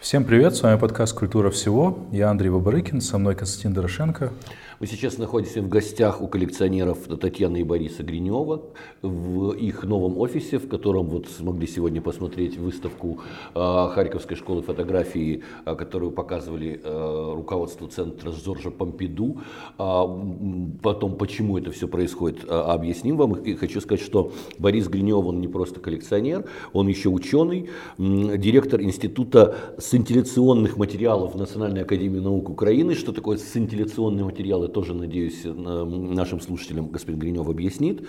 Всем 0.00 0.24
привет, 0.24 0.56
с 0.56 0.62
вами 0.62 0.78
подкаст 0.78 1.14
«Культура 1.14 1.50
всего». 1.50 2.06
Я 2.10 2.30
Андрей 2.30 2.48
Бабарыкин, 2.48 3.02
со 3.02 3.18
мной 3.18 3.34
Константин 3.34 3.74
Дорошенко. 3.74 4.32
Мы 4.80 4.86
сейчас 4.86 5.18
находимся 5.18 5.60
в 5.60 5.68
гостях 5.68 6.22
у 6.22 6.26
коллекционеров 6.26 7.00
Татьяны 7.20 7.60
и 7.60 7.64
Бориса 7.64 8.02
Гринева 8.02 8.62
в 9.02 9.50
их 9.50 9.84
новом 9.84 10.16
офисе, 10.16 10.58
в 10.58 10.70
котором 10.70 11.08
вот 11.08 11.28
смогли 11.28 11.66
сегодня 11.66 12.00
посмотреть 12.00 12.56
выставку 12.56 13.20
э, 13.54 13.88
Харьковской 13.92 14.38
школы 14.38 14.62
фотографии, 14.62 15.42
э, 15.66 15.74
которую 15.74 16.12
показывали 16.12 16.80
э, 16.82 17.32
руководству 17.36 17.88
центра 17.88 18.32
Жоржа 18.32 18.70
Помпиду. 18.70 19.42
Потом, 19.76 21.16
почему 21.18 21.58
это 21.58 21.72
все 21.72 21.86
происходит, 21.86 22.50
объясним 22.50 23.18
вам. 23.18 23.34
И 23.34 23.54
хочу 23.56 23.82
сказать, 23.82 24.02
что 24.02 24.32
Борис 24.58 24.88
Гринев, 24.88 25.26
он 25.26 25.42
не 25.42 25.48
просто 25.48 25.80
коллекционер, 25.80 26.46
он 26.72 26.88
еще 26.88 27.10
ученый, 27.10 27.68
директор 27.98 28.80
Института 28.80 29.74
сцинтилляционных 29.90 30.76
материалов 30.76 31.34
Национальной 31.34 31.82
академии 31.82 32.20
наук 32.20 32.48
Украины. 32.48 32.94
Что 32.94 33.12
такое 33.12 33.38
сцинтилляционные 33.38 34.24
материалы? 34.24 34.68
тоже, 34.68 34.94
надеюсь, 34.94 35.42
нашим 35.44 36.40
слушателям 36.40 36.90
господин 36.90 37.18
Гринев 37.18 37.48
объяснит. 37.48 38.06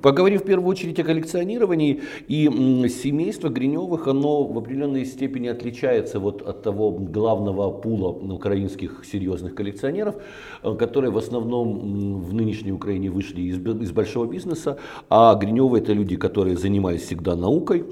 Поговорим 0.00 0.38
в 0.38 0.44
первую 0.44 0.66
очередь 0.70 0.98
о 1.00 1.04
коллекционировании. 1.04 2.00
И 2.28 2.48
семейство 2.88 3.50
Гриневых, 3.50 4.08
оно 4.08 4.44
в 4.44 4.56
определенной 4.56 5.04
степени 5.04 5.48
отличается 5.48 6.18
вот 6.18 6.40
от 6.40 6.62
того 6.62 6.92
главного 6.92 7.70
пула 7.70 8.08
украинских 8.08 9.04
серьезных 9.04 9.54
коллекционеров, 9.54 10.14
э, 10.62 10.74
которые 10.76 11.10
в 11.10 11.18
основном 11.18 12.22
в 12.22 12.32
нынешней 12.32 12.72
Украине 12.72 13.10
вышли 13.10 13.42
из, 13.42 13.92
большого 13.92 14.24
бизнеса, 14.24 14.78
а 15.10 15.34
Гриневы 15.34 15.78
это 15.78 15.92
люди, 15.92 16.16
которые 16.16 16.56
занимались 16.56 17.02
всегда 17.02 17.36
наукой, 17.36 17.84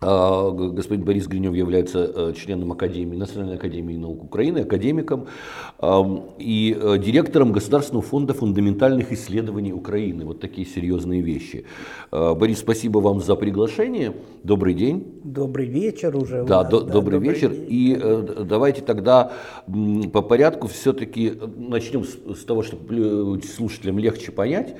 господин 0.00 1.04
Борис 1.04 1.26
Гринев 1.26 1.54
является 1.54 2.10
э, 2.14 2.32
членом 2.36 2.72
Академии, 2.72 3.16
Национальной 3.16 3.56
академии 3.56 3.96
наук 3.96 4.24
Украины, 4.24 4.58
академиком 4.58 5.26
и 6.38 6.78
э, 6.78 6.98
директором 6.98 7.52
Государственного 7.52 8.04
фонда 8.04 8.34
фундаментальных 8.34 9.12
исследований 9.12 9.72
Украины. 9.72 10.24
Вот 10.24 10.40
такие 10.40 10.66
серьезные 10.66 11.22
вещи. 11.22 11.64
А, 12.10 12.34
Борис, 12.34 12.58
спасибо 12.58 12.98
вам 12.98 13.20
за 13.20 13.36
приглашение. 13.36 14.14
Добрый 14.42 14.74
день. 14.74 15.20
Добрый 15.24 15.66
вечер 15.66 16.14
уже. 16.16 16.44
Да, 16.44 16.62
до, 16.62 16.80
да 16.80 16.92
добрый, 16.92 17.18
добрый 17.18 17.34
вечер. 17.34 17.50
День. 17.50 17.66
И 17.68 17.98
э, 17.98 18.44
давайте 18.44 18.82
тогда 18.82 19.32
по 20.12 20.22
порядку 20.22 20.68
все-таки 20.68 21.32
начнем 21.56 22.04
с, 22.04 22.40
с 22.40 22.44
того, 22.44 22.62
чтобы 22.62 23.40
слушателям 23.42 23.98
легче 23.98 24.30
понять, 24.30 24.76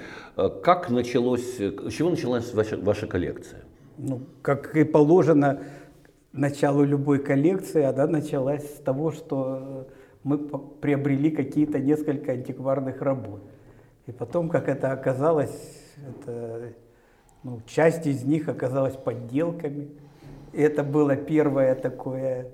как 0.63 0.91
началось, 0.91 1.59
с 1.59 1.93
чего 1.93 2.11
началась 2.11 2.53
ваша, 2.53 2.77
ваша 2.77 3.07
коллекция 3.07 3.66
ну, 3.99 4.21
как 4.43 4.77
и 4.77 4.85
положено 4.85 5.61
началу 6.33 6.85
любой 6.85 7.19
коллекции, 7.19 7.83
она 7.83 8.07
началась 8.07 8.65
с 8.65 8.79
того, 8.79 9.11
что 9.11 9.89
мы 10.23 10.39
приобрели 10.39 11.31
какие-то 11.31 11.79
несколько 11.79 12.33
антикварных 12.33 13.01
работ. 13.01 13.43
И 14.07 14.13
потом, 14.13 14.49
как 14.49 14.69
это 14.69 14.93
оказалось, 14.93 15.85
это, 15.97 16.73
ну, 17.43 17.61
часть 17.67 18.07
из 18.07 18.25
них 18.25 18.49
оказалась 18.49 18.97
подделками. 18.97 19.89
И 20.53 20.61
это 20.61 20.83
было 20.83 21.17
первое 21.17 21.75
такое 21.75 22.51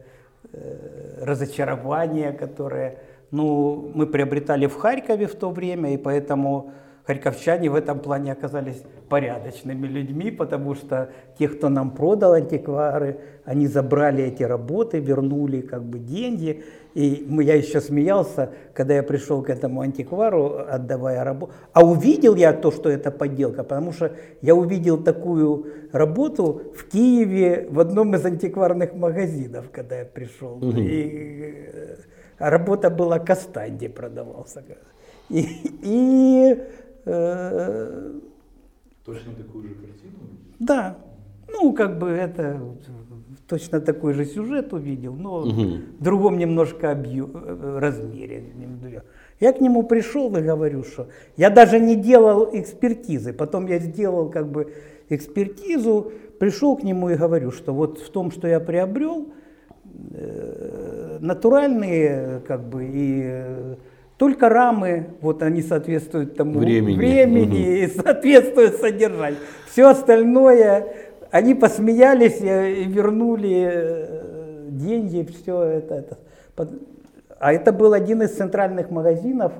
э, 0.53 1.25
разочарование, 1.25 2.33
которое 2.33 2.99
ну, 3.31 3.91
мы 3.95 4.07
приобретали 4.07 4.67
в 4.67 4.77
Харькове 4.77 5.27
в 5.27 5.35
то 5.35 5.51
время, 5.51 5.95
и 5.95 5.97
поэтому 5.97 6.73
харьковчане 7.07 7.71
в 7.71 7.75
этом 7.75 7.99
плане 7.99 8.33
оказались 8.33 8.83
порядочными 9.13 9.87
людьми, 9.87 10.31
потому 10.31 10.75
что 10.75 11.11
те, 11.39 11.47
кто 11.47 11.69
нам 11.69 11.91
продал 11.91 12.33
антиквары, 12.33 13.19
они 13.45 13.67
забрали 13.67 14.25
эти 14.25 14.43
работы, 14.43 15.01
вернули 15.01 15.61
как 15.61 15.83
бы 15.83 15.99
деньги. 15.99 16.65
И 16.95 17.27
я 17.43 17.55
еще 17.55 17.81
смеялся, 17.81 18.49
когда 18.75 18.95
я 18.95 19.03
пришел 19.03 19.43
к 19.43 19.51
этому 19.51 19.83
антиквару, 19.83 20.65
отдавая 20.67 21.25
работу. 21.25 21.53
А 21.75 21.85
увидел 21.85 22.37
я 22.37 22.55
то, 22.55 22.71
что 22.71 22.89
это 22.89 23.11
подделка, 23.11 23.65
потому 23.65 23.93
что 23.93 24.13
я 24.41 24.55
увидел 24.55 24.97
такую 25.03 25.67
работу 25.93 26.63
в 26.75 26.89
Киеве 26.89 27.67
в 27.71 27.81
одном 27.81 28.15
из 28.15 28.25
антикварных 28.25 28.95
магазинов, 28.95 29.67
когда 29.71 29.99
я 29.99 30.05
пришел. 30.07 30.57
Угу. 30.57 30.79
И 30.79 31.69
э, 31.73 31.97
работа 32.39 32.89
была 32.89 33.19
Кастанди 33.19 33.89
продавался. 33.89 34.63
И, 35.29 35.47
и 35.83 36.57
Э, 37.05 38.11
точно 39.05 39.33
такую 39.35 39.69
же 39.69 39.75
картину? 39.75 40.19
Да. 40.59 40.99
Ну, 41.49 41.73
как 41.73 41.99
бы 41.99 42.09
это 42.09 42.61
точно 43.47 43.81
такой 43.81 44.15
же 44.15 44.25
сюжет 44.25 44.73
увидел, 44.73 45.15
но 45.15 45.41
угу. 45.41 45.63
в 45.99 46.03
другом 46.03 46.39
немножко 46.39 46.91
объем, 46.91 47.31
э, 47.35 47.79
размере. 47.79 48.45
Я 49.41 49.53
к 49.53 49.61
нему 49.61 49.83
пришел 49.83 50.35
и 50.37 50.41
говорю, 50.41 50.85
что 50.85 51.09
я 51.37 51.51
даже 51.51 51.79
не 51.81 51.97
делал 51.97 52.49
экспертизы. 52.53 53.33
Потом 53.33 53.67
я 53.67 53.79
сделал 53.79 54.31
как 54.31 54.51
бы 54.51 54.73
экспертизу, 55.09 56.13
пришел 56.39 56.77
к 56.77 56.83
нему 56.83 57.11
и 57.11 57.15
говорю, 57.17 57.51
что 57.51 57.75
вот 57.75 57.99
в 57.99 58.11
том, 58.11 58.31
что 58.31 58.49
я 58.49 58.61
приобрел, 58.61 59.29
э, 60.13 61.19
натуральные 61.21 62.41
как 62.47 62.69
бы 62.69 62.89
и 62.91 63.77
только 64.23 64.49
рамы, 64.49 65.09
вот 65.21 65.43
они 65.43 65.63
соответствуют 65.63 66.37
тому 66.37 66.61
времени, 66.61 66.97
времени 66.97 67.81
и 67.81 67.89
соответствуют 67.89 68.77
содержанию. 68.77 69.41
Все 69.69 69.89
остальное, 69.89 70.95
они 71.33 71.57
посмеялись 71.57 72.41
и 72.41 72.85
вернули 72.85 73.69
э, 73.69 74.67
деньги, 74.69 75.29
все 75.29 75.61
это. 75.61 75.95
это. 76.55 76.69
А 77.41 77.53
это 77.53 77.73
был 77.73 77.95
один 77.95 78.23
из 78.23 78.31
центральных 78.31 78.93
магазинов 78.93 79.55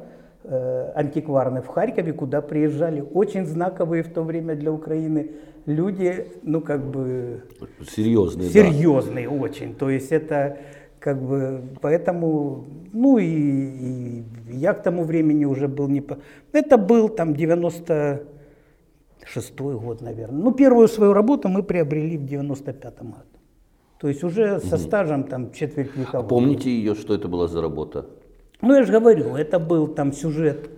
э, 0.45 0.93
антикварных 0.95 1.65
в 1.65 1.67
Харькове, 1.67 2.13
куда 2.13 2.41
приезжали 2.41 3.01
очень 3.01 3.47
знаковые 3.47 4.05
в 4.05 4.13
то 4.13 4.23
время 4.23 4.55
для 4.55 4.71
Украины 4.71 5.33
люди, 5.67 6.29
ну 6.45 6.61
как 6.61 6.85
бы... 6.85 7.43
Серьезные. 7.85 8.49
Серьезные 8.49 9.29
да. 9.29 9.35
очень. 9.35 9.75
То 9.75 9.91
есть 9.91 10.13
это 10.13 10.59
как 11.03 11.21
бы, 11.21 11.63
поэтому, 11.81 12.65
ну 12.93 13.19
и, 13.19 13.27
и 13.27 14.23
я 14.53 14.73
к 14.73 14.83
тому 14.83 15.05
времени 15.05 15.45
уже 15.45 15.67
был 15.67 15.89
не... 15.89 16.01
По... 16.01 16.19
Это 16.53 16.79
был 16.79 17.09
там 17.09 17.33
96-й 17.33 19.79
год, 19.79 20.01
наверное. 20.01 20.43
Ну, 20.43 20.53
первую 20.53 20.87
свою 20.89 21.13
работу 21.13 21.49
мы 21.49 21.65
приобрели 21.65 22.17
в 22.17 22.23
95-м 22.23 23.11
году. 23.11 23.25
То 23.99 24.09
есть 24.09 24.25
уже 24.25 24.61
со 24.61 24.79
стажем 24.79 25.25
там 25.25 25.53
четверть 25.53 25.95
века. 25.97 26.19
А 26.19 26.23
помните 26.23 26.71
ее, 26.71 26.95
что 26.95 27.15
это 27.15 27.29
была 27.29 27.49
за 27.49 27.61
работа? 27.61 28.07
Ну, 28.61 28.75
я 28.75 28.85
же 28.85 28.93
говорю, 28.93 29.37
это 29.37 29.59
был 29.59 29.89
там 29.89 30.13
сюжет. 30.13 30.71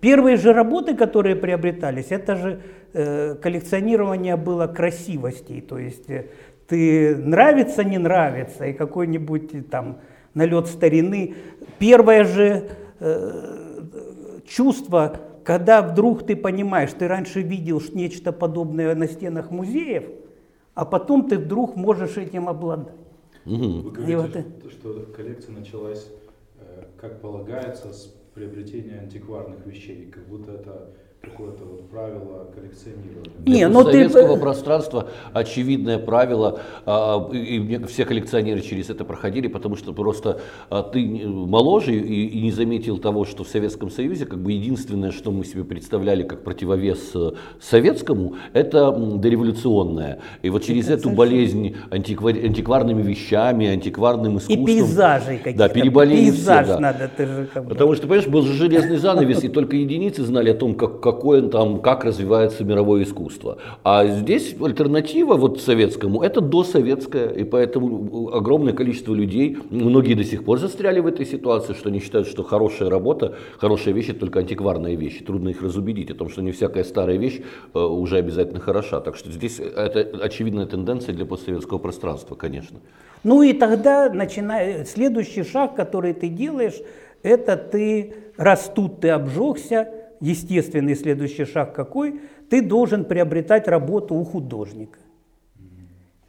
Первые 0.00 0.36
же 0.36 0.52
работы, 0.52 0.94
которые 0.94 1.34
приобретались, 1.34 2.10
это 2.10 2.36
же 2.36 2.60
э, 2.92 3.34
коллекционирование 3.34 4.36
было 4.36 4.68
красивостей. 4.68 5.60
То 5.60 5.78
есть 5.78 6.10
э, 6.10 6.26
ты 6.66 7.16
нравится, 7.16 7.84
не 7.84 7.98
нравится, 7.98 8.66
и 8.66 8.72
какой-нибудь 8.72 9.70
там 9.70 10.00
налет 10.34 10.66
старины. 10.66 11.34
Первое 11.78 12.24
же 12.24 12.70
э, 13.00 13.80
чувство, 14.46 15.20
когда 15.44 15.82
вдруг 15.82 16.26
ты 16.26 16.36
понимаешь, 16.36 16.90
ты 16.92 17.08
раньше 17.08 17.42
видел 17.42 17.82
нечто 17.92 18.32
подобное 18.32 18.94
на 18.94 19.06
стенах 19.06 19.50
музеев, 19.50 20.04
а 20.74 20.84
потом 20.84 21.28
ты 21.28 21.38
вдруг 21.38 21.76
можешь 21.76 22.16
этим 22.16 22.48
обладать. 22.48 22.94
Вы 23.44 23.90
говорите, 23.90 24.46
вот... 24.62 24.72
что 24.72 25.06
коллекция 25.14 25.54
началась, 25.54 26.08
э, 26.58 26.84
как 26.96 27.20
полагается, 27.20 27.92
с 27.92 28.14
приобретения 28.34 28.98
антикварных 29.00 29.64
вещей, 29.66 30.06
как 30.10 30.26
будто 30.26 30.52
это 30.52 30.90
какое-то 31.24 31.64
вот 31.64 31.88
правило 31.90 32.48
коллекционирования. 32.54 33.30
Не, 33.46 33.68
но 33.68 33.82
ну 33.82 33.90
советского 33.90 34.34
ты... 34.34 34.40
пространства 34.40 35.08
очевидное 35.32 35.98
правило, 35.98 36.60
а, 36.86 37.30
и 37.32 37.84
все 37.86 38.04
коллекционеры 38.04 38.60
через 38.60 38.90
это 38.90 39.04
проходили, 39.04 39.46
потому 39.46 39.76
что 39.76 39.92
просто 39.92 40.40
а, 40.70 40.82
ты 40.82 41.00
моложе 41.26 41.94
и, 41.94 42.40
не 42.42 42.50
заметил 42.50 42.98
того, 42.98 43.24
что 43.24 43.44
в 43.44 43.48
Советском 43.48 43.90
Союзе 43.90 44.26
как 44.26 44.40
бы 44.40 44.52
единственное, 44.52 45.12
что 45.12 45.30
мы 45.30 45.44
себе 45.44 45.64
представляли 45.64 46.22
как 46.22 46.42
противовес 46.42 47.12
э, 47.14 47.32
советскому, 47.60 48.34
это 48.52 48.90
дореволюционное. 48.90 50.20
И 50.42 50.50
вот 50.50 50.64
через 50.64 50.88
это 50.88 51.04
эту 51.04 51.10
болезнь 51.10 51.76
антиквар... 51.90 52.34
антикварными 52.34 53.02
вещами, 53.02 53.66
антикварным 53.66 54.38
искусством. 54.38 54.64
И 54.64 54.66
пейзажей 54.66 55.38
каких-то. 55.38 55.58
Да, 55.58 55.68
переболели 55.68 56.30
Пейзаж 56.30 56.64
все. 56.64 56.74
Да. 56.74 56.80
надо, 56.80 57.10
ты 57.14 57.26
же 57.26 57.48
как 57.52 57.64
бы... 57.64 57.70
Потому 57.70 57.94
что, 57.94 58.06
понимаешь, 58.06 58.28
был 58.28 58.42
же 58.42 58.52
железный 58.54 58.96
занавес, 58.96 59.44
и 59.44 59.48
только 59.48 59.76
единицы 59.76 60.22
знали 60.22 60.50
о 60.50 60.54
том, 60.54 60.74
как, 60.74 61.00
как 61.00 61.13
обеспокоен 61.14 61.50
там, 61.50 61.80
как 61.80 62.04
развивается 62.04 62.64
мировое 62.64 63.04
искусство. 63.04 63.58
А 63.82 64.06
здесь 64.06 64.54
альтернатива 64.60 65.34
вот 65.34 65.60
советскому, 65.60 66.22
это 66.22 66.40
досоветская, 66.40 67.28
и 67.28 67.44
поэтому 67.44 68.30
огромное 68.32 68.72
количество 68.72 69.14
людей, 69.14 69.58
многие 69.70 70.14
до 70.14 70.24
сих 70.24 70.44
пор 70.44 70.58
застряли 70.58 71.00
в 71.00 71.06
этой 71.06 71.26
ситуации, 71.26 71.74
что 71.74 71.88
они 71.88 72.00
считают, 72.00 72.28
что 72.28 72.42
хорошая 72.42 72.90
работа, 72.90 73.34
хорошая 73.58 73.94
вещь 73.94 74.10
это 74.10 74.20
только 74.20 74.40
антикварная 74.40 74.94
вещь. 74.94 75.24
Трудно 75.24 75.50
их 75.50 75.62
разубедить 75.62 76.10
о 76.10 76.14
том, 76.14 76.28
что 76.28 76.42
не 76.42 76.52
всякая 76.52 76.84
старая 76.84 77.16
вещь 77.16 77.40
э, 77.74 77.78
уже 77.78 78.16
обязательно 78.16 78.60
хороша. 78.60 79.00
Так 79.00 79.16
что 79.16 79.30
здесь 79.30 79.60
это 79.60 80.00
очевидная 80.22 80.66
тенденция 80.66 81.14
для 81.14 81.26
постсоветского 81.26 81.78
пространства, 81.78 82.34
конечно. 82.34 82.80
Ну 83.22 83.42
и 83.42 83.52
тогда 83.52 84.10
начиная, 84.10 84.84
следующий 84.84 85.44
шаг, 85.44 85.74
который 85.74 86.12
ты 86.12 86.28
делаешь, 86.28 86.80
это 87.22 87.56
ты, 87.56 88.14
раз 88.36 88.70
тут 88.74 89.00
ты 89.00 89.08
обжегся, 89.08 89.88
естественный 90.20 90.94
следующий 90.94 91.44
шаг 91.44 91.74
какой, 91.74 92.20
ты 92.50 92.62
должен 92.62 93.04
приобретать 93.04 93.68
работу 93.68 94.14
у 94.14 94.24
художника. 94.24 94.98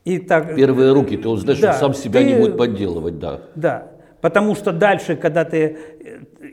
И 0.05 0.19
так, 0.19 0.55
Первые 0.55 0.93
руки, 0.93 1.17
ты 1.17 1.27
узнаешь, 1.27 1.59
да, 1.59 1.73
что 1.73 1.79
сам 1.79 1.93
себя 1.93 2.19
ты, 2.19 2.25
не 2.25 2.35
будет 2.35 2.57
подделывать, 2.57 3.17
да. 3.17 3.41
Да, 3.55 3.91
потому 4.21 4.53
что 4.53 4.71
дальше, 4.71 5.15
когда 5.15 5.45
ты, 5.45 5.77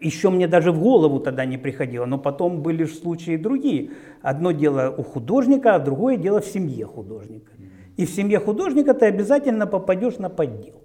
еще 0.01 0.31
мне 0.31 0.49
даже 0.49 0.73
в 0.73 0.81
голову 0.81 1.21
тогда 1.21 1.45
не 1.45 1.59
приходило, 1.59 2.07
но 2.07 2.19
потом 2.19 2.63
были 2.63 2.85
случаи 2.85 3.37
другие. 3.37 3.91
Одно 4.23 4.53
дело 4.53 4.95
у 4.97 5.03
художника, 5.03 5.75
а 5.75 5.79
другое 5.79 6.17
дело 6.17 6.41
в 6.41 6.47
семье 6.47 6.87
художника. 6.87 7.53
И 7.99 8.07
в 8.07 8.11
семье 8.11 8.39
художника 8.39 8.95
ты 8.95 9.05
обязательно 9.07 9.67
попадешь 9.67 10.17
на 10.17 10.31
подделку. 10.31 10.82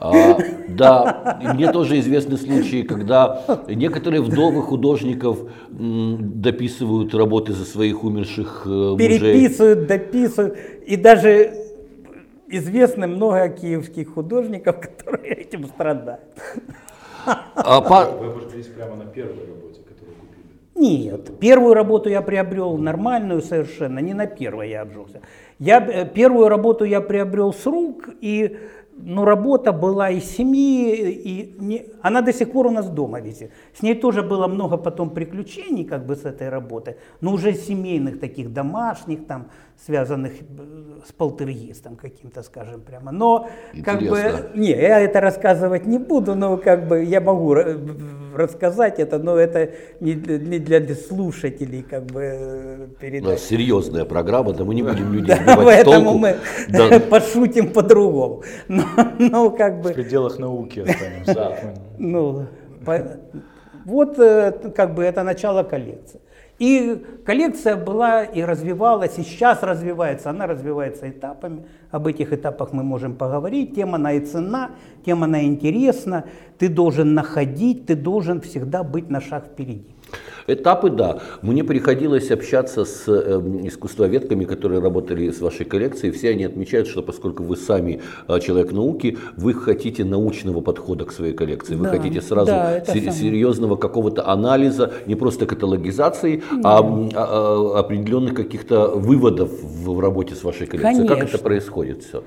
А, 0.00 0.38
да, 0.68 1.38
мне 1.54 1.70
тоже 1.70 1.98
известны 2.00 2.38
случаи, 2.38 2.82
когда 2.82 3.44
некоторые 3.68 4.22
вдовы 4.22 4.62
художников 4.62 5.38
м, 5.70 6.40
дописывают 6.40 7.14
работы 7.14 7.52
за 7.52 7.66
своих 7.66 8.02
умерших 8.02 8.62
э, 8.64 8.68
мужей. 8.68 9.18
Переписывают, 9.18 9.86
дописывают. 9.86 10.56
И 10.86 10.96
даже 10.96 11.52
известно 12.48 13.06
много 13.06 13.48
киевских 13.50 14.14
художников, 14.14 14.80
которые 14.80 15.34
этим 15.34 15.66
страдают. 15.66 16.20
А, 17.26 17.80
Вы 17.80 18.26
обожглись 18.26 18.66
прямо 18.68 18.96
на 18.96 19.04
первой 19.04 19.34
работе, 19.46 19.80
которую 19.86 20.16
купили? 20.16 21.04
Нет, 21.04 21.38
первую 21.38 21.74
работу 21.74 22.08
я 22.08 22.22
приобрел 22.22 22.78
нормальную 22.78 23.42
совершенно, 23.42 23.98
не 23.98 24.14
на 24.14 24.26
первой 24.26 24.70
я 24.70 24.80
обжегся. 24.80 25.20
Я, 25.58 25.86
э, 25.86 26.06
первую 26.06 26.48
работу 26.48 26.84
я 26.84 27.02
приобрел 27.02 27.52
с 27.52 27.66
рук, 27.66 28.08
и 28.22 28.56
ну, 29.02 29.24
работа 29.24 29.72
была 29.72 30.10
и 30.10 30.20
семьи, 30.20 31.10
и 31.10 31.54
не, 31.58 31.86
она 32.02 32.22
до 32.22 32.32
сих 32.32 32.52
пор 32.52 32.66
у 32.66 32.70
нас 32.70 32.88
дома 32.88 33.20
висит. 33.20 33.50
С 33.74 33.82
ней 33.82 33.94
тоже 33.94 34.22
было 34.22 34.46
много 34.46 34.76
потом 34.76 35.10
приключений, 35.10 35.84
как 35.84 36.06
бы 36.06 36.16
с 36.16 36.24
этой 36.24 36.48
работой, 36.48 36.96
но 37.20 37.32
уже 37.32 37.54
семейных 37.54 38.20
таких 38.20 38.52
домашних, 38.52 39.26
там, 39.26 39.46
связанных 39.86 40.32
э, 40.32 41.00
с 41.06 41.12
полтергистом 41.12 41.96
каким-то, 41.96 42.42
скажем 42.42 42.82
прямо. 42.82 43.12
Но 43.12 43.48
как 43.84 44.00
бы, 44.00 44.50
не, 44.54 44.70
я 44.70 45.00
это 45.00 45.20
рассказывать 45.20 45.86
не 45.86 45.98
буду, 45.98 46.34
но 46.34 46.56
как 46.56 46.86
бы 46.86 47.02
я 47.02 47.20
могу 47.20 47.54
рассказать 48.34 48.98
это, 48.98 49.18
но 49.18 49.36
это 49.36 49.70
не, 50.00 50.14
не 50.14 50.58
для 50.58 50.94
слушателей, 50.94 51.82
как 51.82 52.04
бы 52.04 52.90
передать. 53.00 53.28
У 53.28 53.30
нас 53.32 53.42
серьезная 53.42 54.04
программа, 54.04 54.52
да 54.52 54.64
мы 54.64 54.74
не 54.74 54.82
будем 54.82 55.12
людей 55.12 55.36
да, 55.46 55.56
поэтому 55.56 56.18
мы 56.18 56.36
да. 56.68 57.00
пошутим 57.10 57.72
по-другому. 57.72 58.42
Но, 58.68 58.84
но 59.18 59.50
как 59.50 59.80
бы... 59.80 59.90
В 59.90 59.94
пределах 59.94 60.38
науки 60.38 60.80
останемся. 60.80 61.74
Ну, 61.98 62.46
вот 63.84 64.18
э, 64.18 64.52
как 64.74 64.94
бы 64.94 65.04
это 65.04 65.22
начало 65.22 65.62
коллекции. 65.62 66.19
И 66.60 67.02
коллекция 67.24 67.74
была 67.74 68.22
и 68.22 68.42
развивалась, 68.42 69.18
и 69.18 69.22
сейчас 69.22 69.62
развивается, 69.62 70.28
она 70.28 70.46
развивается 70.46 71.08
этапами. 71.08 71.64
Об 71.90 72.06
этих 72.06 72.34
этапах 72.34 72.74
мы 72.74 72.82
можем 72.82 73.16
поговорить. 73.16 73.74
Тема 73.74 73.96
она 73.96 74.12
и 74.12 74.20
цена, 74.20 74.72
тема 75.02 75.24
она 75.24 75.42
интересна. 75.42 76.26
Ты 76.58 76.68
должен 76.68 77.14
находить, 77.14 77.86
ты 77.86 77.96
должен 77.96 78.42
всегда 78.42 78.82
быть 78.82 79.08
на 79.08 79.22
шаг 79.22 79.46
впереди. 79.46 79.86
Этапы, 80.46 80.90
да. 80.90 81.20
Мне 81.42 81.62
приходилось 81.64 82.30
общаться 82.30 82.84
с 82.84 83.04
э, 83.06 83.40
искусствоведками, 83.64 84.44
которые 84.44 84.80
работали 84.80 85.30
с 85.30 85.40
вашей 85.40 85.64
коллекцией. 85.64 86.12
Все 86.12 86.30
они 86.30 86.44
отмечают, 86.44 86.88
что 86.88 87.02
поскольку 87.02 87.44
вы 87.44 87.56
сами 87.56 88.00
э, 88.26 88.40
человек 88.40 88.72
науки, 88.72 89.18
вы 89.36 89.54
хотите 89.54 90.04
научного 90.04 90.60
подхода 90.60 91.04
к 91.04 91.12
своей 91.12 91.34
коллекции. 91.34 91.76
Вы 91.76 91.84
да, 91.84 91.90
хотите 91.90 92.20
сразу 92.20 92.46
да, 92.46 92.84
сер- 92.84 93.12
серьезного 93.12 93.76
какого-то 93.76 94.28
анализа, 94.28 94.92
не 95.06 95.14
просто 95.14 95.46
каталогизации, 95.46 96.42
а, 96.64 96.78
а, 96.78 97.10
а 97.14 97.78
определенных 97.80 98.34
каких-то 98.34 98.88
выводов 98.88 99.50
в, 99.50 99.94
в 99.94 100.00
работе 100.00 100.34
с 100.34 100.42
вашей 100.42 100.66
коллекцией. 100.66 101.06
Конечно. 101.06 101.16
Как 101.16 101.28
это 101.28 101.38
происходит 101.38 102.02
все? 102.02 102.22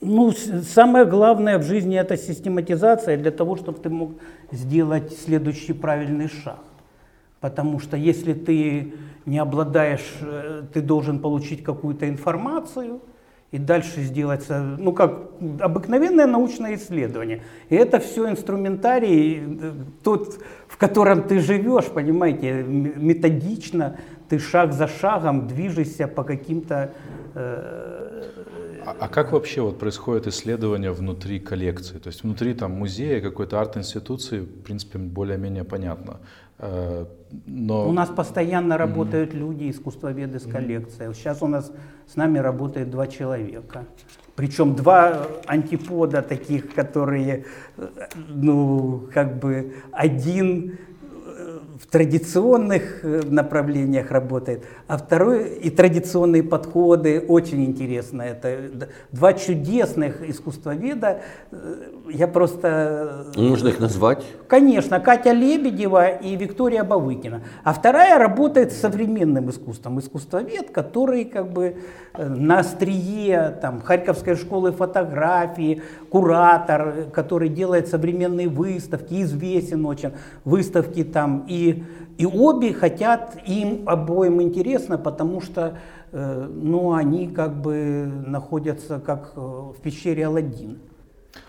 Ну, 0.00 0.32
самое 0.62 1.06
главное 1.06 1.58
в 1.58 1.62
жизни 1.62 1.98
это 1.98 2.16
систематизация 2.16 3.16
для 3.16 3.30
того, 3.30 3.56
чтобы 3.56 3.78
ты 3.78 3.88
мог 3.88 4.12
сделать 4.52 5.16
следующий 5.24 5.72
правильный 5.72 6.28
шаг. 6.28 6.58
Потому 7.40 7.78
что 7.78 7.96
если 7.96 8.32
ты 8.32 8.94
не 9.26 9.38
обладаешь, 9.38 10.18
э, 10.20 10.62
ты 10.72 10.80
должен 10.80 11.18
получить 11.20 11.62
какую-то 11.62 12.08
информацию 12.08 13.00
и 13.52 13.58
дальше 13.58 14.00
сделать, 14.02 14.46
ну 14.48 14.92
как 14.92 15.30
обыкновенное 15.60 16.26
научное 16.26 16.74
исследование. 16.74 17.42
И 17.68 17.76
это 17.76 18.00
все 18.00 18.28
инструментарий, 18.28 19.40
э, 19.40 19.72
тот, 20.02 20.38
в 20.66 20.76
котором 20.76 21.22
ты 21.22 21.40
живешь, 21.40 21.86
понимаете, 21.86 22.62
методично, 22.64 23.96
ты 24.28 24.38
шаг 24.38 24.72
за 24.72 24.88
шагом 24.88 25.46
движешься 25.46 26.08
по 26.08 26.24
каким-то 26.24 26.92
э, 27.34 27.95
а, 28.86 28.96
а 29.00 29.08
как 29.08 29.32
вообще 29.32 29.62
вот 29.62 29.78
происходит 29.78 30.26
исследование 30.28 30.92
внутри 30.92 31.40
коллекции? 31.40 31.98
То 31.98 32.08
есть 32.08 32.22
внутри 32.22 32.54
там 32.54 32.72
музея, 32.72 33.20
какой-то 33.20 33.60
арт-институции, 33.60 34.40
в 34.40 34.62
принципе, 34.62 34.98
более-менее 34.98 35.64
понятно. 35.64 36.18
Э, 36.58 37.04
но... 37.46 37.88
У 37.88 37.92
нас 37.92 38.08
постоянно 38.08 38.78
работают 38.78 39.34
mm-hmm. 39.34 39.38
люди, 39.38 39.70
искусствоведы 39.70 40.38
с 40.38 40.44
коллекцией. 40.44 41.12
Сейчас 41.14 41.42
у 41.42 41.48
нас 41.48 41.72
с 42.06 42.16
нами 42.16 42.38
работает 42.38 42.90
два 42.90 43.08
человека. 43.08 43.86
Причем 44.36 44.76
два 44.76 45.26
антипода 45.46 46.22
таких, 46.22 46.72
которые, 46.72 47.44
э, 47.76 47.88
ну, 48.28 49.08
как 49.12 49.40
бы 49.40 49.74
один 49.90 50.78
в 51.78 51.86
традиционных 51.86 53.04
э, 53.04 53.22
направлениях 53.28 54.10
работает, 54.10 54.64
а 54.86 54.96
второй 54.96 55.48
и 55.48 55.70
традиционные 55.70 56.42
подходы 56.42 57.20
очень 57.20 57.64
интересно. 57.64 58.22
Это 58.22 58.88
два 59.12 59.34
чудесных 59.34 60.28
искусствоведа. 60.28 61.20
Э, 61.50 61.74
я 62.08 62.28
просто... 62.28 63.26
Э, 63.36 63.40
Нужно 63.40 63.68
их 63.68 63.80
назвать? 63.80 64.24
Конечно, 64.48 65.00
Катя 65.00 65.32
Лебедева 65.32 66.08
и 66.08 66.36
Виктория 66.36 66.84
Бавыкина. 66.84 67.42
А 67.64 67.72
вторая 67.72 68.18
работает 68.18 68.72
с 68.72 68.76
современным 68.76 69.50
искусством. 69.50 69.98
Искусствовед, 69.98 70.70
который 70.70 71.24
как 71.24 71.52
бы 71.52 71.76
на 72.16 72.60
острие 72.60 73.58
там, 73.60 73.82
Харьковской 73.82 74.36
школы 74.36 74.72
фотографии, 74.72 75.82
куратор, 76.08 77.10
который 77.12 77.50
делает 77.50 77.88
современные 77.88 78.48
выставки, 78.48 79.22
известен 79.22 79.84
очень. 79.84 80.12
Выставки 80.44 81.04
там 81.04 81.44
и 81.48 81.65
и, 82.18 82.26
обе 82.26 82.72
хотят, 82.72 83.36
им 83.46 83.82
обоим 83.86 84.40
интересно, 84.40 84.98
потому 84.98 85.40
что 85.40 85.78
э, 86.12 86.48
ну, 86.50 86.92
они 86.92 87.28
как 87.28 87.60
бы 87.60 88.10
находятся 88.26 89.00
как 89.00 89.32
э, 89.36 89.40
в 89.40 89.76
пещере 89.82 90.26
Алладин. 90.26 90.78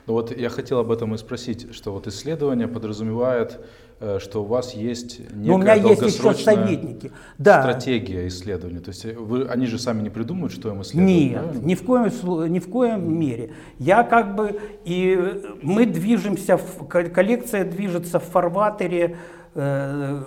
Ну 0.05 0.13
вот 0.13 0.35
я 0.35 0.49
хотел 0.49 0.79
об 0.79 0.91
этом 0.91 1.13
и 1.15 1.17
спросить, 1.17 1.73
что 1.73 1.91
вот 1.91 2.07
исследование 2.07 2.67
подразумевает, 2.67 3.59
э, 3.99 4.19
что 4.19 4.43
у 4.43 4.45
вас 4.45 4.73
есть 4.73 5.19
некая 5.19 5.47
Но 5.47 5.55
у 5.55 5.57
меня 5.57 5.73
есть 5.73 6.01
еще 6.01 6.33
советники. 6.33 7.11
Да. 7.37 7.61
стратегия 7.61 8.27
исследования. 8.27 8.79
То 8.79 8.89
есть 8.89 9.05
вы, 9.05 9.45
они 9.45 9.67
же 9.67 9.79
сами 9.79 10.01
не 10.01 10.09
придумывают, 10.09 10.53
что 10.53 10.69
им 10.69 10.81
исследовать? 10.81 11.55
Нет, 11.55 11.65
ни 11.65 11.75
в, 11.75 11.83
коем, 11.83 12.09
ни 12.51 12.59
в 12.59 12.69
коем 12.69 13.19
мере. 13.19 13.51
Я 13.79 14.03
как 14.03 14.35
бы, 14.35 14.59
и 14.85 15.43
мы 15.61 15.85
движемся, 15.85 16.57
в, 16.57 16.87
коллекция 16.87 17.65
движется 17.65 18.19
в 18.19 18.23
фарватере 18.23 19.17
Э, 19.59 20.21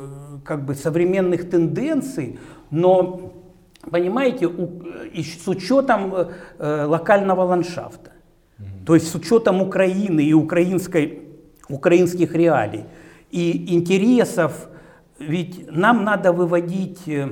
как 0.45 0.65
бы 0.65 0.75
современных 0.75 1.49
тенденций, 1.49 2.41
но, 2.73 3.33
понимаете, 3.89 4.49
у, 4.49 4.83
и 5.13 5.23
с 5.23 5.47
учетом 5.47 6.13
э, 6.59 6.85
локального 6.85 7.43
ландшафта, 7.43 8.11
mm-hmm. 8.59 8.85
то 8.85 8.95
есть 8.97 9.09
с 9.09 9.15
учетом 9.15 9.63
Украины 9.63 10.25
и 10.25 10.33
украинской, 10.33 11.21
украинских 11.69 12.35
реалий 12.35 12.87
и 13.31 13.73
интересов, 13.73 14.69
ведь 15.21 15.71
нам 15.71 16.03
надо 16.03 16.33
выводить 16.33 17.07
э, 17.07 17.29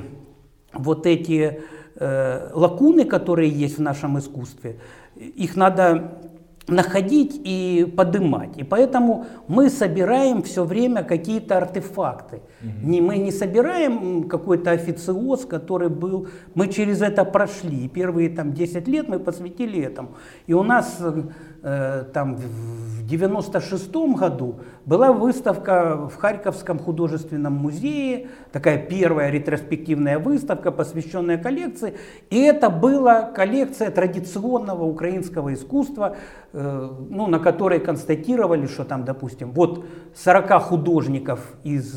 вот 0.73 1.05
эти 1.05 1.63
э, 1.97 2.51
лакуны, 2.53 3.07
которые 3.07 3.51
есть 3.51 3.79
в 3.79 3.83
нашем 3.83 4.21
искусстве, 4.21 4.79
их 5.17 5.57
надо 5.57 6.21
находить 6.69 7.41
и 7.45 7.93
подымать. 7.97 8.57
И 8.57 8.63
поэтому 8.63 9.27
мы 9.49 9.71
собираем 9.71 10.43
все 10.43 10.65
время 10.65 11.03
какие-то 11.03 11.57
артефакты. 11.57 12.43
Угу. 12.63 12.89
Не, 12.89 13.01
мы 13.01 13.19
не 13.19 13.33
собираем 13.33 14.29
какой-то 14.29 14.71
официоз, 14.71 15.47
который 15.47 15.89
был... 15.89 16.29
Мы 16.55 16.69
через 16.69 17.03
это 17.03 17.25
прошли. 17.25 17.89
Первые 17.89 18.29
там, 18.29 18.53
10 18.53 18.89
лет 18.89 19.09
мы 19.09 19.19
посвятили 19.19 19.81
этому. 19.81 20.11
И 20.47 20.55
у 20.55 20.63
нас 20.63 20.99
э, 21.01 21.23
там 21.63 22.37
в 22.37 23.07
96 23.07 23.93
году 24.17 24.61
была 24.85 25.13
выставка 25.13 26.09
в 26.09 26.17
Харьковском 26.17 26.79
художественном 26.79 27.55
музее, 27.55 28.29
такая 28.53 28.79
первая 28.79 29.31
ретроспективная 29.31 30.19
выставка, 30.19 30.71
посвященная 30.71 31.39
коллекции. 31.39 31.95
И 32.31 32.41
это 32.41 32.71
была 32.71 33.23
коллекция 33.23 33.91
традиционного 33.91 34.85
украинского 34.85 35.53
искусства, 35.53 36.17
Э, 36.55 36.91
ну, 37.11 37.27
на 37.27 37.39
которой 37.41 37.79
констатировали, 37.79 38.67
что 38.67 38.85
там, 38.85 39.05
допустим, 39.05 39.53
вот 39.53 39.85
40 40.15 40.63
художников 40.63 41.41
из 41.63 41.95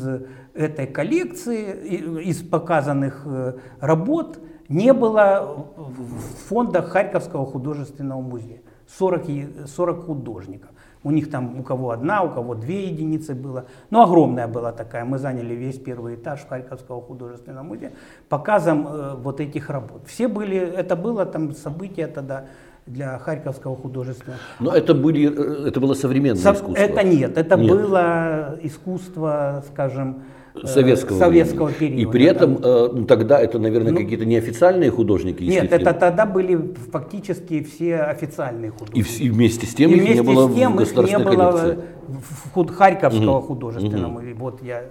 этой 0.52 0.86
коллекции, 0.86 2.22
из 2.22 2.42
показанных 2.42 3.22
э, 3.24 3.54
работ, 3.80 4.40
не 4.68 4.92
было 4.92 5.66
в 5.78 6.48
фондах 6.48 6.90
Харьковского 6.90 7.46
художественного 7.46 8.20
музея. 8.20 8.60
40, 8.98 9.66
40 9.66 10.04
художников. 10.06 10.70
У 11.04 11.10
них 11.10 11.30
там 11.30 11.58
у 11.58 11.62
кого 11.62 11.90
одна, 11.90 12.22
у 12.22 12.30
кого 12.30 12.54
две 12.54 12.86
единицы 12.86 13.34
было. 13.34 13.64
Ну, 13.90 14.02
огромная 14.02 14.46
была 14.46 14.72
такая. 14.72 15.04
Мы 15.04 15.18
заняли 15.18 15.54
весь 15.54 15.78
первый 15.78 16.14
этаж 16.14 16.46
Харьковского 16.48 17.02
художественного 17.02 17.64
музея 17.64 17.92
показом 18.28 18.86
э, 18.86 19.14
вот 19.16 19.40
этих 19.40 19.68
работ. 19.70 20.02
Все 20.06 20.28
были, 20.28 20.56
это 20.56 20.94
было 20.94 21.26
там 21.26 21.54
событие 21.54 22.06
тогда 22.06 22.44
для 22.86 23.18
Харьковского 23.18 23.76
художественного. 23.76 24.38
Но 24.60 24.72
это, 24.72 24.94
были, 24.94 25.28
э, 25.28 25.68
это 25.68 25.80
было 25.80 25.94
современное 25.94 26.40
Со, 26.40 26.52
искусство? 26.52 26.80
Это 26.80 27.02
нет, 27.02 27.36
это 27.36 27.56
нет. 27.56 27.70
было 27.70 28.58
искусство, 28.62 29.64
скажем, 29.72 30.22
э, 30.54 30.66
советского, 30.66 31.18
советского 31.18 31.72
периода. 31.72 32.02
И 32.02 32.06
при 32.06 32.24
этом 32.24 32.56
да. 32.56 32.88
э, 32.94 33.04
тогда 33.06 33.40
это, 33.40 33.58
наверное, 33.58 33.92
ну, 33.92 33.98
какие-то 33.98 34.24
неофициальные 34.24 34.90
художники? 34.90 35.42
Нет, 35.42 35.72
это 35.72 35.92
тогда 35.94 36.26
были 36.26 36.74
фактически 36.90 37.62
все 37.62 37.98
официальные 37.98 38.70
художники. 38.70 39.22
И, 39.22 39.24
и 39.26 39.30
вместе 39.30 39.66
с 39.66 39.74
тем 39.74 39.90
и 39.90 39.94
их 39.94 40.14
не 40.14 40.22
было 40.22 40.48
с 40.48 40.54
тем 40.54 40.76
в 40.76 40.80
их 40.82 40.96
не 40.96 41.18
было 41.18 41.76
в, 42.08 42.54
в 42.54 42.74
Харьковского 42.74 43.38
угу. 43.38 43.46
художественного. 43.46 44.18
Угу. 44.18 44.38
Вот 44.38 44.62
я 44.62 44.82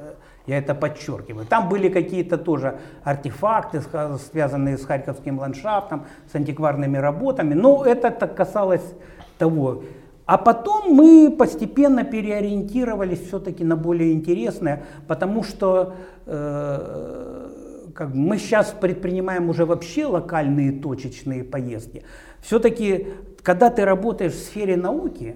я 0.48 0.58
это 0.58 0.74
подчеркиваю. 0.74 1.46
Там 1.46 1.70
были 1.70 1.90
какие-то 1.90 2.38
тоже 2.38 2.80
артефакты, 3.04 3.82
связанные 4.32 4.78
с 4.78 4.86
харьковским 4.86 5.40
ландшафтом, 5.40 6.06
с 6.32 6.36
антикварными 6.36 6.98
работами, 6.98 7.54
но 7.54 7.86
это 7.86 8.10
касалось 8.28 8.94
того. 9.38 9.84
А 10.26 10.38
потом 10.38 10.94
мы 10.94 11.36
постепенно 11.38 12.04
переориентировались 12.04 13.28
все-таки 13.28 13.64
на 13.64 13.76
более 13.76 14.14
интересное, 14.14 14.84
потому 15.08 15.44
что 15.44 15.96
э, 16.26 17.50
как 17.94 18.14
мы 18.14 18.38
сейчас 18.38 18.74
предпринимаем 18.80 19.50
уже 19.50 19.66
вообще 19.66 20.06
локальные 20.06 20.80
точечные 20.80 21.44
поездки. 21.44 22.04
Все-таки, 22.42 23.08
когда 23.42 23.70
ты 23.70 23.84
работаешь 23.84 24.34
в 24.34 24.44
сфере 24.44 24.78
науки, 24.78 25.36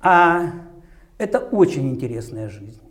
а 0.00 0.52
это 1.18 1.38
очень 1.38 1.90
интересная 1.90 2.48
жизнь 2.48 2.82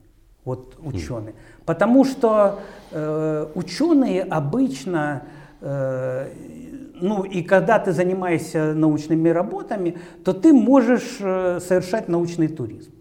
вот 0.44 0.76
ученые. 0.80 1.36
Потому 1.66 2.06
что 2.06 2.60
э, 2.92 3.48
ученые 3.56 4.24
обычно, 4.24 5.24
э, 5.62 6.30
ну 7.01 7.24
и 7.24 7.41
когда 7.41 7.79
ты 7.79 7.91
занимаешься 7.91 8.74
научными 8.74 9.29
работами, 9.29 9.98
то 10.24 10.34
ты 10.34 10.53
можешь 10.53 11.17
э, 11.20 11.60
совершать 11.60 12.08
научный 12.08 12.48
туризм. 12.48 12.91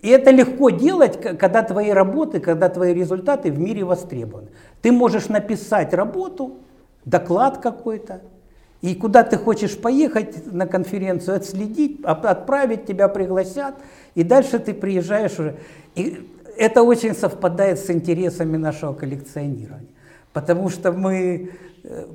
И 0.00 0.10
это 0.10 0.30
легко 0.30 0.68
делать, 0.68 1.18
когда 1.38 1.62
твои 1.62 1.90
работы, 1.90 2.38
когда 2.38 2.68
твои 2.68 2.92
результаты 2.92 3.50
в 3.50 3.58
мире 3.58 3.84
востребованы. 3.84 4.48
Ты 4.82 4.92
можешь 4.92 5.28
написать 5.28 5.94
работу, 5.94 6.58
доклад 7.06 7.58
какой-то, 7.58 8.20
и 8.82 8.94
куда 8.94 9.22
ты 9.22 9.38
хочешь 9.38 9.78
поехать 9.78 10.52
на 10.52 10.66
конференцию, 10.66 11.38
отследить, 11.38 12.04
отправить, 12.04 12.84
тебя 12.84 13.08
пригласят, 13.08 13.76
и 14.14 14.22
дальше 14.22 14.58
ты 14.58 14.74
приезжаешь 14.74 15.38
уже. 15.38 15.56
И 15.94 16.28
это 16.58 16.82
очень 16.82 17.14
совпадает 17.14 17.78
с 17.78 17.88
интересами 17.88 18.58
нашего 18.58 18.92
коллекционирования, 18.92 19.88
потому 20.34 20.68
что 20.68 20.92
мы 20.92 21.52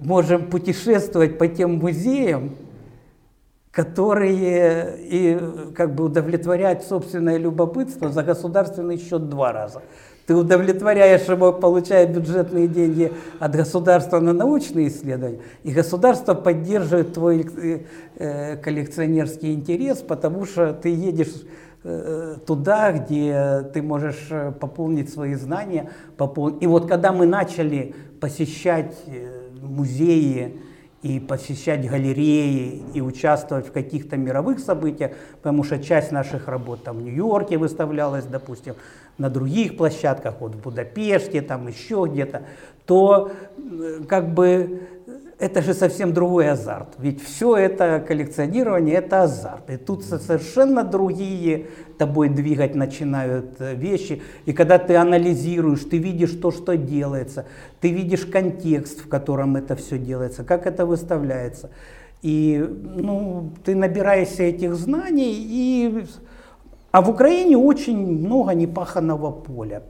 можем 0.01 0.49
путешествовать 0.49 1.38
по 1.38 1.47
тем 1.47 1.77
музеям, 1.77 2.55
которые 3.71 4.97
и 4.99 5.39
как 5.75 5.93
бы 5.93 6.05
удовлетворяют 6.05 6.83
собственное 6.83 7.38
любопытство 7.38 8.09
за 8.09 8.23
государственный 8.23 8.97
счет 8.97 9.29
два 9.29 9.53
раза. 9.53 9.81
Ты 10.25 10.35
удовлетворяешь 10.35 11.27
его, 11.27 11.51
получая 11.53 12.05
бюджетные 12.07 12.67
деньги 12.67 13.11
от 13.39 13.55
государства 13.55 14.19
на 14.19 14.33
научные 14.33 14.89
исследования, 14.89 15.39
и 15.63 15.71
государство 15.71 16.35
поддерживает 16.35 17.13
твой 17.13 17.47
э, 18.15 18.57
коллекционерский 18.57 19.53
интерес, 19.53 19.99
потому 19.99 20.45
что 20.45 20.73
ты 20.73 20.89
едешь 20.89 21.33
Э, 21.81 22.35
туда, 22.45 22.91
где 22.91 23.63
ты 23.73 23.81
можешь 23.81 24.27
э, 24.31 24.51
пополнить 24.51 25.13
свои 25.13 25.35
знания. 25.35 25.89
Пополнить. 26.17 26.61
И 26.61 26.67
вот 26.67 26.89
когда 26.89 27.13
мы 27.13 27.25
начали 27.25 27.95
посещать 28.19 28.97
музеи 29.61 30.59
и 31.01 31.19
посещать 31.19 31.89
галереи 31.89 32.83
и 32.93 33.01
участвовать 33.01 33.67
в 33.67 33.71
каких-то 33.71 34.17
мировых 34.17 34.59
событиях, 34.59 35.11
потому 35.41 35.63
что 35.63 35.81
часть 35.81 36.11
наших 36.11 36.47
работ 36.47 36.83
там 36.83 36.97
в 36.97 37.01
Нью-Йорке 37.01 37.57
выставлялась, 37.57 38.25
допустим, 38.25 38.75
на 39.17 39.29
других 39.29 39.77
площадках, 39.77 40.35
вот 40.41 40.55
в 40.55 40.61
Будапеште, 40.61 41.41
там 41.41 41.67
еще 41.67 42.05
где-то, 42.09 42.43
то 42.85 43.31
как 44.07 44.33
бы 44.33 44.81
это 45.39 45.62
же 45.62 45.74
совсем 45.74 46.13
другой 46.13 46.51
азарт. 46.51 46.89
Ведь 46.98 47.24
все 47.24 47.55
это 47.55 48.03
коллекционирование– 48.05 48.96
это 48.98 49.24
азарт. 49.24 49.69
И 49.69 49.77
тут 49.77 50.03
совершенно 50.03 50.84
другие 50.84 51.67
тобой 51.98 52.27
двигать 52.27 52.75
начинают 52.75 53.55
э, 53.60 53.74
вещи. 53.74 54.22
И 54.46 54.51
когда 54.51 54.77
ты 54.77 54.98
анализируешь, 54.98 55.86
ты 55.86 55.98
видишь 55.98 56.31
то, 56.31 56.51
что 56.51 56.75
делается, 56.75 57.46
ты 57.79 57.89
видишь 57.89 58.25
контекст, 58.25 59.00
в 59.00 59.08
котором 59.08 59.55
это 59.55 59.77
все 59.77 59.98
делается, 59.98 60.43
как 60.43 60.67
это 60.67 60.86
выставляется. 60.86 61.69
И 62.22 62.58
ну, 62.58 63.51
ты 63.63 63.75
набираешься 63.75 64.43
этих 64.43 64.75
знаний, 64.75 65.34
и... 65.34 66.05
а 66.91 67.01
в 67.01 67.10
Украине 67.10 67.58
очень 67.58 67.98
много 67.98 68.51
непаханного 68.51 69.31
поля. 69.31 69.81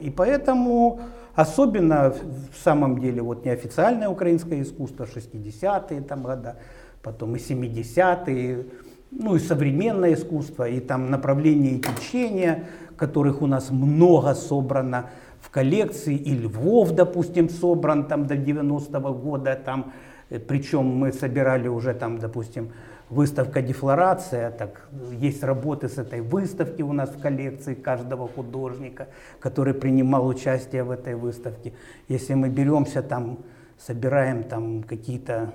И 0.00 0.10
поэтому 0.10 1.00
Особенно 1.34 2.10
в 2.10 2.56
самом 2.62 3.00
деле 3.00 3.20
вот 3.20 3.44
неофициальное 3.44 4.08
украинское 4.08 4.62
искусство 4.62 5.04
60-е 5.04 6.00
там 6.02 6.22
года, 6.22 6.56
потом 7.02 7.34
и 7.34 7.38
70-е, 7.38 8.66
ну 9.10 9.34
и 9.34 9.40
современное 9.40 10.14
искусство, 10.14 10.68
и 10.68 10.78
там 10.78 11.10
направления 11.10 11.72
и 11.72 11.80
течения, 11.80 12.64
которых 12.96 13.42
у 13.42 13.46
нас 13.46 13.70
много 13.70 14.34
собрано 14.34 15.10
в 15.40 15.50
коллекции, 15.50 16.14
и 16.14 16.34
Львов, 16.36 16.92
допустим, 16.92 17.50
собран 17.50 18.06
там 18.06 18.26
до 18.26 18.34
90-го 18.34 19.12
года, 19.12 19.60
там, 19.62 19.92
э, 20.30 20.38
причем 20.38 20.86
мы 20.86 21.12
собирали 21.12 21.66
уже 21.66 21.94
там, 21.94 22.18
допустим, 22.18 22.70
выставка 23.10 23.62
«Дефлорация», 23.62 24.50
так 24.50 24.88
есть 25.12 25.42
работы 25.42 25.88
с 25.88 25.98
этой 25.98 26.20
выставки 26.20 26.82
у 26.82 26.92
нас 26.92 27.10
в 27.10 27.20
коллекции 27.20 27.74
каждого 27.74 28.28
художника, 28.28 29.08
который 29.40 29.74
принимал 29.74 30.26
участие 30.26 30.84
в 30.84 30.90
этой 30.90 31.14
выставке. 31.14 31.72
Если 32.08 32.34
мы 32.34 32.48
беремся 32.48 33.02
там, 33.02 33.38
собираем 33.78 34.44
там 34.44 34.82
какие-то 34.82 35.52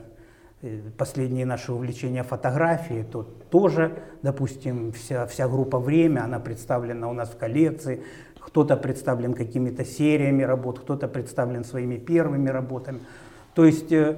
э, 0.61 0.79
последние 0.97 1.45
наши 1.45 1.71
увлечения 1.73 2.23
фотографии, 2.23 3.05
то 3.11 3.23
тоже, 3.49 3.93
допустим, 4.21 4.91
вся, 4.91 5.25
вся 5.25 5.47
группа 5.47 5.79
«Время», 5.79 6.23
она 6.23 6.39
представлена 6.39 7.09
у 7.09 7.13
нас 7.13 7.29
в 7.29 7.37
коллекции, 7.37 8.03
кто-то 8.39 8.77
представлен 8.77 9.33
какими-то 9.33 9.85
сериями 9.85 10.43
работ, 10.43 10.79
кто-то 10.79 11.07
представлен 11.07 11.63
своими 11.63 11.97
первыми 11.97 12.49
работами. 12.49 12.99
То 13.53 13.65
есть 13.65 13.91
э, 13.91 14.17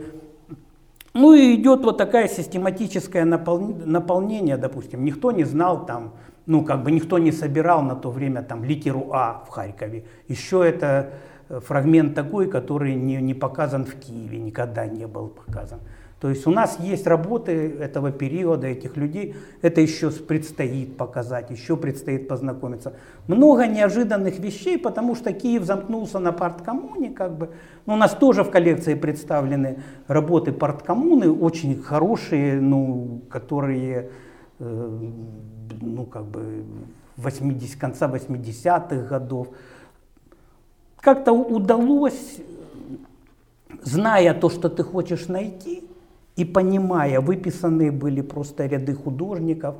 ну 1.13 1.33
и 1.33 1.55
идет 1.55 1.83
вот 1.83 1.97
такая 1.97 2.27
систематическое 2.27 3.25
наполнение, 3.25 4.57
допустим. 4.57 5.03
Никто 5.03 5.31
не 5.31 5.43
знал 5.43 5.85
там, 5.85 6.13
ну 6.45 6.63
как 6.63 6.83
бы 6.83 6.91
никто 6.91 7.17
не 7.19 7.31
собирал 7.31 7.81
на 7.81 7.95
то 7.95 8.09
время 8.09 8.43
там 8.43 8.63
литеру 8.63 9.09
А 9.11 9.43
в 9.45 9.49
Харькове. 9.49 10.05
Еще 10.27 10.67
это 10.67 11.11
э, 11.49 11.59
фрагмент 11.59 12.15
такой, 12.15 12.47
который 12.47 12.95
не, 12.95 13.17
не 13.17 13.33
показан 13.33 13.85
в 13.85 13.95
Киеве, 13.95 14.39
никогда 14.39 14.85
не 14.85 15.05
был 15.05 15.27
показан. 15.27 15.79
То 16.21 16.29
есть 16.29 16.45
у 16.45 16.51
нас 16.51 16.77
есть 16.79 17.07
работы 17.07 17.51
этого 17.79 18.11
периода, 18.11 18.67
этих 18.67 18.95
людей. 18.95 19.35
Это 19.63 19.81
еще 19.81 20.11
предстоит 20.11 20.95
показать, 20.95 21.49
еще 21.49 21.75
предстоит 21.75 22.27
познакомиться. 22.27 22.93
Много 23.25 23.65
неожиданных 23.65 24.37
вещей, 24.37 24.77
потому 24.77 25.15
что 25.15 25.33
Киев 25.33 25.63
замкнулся 25.63 26.19
на 26.19 26.31
парткоммуне. 26.31 27.09
Как 27.09 27.35
бы. 27.35 27.49
Но 27.87 27.95
у 27.95 27.97
нас 27.97 28.13
тоже 28.13 28.43
в 28.43 28.51
коллекции 28.51 28.93
представлены 28.93 29.79
работы 30.05 30.51
парткоммуны, 30.51 31.31
очень 31.31 31.81
хорошие, 31.81 32.61
ну, 32.61 33.23
которые 33.27 34.11
э, 34.59 34.99
ну, 35.81 36.05
как 36.05 36.25
бы 36.25 36.63
80, 37.17 37.79
конца 37.79 38.07
80-х 38.07 39.07
годов. 39.07 39.47
Как-то 40.99 41.31
удалось, 41.31 42.37
зная 43.81 44.35
то, 44.35 44.51
что 44.51 44.69
ты 44.69 44.83
хочешь 44.83 45.27
найти, 45.27 45.87
и 46.35 46.45
понимая, 46.45 47.19
выписанные 47.19 47.91
были 47.91 48.21
просто 48.21 48.65
ряды 48.65 48.93
художников, 48.93 49.75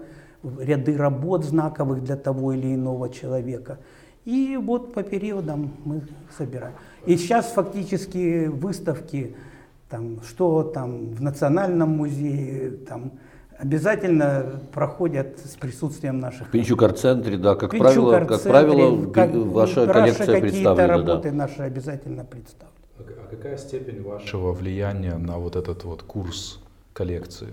ряды 0.60 0.98
работ 0.98 1.46
знаковых 1.46 2.04
для 2.04 2.16
того 2.16 2.54
или 2.54 2.76
иного 2.76 3.10
человека. 3.10 3.80
И 4.26 4.58
вот 4.62 4.94
по 4.94 5.04
периодам 5.04 5.72
мы 5.84 6.02
собираем. 6.38 6.74
И 7.06 7.18
сейчас 7.18 7.52
фактически 7.52 8.48
выставки, 8.48 9.36
там, 9.90 10.22
что 10.22 10.64
там 10.64 11.12
в 11.12 11.22
Национальном 11.22 11.90
музее, 11.90 12.72
там, 12.88 13.14
обязательно 13.58 14.60
проходят 14.74 15.40
с 15.40 15.56
присутствием 15.56 16.20
наших. 16.20 16.48
В 16.48 16.52
Пинчук-центре, 16.52 17.38
да, 17.38 17.56
как 17.56 17.72
правило, 17.72 18.26
как 18.26 18.42
правило, 18.44 18.96
ваша 19.46 19.88
коллекция 19.88 20.42
представлена. 20.42 20.88
работы 20.88 21.32
да. 21.32 21.36
наши 21.36 21.62
обязательно 21.62 22.24
представлены. 22.24 22.81
Какая 23.32 23.56
степень 23.56 24.04
вашего 24.04 24.52
влияния 24.52 25.16
на 25.16 25.38
вот 25.38 25.56
этот 25.56 25.86
вот 25.86 26.04
курс 26.04 26.60
коллекции? 26.92 27.48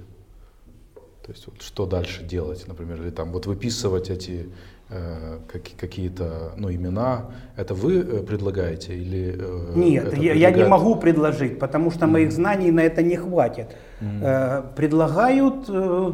То 1.25 1.31
есть 1.31 1.47
вот 1.47 1.63
что 1.63 1.87
дальше 1.87 2.25
делать, 2.25 2.67
например, 2.67 3.01
или 3.01 3.11
там 3.11 3.31
вот 3.31 3.47
выписывать 3.47 4.11
эти 4.11 4.49
э, 4.89 5.39
как, 5.47 5.63
какие-то 5.79 6.53
ну, 6.57 6.69
имена, 6.69 7.27
это 7.57 7.75
вы 7.75 8.01
э, 8.01 8.23
предлагаете 8.25 8.97
или 8.97 9.37
э, 9.39 9.73
Нет, 9.77 10.05
я, 10.05 10.11
предлагает... 10.11 10.41
я 10.41 10.51
не 10.51 10.65
могу 10.65 10.97
предложить, 10.97 11.61
потому 11.61 11.93
что 11.93 12.07
mm. 12.07 12.11
моих 12.11 12.33
знаний 12.33 12.73
на 12.73 12.81
это 12.81 13.03
не 13.03 13.15
хватит. 13.15 13.77
Mm. 14.01 14.21
Э, 14.23 14.63
предлагают, 14.75 15.67
э, 15.69 16.13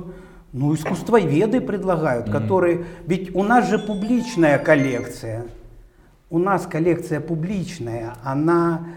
ну, 0.52 0.74
искусствоведы 0.74 1.62
предлагают, 1.62 2.28
mm. 2.28 2.32
которые, 2.32 2.84
ведь 3.06 3.34
у 3.34 3.42
нас 3.42 3.70
же 3.70 3.78
публичная 3.78 4.58
коллекция, 4.58 5.46
у 6.28 6.38
нас 6.38 6.66
коллекция 6.66 7.20
публичная, 7.20 8.14
она 8.22 8.88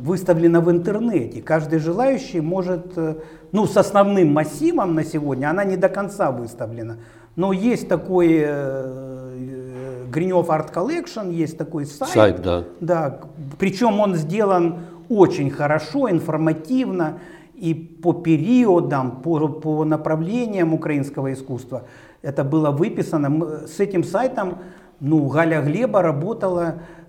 выставлена 0.00 0.60
в 0.60 0.70
интернете. 0.70 1.42
Каждый 1.42 1.78
желающий 1.78 2.40
может, 2.40 2.96
э, 2.96 3.16
ну, 3.52 3.66
с 3.66 3.76
основным 3.76 4.32
массивом 4.32 4.94
на 4.94 5.04
сегодня, 5.04 5.50
она 5.50 5.64
не 5.64 5.76
до 5.76 5.88
конца 5.88 6.30
выставлена. 6.30 6.96
Но 7.36 7.52
есть 7.52 7.88
такой 7.88 8.42
э, 8.42 10.06
Гринев 10.10 10.48
Art 10.48 10.72
Collection, 10.72 11.32
есть 11.32 11.58
такой 11.58 11.86
сайт. 11.86 12.12
Сайт, 12.12 12.42
да. 12.42 12.64
Да, 12.80 13.20
причем 13.58 14.00
он 14.00 14.14
сделан 14.16 14.80
очень 15.08 15.50
хорошо, 15.50 16.10
информативно 16.10 17.18
и 17.54 17.74
по 17.74 18.12
периодам, 18.14 19.20
по, 19.22 19.48
по 19.48 19.84
направлениям 19.84 20.72
украинского 20.72 21.32
искусства. 21.32 21.82
Это 22.22 22.42
было 22.42 22.70
выписано. 22.70 23.66
С 23.66 23.80
этим 23.80 24.02
сайтом 24.02 24.58
ну, 24.98 25.26
Галя 25.28 25.60
Глеба 25.62 26.02
работала 26.02 26.74
Э, 26.74 26.99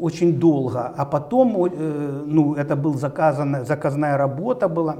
очень 0.00 0.38
долго, 0.38 0.86
а 0.86 1.04
потом, 1.04 1.64
э, 1.64 2.22
ну, 2.26 2.54
это 2.54 2.76
был 2.76 2.94
заказан, 2.94 3.64
заказная 3.64 4.16
работа 4.16 4.68
была, 4.68 4.96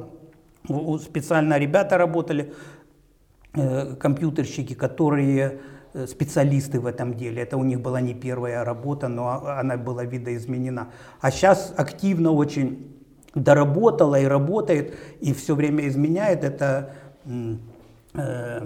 специально 1.00 1.58
ребята 1.58 1.98
работали, 1.98 2.52
э, 3.54 3.94
компьютерщики, 3.96 4.74
которые 4.74 5.60
специалисты 6.06 6.78
в 6.78 6.86
этом 6.86 7.14
деле. 7.14 7.42
Это 7.42 7.56
у 7.56 7.64
них 7.64 7.80
была 7.80 8.00
не 8.00 8.14
первая 8.14 8.64
работа, 8.64 9.08
но 9.08 9.44
она 9.58 9.76
была 9.76 10.04
видоизменена. 10.04 10.86
А 11.20 11.30
сейчас 11.32 11.74
активно 11.76 12.30
очень 12.30 12.96
доработала 13.34 14.20
и 14.20 14.24
работает, 14.24 14.94
и 15.20 15.32
все 15.32 15.54
время 15.54 15.88
изменяет. 15.88 16.44
Это 16.44 16.90
э, 18.14 18.60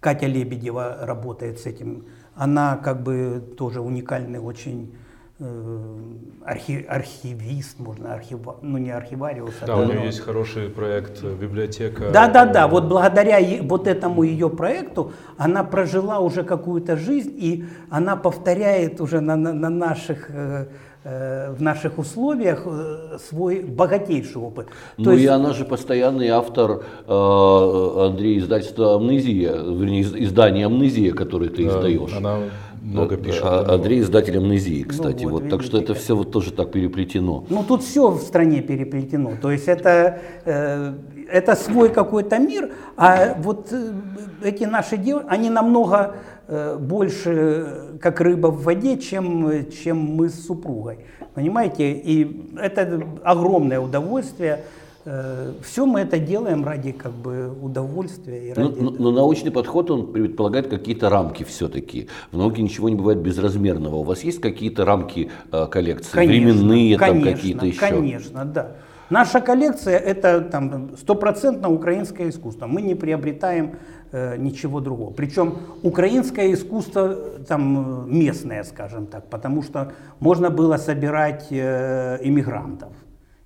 Катя 0.00 0.26
Лебедева 0.26 0.98
работает 1.02 1.58
с 1.58 1.66
этим 1.66 2.06
она 2.36 2.76
как 2.76 3.02
бы 3.02 3.42
тоже 3.56 3.80
уникальный 3.80 4.38
очень 4.38 4.94
э, 5.38 5.96
архи, 6.44 6.84
архивист, 6.88 7.78
можно 7.78 8.14
архив, 8.14 8.40
ну 8.62 8.78
не 8.78 8.90
архивариус. 8.90 9.54
А 9.62 9.66
да, 9.66 9.74
а 9.74 9.76
у 9.78 9.84
нее 9.84 10.04
есть 10.04 10.20
хороший 10.20 10.68
проект 10.68 11.22
э, 11.22 11.34
библиотека. 11.34 12.10
Да, 12.12 12.28
да, 12.28 12.44
да. 12.44 12.68
Вот 12.68 12.84
благодаря 12.84 13.38
вот 13.62 13.86
этому 13.86 14.22
ее 14.22 14.50
проекту 14.50 15.12
она 15.38 15.64
прожила 15.64 16.20
уже 16.20 16.44
какую-то 16.44 16.96
жизнь 16.96 17.32
и 17.36 17.64
она 17.90 18.16
повторяет 18.16 19.00
уже 19.00 19.20
на, 19.20 19.36
на, 19.36 19.52
на 19.52 19.70
наших 19.70 20.30
Э, 20.30 20.66
в 21.06 21.62
наших 21.62 21.98
условиях 21.98 22.62
э, 22.66 23.18
свой 23.28 23.60
богатейший 23.60 24.42
опыт. 24.42 24.66
Ну 24.96 25.04
То 25.04 25.12
и 25.12 25.18
есть... 25.18 25.28
она 25.28 25.52
же 25.52 25.64
постоянный 25.64 26.28
автор 26.28 26.82
э, 27.06 28.06
Андрей 28.06 28.38
издательства 28.38 28.96
«Амнезия», 28.96 29.52
вернее, 29.52 30.02
издание 30.02 30.66
«Амнезия», 30.66 31.12
которое 31.12 31.48
ты 31.48 31.64
да, 31.64 31.70
издаешь. 31.70 32.12
Она 32.16 32.38
много 32.82 33.14
э, 33.14 33.18
пишет. 33.18 33.42
А, 33.44 33.74
Андрей 33.74 34.00
издатель 34.00 34.36
«Амнезии», 34.36 34.82
ну 34.82 34.88
кстати. 34.88 35.22
Ну, 35.22 35.30
вот, 35.30 35.42
вот, 35.42 35.50
так 35.50 35.62
что 35.62 35.78
это 35.78 35.94
все 35.94 36.16
вот 36.16 36.32
тоже 36.32 36.52
так 36.52 36.72
переплетено. 36.72 37.44
Ну 37.50 37.62
тут 37.62 37.84
все 37.84 38.10
в 38.10 38.18
стране 38.18 38.60
переплетено. 38.62 39.34
То 39.40 39.52
есть 39.52 39.68
это, 39.68 40.18
э, 40.44 40.92
это 41.30 41.54
свой 41.54 41.88
какой-то 41.88 42.38
мир, 42.38 42.72
а 42.96 43.34
вот 43.38 43.72
эти 44.42 44.64
наши 44.64 44.96
девушки, 44.96 45.26
они 45.28 45.50
намного 45.50 45.96
Э, 46.06 46.35
больше 46.48 47.98
как 48.00 48.20
рыба 48.20 48.48
в 48.48 48.62
воде, 48.62 48.98
чем, 48.98 49.70
чем 49.70 49.98
мы 49.98 50.28
с 50.28 50.46
супругой. 50.46 50.98
Понимаете? 51.34 51.92
И 51.92 52.50
это 52.56 53.02
огромное 53.22 53.80
удовольствие. 53.80 54.60
Э, 55.06 55.52
Все 55.62 55.86
мы 55.86 56.00
это 56.00 56.18
делаем 56.18 56.64
ради 56.64 56.92
как 56.92 57.12
бы 57.12 57.52
удовольствия. 57.62 58.48
И 58.48 58.52
ради... 58.52 58.80
но, 58.80 58.90
но, 58.90 58.96
но 58.98 59.10
научный 59.12 59.52
подход, 59.52 59.90
он 59.90 60.12
предполагает 60.12 60.66
какие-то 60.66 61.08
рамки 61.08 61.44
все-таки. 61.44 62.08
В 62.32 62.38
науке 62.38 62.62
ничего 62.62 62.88
не 62.88 62.96
бывает 62.96 63.18
безразмерного. 63.18 63.96
У 63.96 64.02
вас 64.02 64.24
есть 64.24 64.40
какие-то 64.40 64.84
рамки 64.84 65.30
э, 65.52 65.66
коллекции? 65.66 66.10
Конечно, 66.12 66.52
Временные 66.52 66.98
конечно, 66.98 67.24
там 67.24 67.34
какие-то 67.34 67.66
еще? 67.66 67.78
Конечно, 67.78 68.44
да. 68.44 68.72
Наша 69.10 69.40
коллекция 69.40 69.98
это 69.98 70.40
там 70.40 70.96
стопроцентно 70.96 71.70
украинское 71.70 72.28
искусство. 72.28 72.66
Мы 72.66 72.82
не 72.82 72.94
приобретаем 72.94 73.76
Э, 74.12 74.36
ничего 74.38 74.80
другого. 74.80 75.10
Причем 75.10 75.58
украинское 75.82 76.52
искусство 76.52 77.14
там 77.48 78.06
местное, 78.08 78.62
скажем 78.62 79.06
так, 79.06 79.28
потому 79.28 79.62
что 79.62 79.92
можно 80.20 80.48
было 80.48 80.76
собирать 80.76 81.48
э, 81.50 82.18
иммигрантов. 82.22 82.92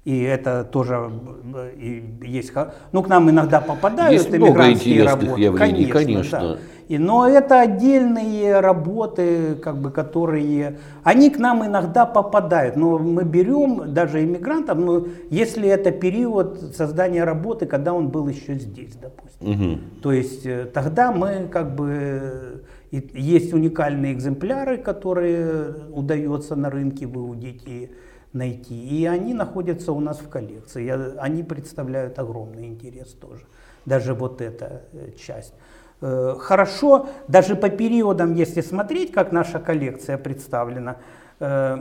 И 0.04 0.20
это 0.22 0.64
тоже 0.64 1.10
э, 1.54 1.72
и 1.76 2.04
есть. 2.22 2.52
Ну, 2.92 3.02
к 3.02 3.08
нам 3.08 3.30
иногда 3.30 3.62
попадают 3.62 4.12
есть 4.12 4.34
иммигрантские 4.34 5.04
работы. 5.04 5.40
Явлений, 5.40 5.86
конечно. 5.86 6.12
конечно. 6.12 6.40
Да. 6.40 6.58
И, 6.90 6.98
но 6.98 7.28
это 7.28 7.60
отдельные 7.60 8.58
работы, 8.58 9.54
как 9.54 9.78
бы, 9.78 9.92
которые, 9.92 10.80
они 11.04 11.30
к 11.30 11.38
нам 11.38 11.64
иногда 11.64 12.04
попадают. 12.04 12.74
Но 12.74 12.98
мы 12.98 13.22
берем 13.22 13.94
даже 13.94 14.24
иммигрантов, 14.24 14.76
но 14.76 15.06
если 15.30 15.68
это 15.68 15.92
период 15.92 16.74
создания 16.74 17.22
работы, 17.22 17.66
когда 17.66 17.94
он 17.94 18.08
был 18.08 18.26
еще 18.26 18.56
здесь, 18.56 18.96
допустим. 18.96 19.52
Угу. 19.52 19.78
То 20.02 20.12
есть 20.12 20.44
э, 20.44 20.64
тогда 20.64 21.12
мы 21.12 21.46
как 21.46 21.76
бы 21.76 22.64
есть 22.90 23.54
уникальные 23.54 24.12
экземпляры, 24.12 24.76
которые 24.76 25.72
удается 25.92 26.56
на 26.56 26.70
рынке 26.70 27.06
выудить 27.06 27.62
и 27.68 27.90
найти. 28.32 28.74
И 28.74 29.06
они 29.06 29.32
находятся 29.32 29.92
у 29.92 30.00
нас 30.00 30.18
в 30.18 30.28
коллекции. 30.28 30.92
Они 31.20 31.44
представляют 31.44 32.18
огромный 32.18 32.66
интерес 32.66 33.12
тоже. 33.12 33.44
Даже 33.86 34.12
вот 34.12 34.40
эта 34.40 34.82
э, 34.92 35.12
часть. 35.16 35.54
Э, 36.02 36.34
хорошо, 36.38 37.08
даже 37.28 37.56
по 37.56 37.68
периодам, 37.68 38.34
если 38.34 38.62
смотреть, 38.62 39.12
как 39.12 39.32
наша 39.32 39.58
коллекция 39.58 40.16
представлена, 40.16 40.96
э, 41.40 41.76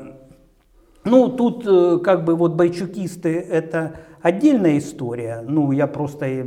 ну, 1.05 1.29
тут 1.29 1.65
э, 1.65 1.99
как 2.03 2.25
бы 2.25 2.35
вот 2.35 2.53
байчукисты 2.53 3.39
это 3.39 3.93
отдельная 4.21 4.77
история. 4.77 5.41
Ну, 5.47 5.71
я 5.71 5.87
просто 5.87 6.45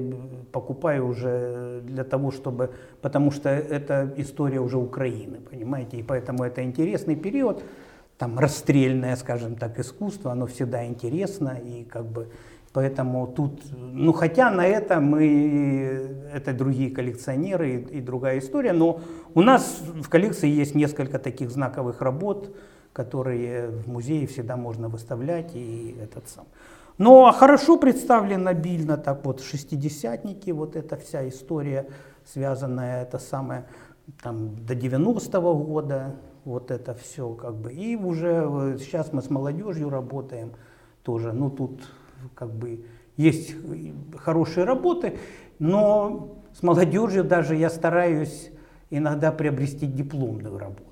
покупаю 0.52 1.06
уже 1.06 1.80
для 1.85 2.04
того, 2.04 2.30
чтобы... 2.30 2.70
Потому 3.00 3.30
что 3.30 3.48
это 3.48 4.12
история 4.16 4.61
уже 4.61 4.76
Украины, 4.76 5.38
понимаете? 5.50 5.96
И 5.96 6.02
поэтому 6.02 6.44
это 6.44 6.62
интересный 6.62 7.16
период. 7.16 7.62
Там 8.18 8.38
расстрельное, 8.38 9.16
скажем 9.16 9.56
так, 9.56 9.78
искусство, 9.78 10.32
оно 10.32 10.46
всегда 10.46 10.85
интересно. 10.85 11.58
И 11.64 11.85
как 11.85 12.04
бы 12.04 12.28
Поэтому 12.72 13.26
тут, 13.26 13.62
ну 13.72 14.12
хотя 14.12 14.50
на 14.50 14.66
это 14.66 14.98
мы, 14.98 16.16
это 16.32 16.54
другие 16.54 16.90
коллекционеры 16.90 17.74
и, 17.74 17.98
и 17.98 18.00
другая 18.00 18.38
история, 18.38 18.72
но 18.72 19.00
у 19.35 19.42
нас 19.42 19.82
в 19.82 20.08
коллекции 20.08 20.48
есть 20.48 20.74
несколько 20.74 21.18
таких 21.18 21.50
знаковых 21.50 22.00
работ, 22.00 22.56
которые 22.94 23.68
в 23.68 23.88
музее 23.88 24.26
всегда 24.26 24.56
можно 24.56 24.88
выставлять 24.88 25.54
и 25.54 25.96
этот 26.02 26.28
сам. 26.28 26.46
Но 26.96 27.30
хорошо 27.32 27.78
представлен 27.78 28.48
обильно, 28.48 28.96
так 28.96 29.24
вот, 29.24 29.40
шестидесятники, 29.40 30.50
вот 30.50 30.76
эта 30.76 30.96
вся 30.96 31.28
история, 31.28 31.88
связанная, 32.24 33.02
это 33.02 33.18
самое, 33.18 33.66
там, 34.22 34.54
до 34.64 34.74
90-го 34.74 35.54
года, 35.54 36.16
вот 36.44 36.70
это 36.70 36.94
все 36.94 37.30
как 37.35 37.54
бы. 37.54 37.72
И 37.72 37.96
уже 37.96 38.76
сейчас 38.78 39.12
мы 39.12 39.20
с 39.20 39.30
молодежью 39.30 39.90
работаем 39.90 40.52
тоже, 41.02 41.32
ну 41.32 41.50
тут 41.50 41.82
как 42.35 42.52
бы 42.52 42.85
есть 43.16 43.54
хорошие 44.16 44.64
работы, 44.64 45.18
но 45.58 46.42
с 46.58 46.62
молодежью 46.62 47.24
даже 47.24 47.56
я 47.56 47.70
стараюсь 47.70 48.50
иногда 48.90 49.32
приобрести 49.32 49.87
дипломную 49.87 50.58
работу. 50.58 50.85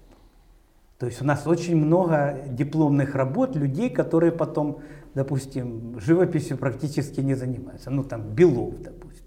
То 0.98 1.06
есть 1.06 1.22
у 1.22 1.24
нас 1.24 1.46
очень 1.46 1.76
много 1.76 2.38
дипломных 2.48 3.14
работ 3.14 3.56
людей, 3.56 3.88
которые 3.88 4.32
потом, 4.32 4.80
допустим, 5.14 5.98
живописью 5.98 6.58
практически 6.58 7.20
не 7.20 7.34
занимаются. 7.34 7.90
Ну 7.90 8.04
там 8.04 8.22
Белов, 8.22 8.74
допустим. 8.82 9.24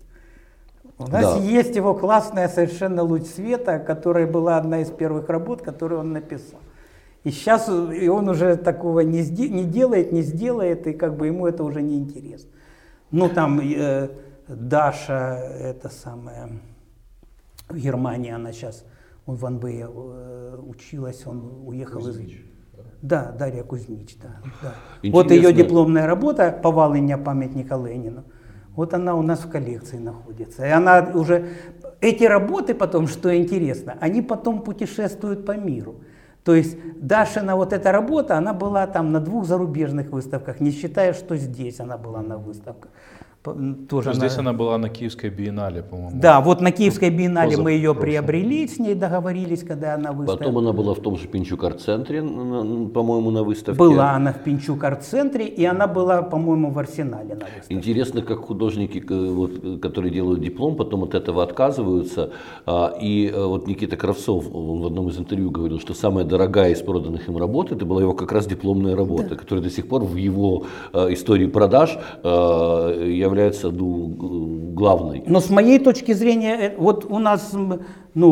У 0.99 1.07
нас 1.07 1.35
да. 1.35 1.37
есть 1.37 1.75
его 1.75 1.95
классная 1.95 2.47
совершенно 2.47 3.01
луч 3.01 3.23
света, 3.23 3.79
которая 3.79 4.27
была 4.27 4.57
одна 4.57 4.81
из 4.81 4.91
первых 4.91 5.29
работ, 5.29 5.63
которую 5.63 6.01
он 6.01 6.13
написал. 6.13 6.59
И 7.23 7.31
сейчас 7.31 7.69
и 7.69 8.07
он 8.09 8.27
уже 8.27 8.57
такого 8.57 8.99
не, 8.99 9.21
не 9.49 9.63
делает, 9.63 10.12
не 10.12 10.21
сделает, 10.21 10.88
и 10.88 10.93
как 10.93 11.15
бы 11.15 11.27
ему 11.27 11.47
это 11.47 11.63
уже 11.63 11.81
не 11.81 11.97
интересно. 11.97 12.49
Ну 13.12 13.29
там 13.29 13.59
э, 13.59 14.09
Даша, 14.47 15.38
это 15.59 15.89
самое, 15.89 16.59
в 17.69 17.77
Германии 17.77 18.31
она 18.31 18.51
сейчас 18.51 18.83
он 19.25 19.36
в 19.36 19.45
Анбее 19.45 19.88
э, 19.89 20.57
училась, 20.67 21.25
он 21.25 21.63
уехал 21.65 22.01
Кузьмич, 22.01 22.31
из... 22.31 22.79
Да? 23.01 23.25
да, 23.25 23.31
Дарья 23.31 23.63
Кузьмич, 23.63 24.17
да. 24.21 24.36
да. 24.62 24.73
Вот 25.09 25.31
ее 25.31 25.53
дипломная 25.53 26.05
работа 26.07 26.59
«Повалення 26.62 27.17
памятника 27.17 27.75
Ленину». 27.75 28.23
Вот 28.75 28.93
она 28.93 29.15
у 29.15 29.21
нас 29.21 29.39
в 29.45 29.49
коллекции 29.49 29.97
находится. 29.97 30.65
И 30.65 30.69
она 30.69 31.12
уже... 31.13 31.49
Эти 32.01 32.25
работы 32.25 32.73
потом, 32.73 33.07
что 33.07 33.33
интересно, 33.33 33.95
они 34.01 34.21
потом 34.21 34.62
путешествуют 34.62 35.45
по 35.45 35.55
миру. 35.55 35.95
То 36.43 36.56
есть 36.56 36.77
Дашина 36.99 37.56
вот 37.56 37.71
эта 37.71 37.91
работа, 37.91 38.38
она 38.38 38.53
была 38.53 38.86
там 38.88 39.12
на 39.12 39.19
двух 39.19 39.45
зарубежных 39.45 40.12
выставках, 40.12 40.60
не 40.60 40.71
считая, 40.71 41.13
что 41.13 41.38
здесь 41.38 41.79
она 41.79 41.97
была 41.97 42.21
на 42.21 42.38
выставках 42.38 42.91
тоже 43.43 44.12
она... 44.12 44.19
Здесь 44.19 44.38
она 44.38 44.53
была 44.53 44.77
на 44.77 44.89
Киевской 44.89 45.29
биеннале, 45.29 45.84
по-моему. 45.84 46.19
Да, 46.21 46.39
вот 46.39 46.62
на 46.62 46.71
Киевской 46.71 47.10
биеннале 47.10 47.51
Поза... 47.51 47.63
мы 47.63 47.71
ее 47.71 47.93
приобрели, 47.93 48.67
с 48.67 48.79
ней 48.79 48.95
договорились, 48.95 49.63
когда 49.63 49.95
она 49.95 50.13
выставила. 50.13 50.38
Потом 50.38 50.58
она 50.60 50.71
была 50.71 50.93
в 50.93 50.99
том 50.99 51.17
же 51.17 51.27
Пинчук-арт-центре, 51.27 52.21
по-моему, 52.21 53.32
на 53.32 53.43
выставке. 53.43 53.77
Была 53.77 54.12
она 54.12 54.32
в 54.32 54.39
Пинчук-арт-центре, 54.43 55.45
и 55.47 55.65
она 55.65 55.88
была, 55.88 56.21
по-моему, 56.21 56.71
в 56.71 56.79
Арсенале 56.79 57.36
на 57.36 57.45
выставке. 57.45 57.73
Интересно, 57.73 58.21
как 58.21 58.39
художники, 58.39 59.03
вот, 59.10 59.82
которые 59.82 60.13
делают 60.13 60.41
диплом, 60.41 60.77
потом 60.77 61.03
от 61.03 61.13
этого 61.13 61.43
отказываются. 61.43 62.32
А, 62.65 62.93
и 63.01 63.27
э, 63.27 63.45
вот 63.45 63.67
Никита 63.67 63.97
Кравцов 63.97 64.45
он 64.53 64.82
в 64.82 64.86
одном 64.86 65.10
из 65.10 65.17
интервью 65.19 65.51
говорил, 65.51 65.79
что 65.79 65.93
самая 65.93 66.23
дорогая 66.23 66.71
из 66.71 66.82
проданных 66.82 67.27
им 67.27 67.38
работ, 67.38 67.71
это 67.73 67.86
была 67.86 68.01
его 68.01 68.13
как 68.13 68.32
раз 68.32 68.47
дипломная 68.47 68.95
работа, 68.95 69.29
да. 69.29 69.36
которая 69.36 69.63
до 69.63 69.69
сих 69.69 69.88
пор 69.88 70.03
в 70.03 70.15
его 70.15 70.65
э, 70.93 71.13
истории 71.13 71.47
продаж 71.47 71.97
является 72.23 73.33
является 73.34 73.72
ну, 73.72 74.74
главной. 74.74 75.24
Но 75.28 75.39
с 75.39 75.50
моей 75.50 75.80
точки 75.80 76.13
зрения, 76.13 76.56
э, 76.56 76.76
вот 76.78 77.06
у 77.10 77.19
нас, 77.19 77.54
ну, 78.13 78.32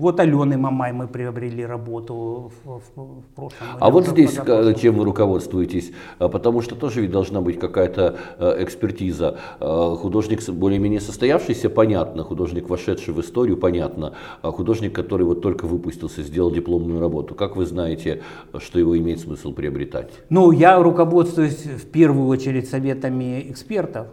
вот 0.00 0.20
Алены 0.20 0.56
Мамай 0.56 0.92
мы 0.92 1.08
приобрели 1.08 1.66
работу 1.66 2.52
в, 2.64 2.80
в, 2.94 3.20
в 3.20 3.24
прошлом. 3.34 3.66
А 3.80 3.90
вот 3.90 4.06
здесь 4.06 4.38
чем 4.80 4.96
вы 4.96 5.04
руководствуетесь? 5.04 5.92
А, 6.18 6.28
потому 6.28 6.62
что 6.62 6.76
тоже 6.76 7.00
ведь 7.00 7.10
должна 7.10 7.40
быть 7.40 7.58
какая-то 7.58 8.16
э, 8.38 8.62
экспертиза. 8.62 9.38
Художник 9.58 10.48
более-менее 10.48 11.00
состоявшийся, 11.00 11.68
понятно. 11.68 12.22
Художник, 12.22 12.68
вошедший 12.68 13.12
в 13.14 13.20
историю, 13.20 13.56
понятно. 13.56 14.14
А 14.42 14.52
художник, 14.52 14.94
который 14.94 15.26
вот 15.26 15.42
только 15.42 15.66
выпустился, 15.66 16.22
сделал 16.22 16.50
дипломную 16.50 17.00
работу. 17.00 17.34
Как 17.34 17.56
вы 17.56 17.66
знаете, 17.66 18.22
что 18.58 18.78
его 18.78 18.96
имеет 18.96 19.20
смысл 19.20 19.52
приобретать? 19.52 20.10
Ну, 20.30 20.52
я 20.52 20.80
руководствуюсь 20.80 21.64
в 21.64 21.86
первую 21.90 22.28
очередь 22.28 22.68
советами 22.68 23.44
экспертов. 23.48 24.06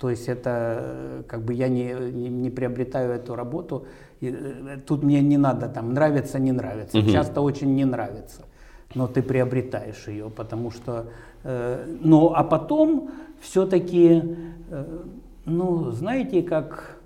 То 0.00 0.08
есть 0.08 0.28
это 0.28 0.78
э, 0.80 1.22
как 1.28 1.42
бы 1.42 1.52
я 1.52 1.68
не, 1.68 1.92
не, 1.92 2.30
не 2.30 2.50
приобретаю 2.50 3.12
эту 3.12 3.34
работу. 3.34 3.84
И, 4.20 4.28
э, 4.28 4.78
тут 4.86 5.02
мне 5.02 5.20
не 5.20 5.36
надо 5.36 5.68
там 5.68 5.92
нравится, 5.92 6.38
не 6.38 6.52
нравится. 6.52 6.98
Угу. 6.98 7.10
Часто 7.10 7.42
очень 7.42 7.74
не 7.74 7.84
нравится. 7.84 8.46
Но 8.94 9.06
ты 9.06 9.22
приобретаешь 9.22 10.08
ее, 10.08 10.30
потому 10.30 10.70
что... 10.70 11.10
Э, 11.44 11.84
ну, 12.00 12.32
а 12.34 12.44
потом 12.44 13.10
все-таки, 13.40 14.22
э, 14.70 14.98
ну, 15.44 15.90
знаете, 15.90 16.42
как... 16.42 16.96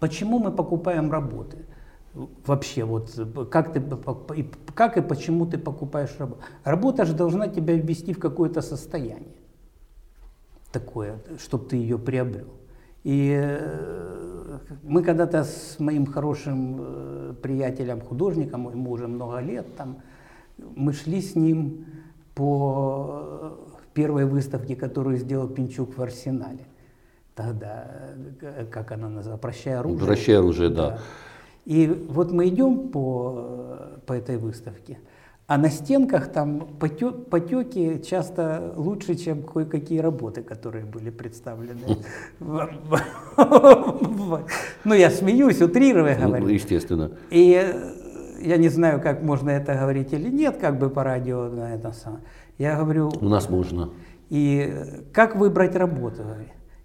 Почему 0.00 0.40
мы 0.40 0.50
покупаем 0.50 1.12
работы? 1.12 1.58
Вообще, 2.44 2.82
вот 2.82 3.08
как, 3.52 3.72
ты, 3.72 3.80
как 4.74 4.96
и 4.96 5.00
почему 5.00 5.46
ты 5.46 5.58
покупаешь 5.58 6.10
работу? 6.18 6.40
Работа 6.64 7.04
же 7.04 7.14
должна 7.14 7.46
тебя 7.46 7.74
ввести 7.74 8.12
в 8.12 8.18
какое-то 8.18 8.62
состояние 8.62 9.41
такое, 10.72 11.18
чтобы 11.38 11.66
ты 11.66 11.76
ее 11.76 11.98
приобрел. 11.98 12.48
И 13.04 13.36
э, 13.40 14.58
мы 14.82 15.02
когда-то 15.02 15.44
с 15.44 15.78
моим 15.78 16.06
хорошим 16.06 16.78
э, 16.80 17.34
приятелем, 17.42 18.00
художником, 18.00 18.70
ему 18.70 18.90
уже 18.90 19.08
много 19.08 19.40
лет, 19.40 19.76
там, 19.76 19.98
мы 20.58 20.92
шли 20.92 21.20
с 21.20 21.34
ним 21.34 21.86
по 22.34 23.58
первой 23.92 24.24
выставке, 24.24 24.76
которую 24.76 25.18
сделал 25.18 25.48
Пинчук 25.48 25.96
в 25.98 26.02
Арсенале. 26.02 26.66
Тогда, 27.34 27.90
э, 28.40 28.66
как 28.70 28.92
она 28.92 29.08
называлась, 29.08 29.40
«Прощай 29.40 29.74
оружие». 29.74 30.06
«Прощай 30.06 30.36
оружие», 30.38 30.70
да. 30.70 30.90
да. 30.90 30.98
И 31.64 31.86
вот 32.08 32.32
мы 32.32 32.48
идем 32.48 32.88
по, 32.88 33.98
по 34.06 34.12
этой 34.12 34.36
выставке– 34.36 34.98
а 35.46 35.58
на 35.58 35.70
стенках 35.70 36.32
там 36.32 36.66
потеки 36.78 38.02
часто 38.02 38.72
лучше, 38.76 39.16
чем 39.16 39.42
кое-какие 39.42 39.98
работы, 39.98 40.42
которые 40.42 40.84
были 40.84 41.10
представлены. 41.10 41.98
Ну, 44.84 44.94
я 44.94 45.10
смеюсь, 45.10 45.60
утрируя 45.60 46.16
ну, 46.18 46.26
говорю. 46.26 46.48
Естественно. 46.48 47.12
И 47.30 47.52
э, 47.54 48.02
я 48.40 48.56
не 48.56 48.68
знаю, 48.68 49.00
как 49.00 49.22
можно 49.22 49.50
это 49.50 49.74
говорить 49.74 50.12
или 50.12 50.28
нет, 50.28 50.56
как 50.58 50.78
бы 50.78 50.90
по 50.90 51.04
радио 51.04 51.48
на 51.48 51.74
это 51.74 51.92
самое. 51.92 52.22
Я 52.58 52.76
говорю... 52.76 53.12
У 53.20 53.28
нас 53.28 53.48
можно. 53.48 53.90
И 54.30 54.72
как 55.12 55.36
выбрать 55.36 55.76
работу? 55.76 56.22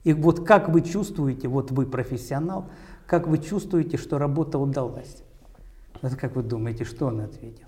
И 0.03 0.13
вот 0.13 0.45
как 0.45 0.69
вы 0.69 0.81
чувствуете, 0.81 1.47
вот 1.47 1.71
вы 1.71 1.85
профессионал, 1.85 2.65
как 3.05 3.27
вы 3.27 3.37
чувствуете, 3.37 3.97
что 3.97 4.17
работа 4.17 4.57
удалась? 4.57 5.23
Вот 6.01 6.15
как 6.15 6.35
вы 6.35 6.43
думаете, 6.43 6.83
что 6.83 7.07
он 7.07 7.21
ответил? 7.21 7.66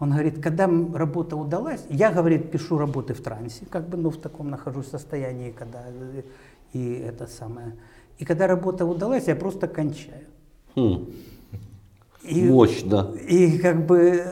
Он 0.00 0.10
говорит, 0.10 0.42
когда 0.42 0.66
работа 0.94 1.36
удалась, 1.36 1.84
я, 1.90 2.10
говорит, 2.10 2.50
пишу 2.50 2.78
работы 2.78 3.12
в 3.12 3.20
трансе, 3.20 3.66
как 3.68 3.86
бы, 3.88 3.98
ну, 3.98 4.08
в 4.08 4.16
таком 4.16 4.48
нахожусь 4.48 4.88
состоянии, 4.88 5.50
когда, 5.50 5.84
и 6.72 7.04
это 7.06 7.26
самое. 7.26 7.76
И 8.18 8.24
когда 8.24 8.46
работа 8.46 8.86
удалась, 8.86 9.28
я 9.28 9.36
просто 9.36 9.68
кончаю. 9.68 10.24
Хм. 10.74 11.06
И, 12.22 12.44
Мощно. 12.44 13.14
И 13.28 13.58
как 13.58 13.86
бы 13.86 14.24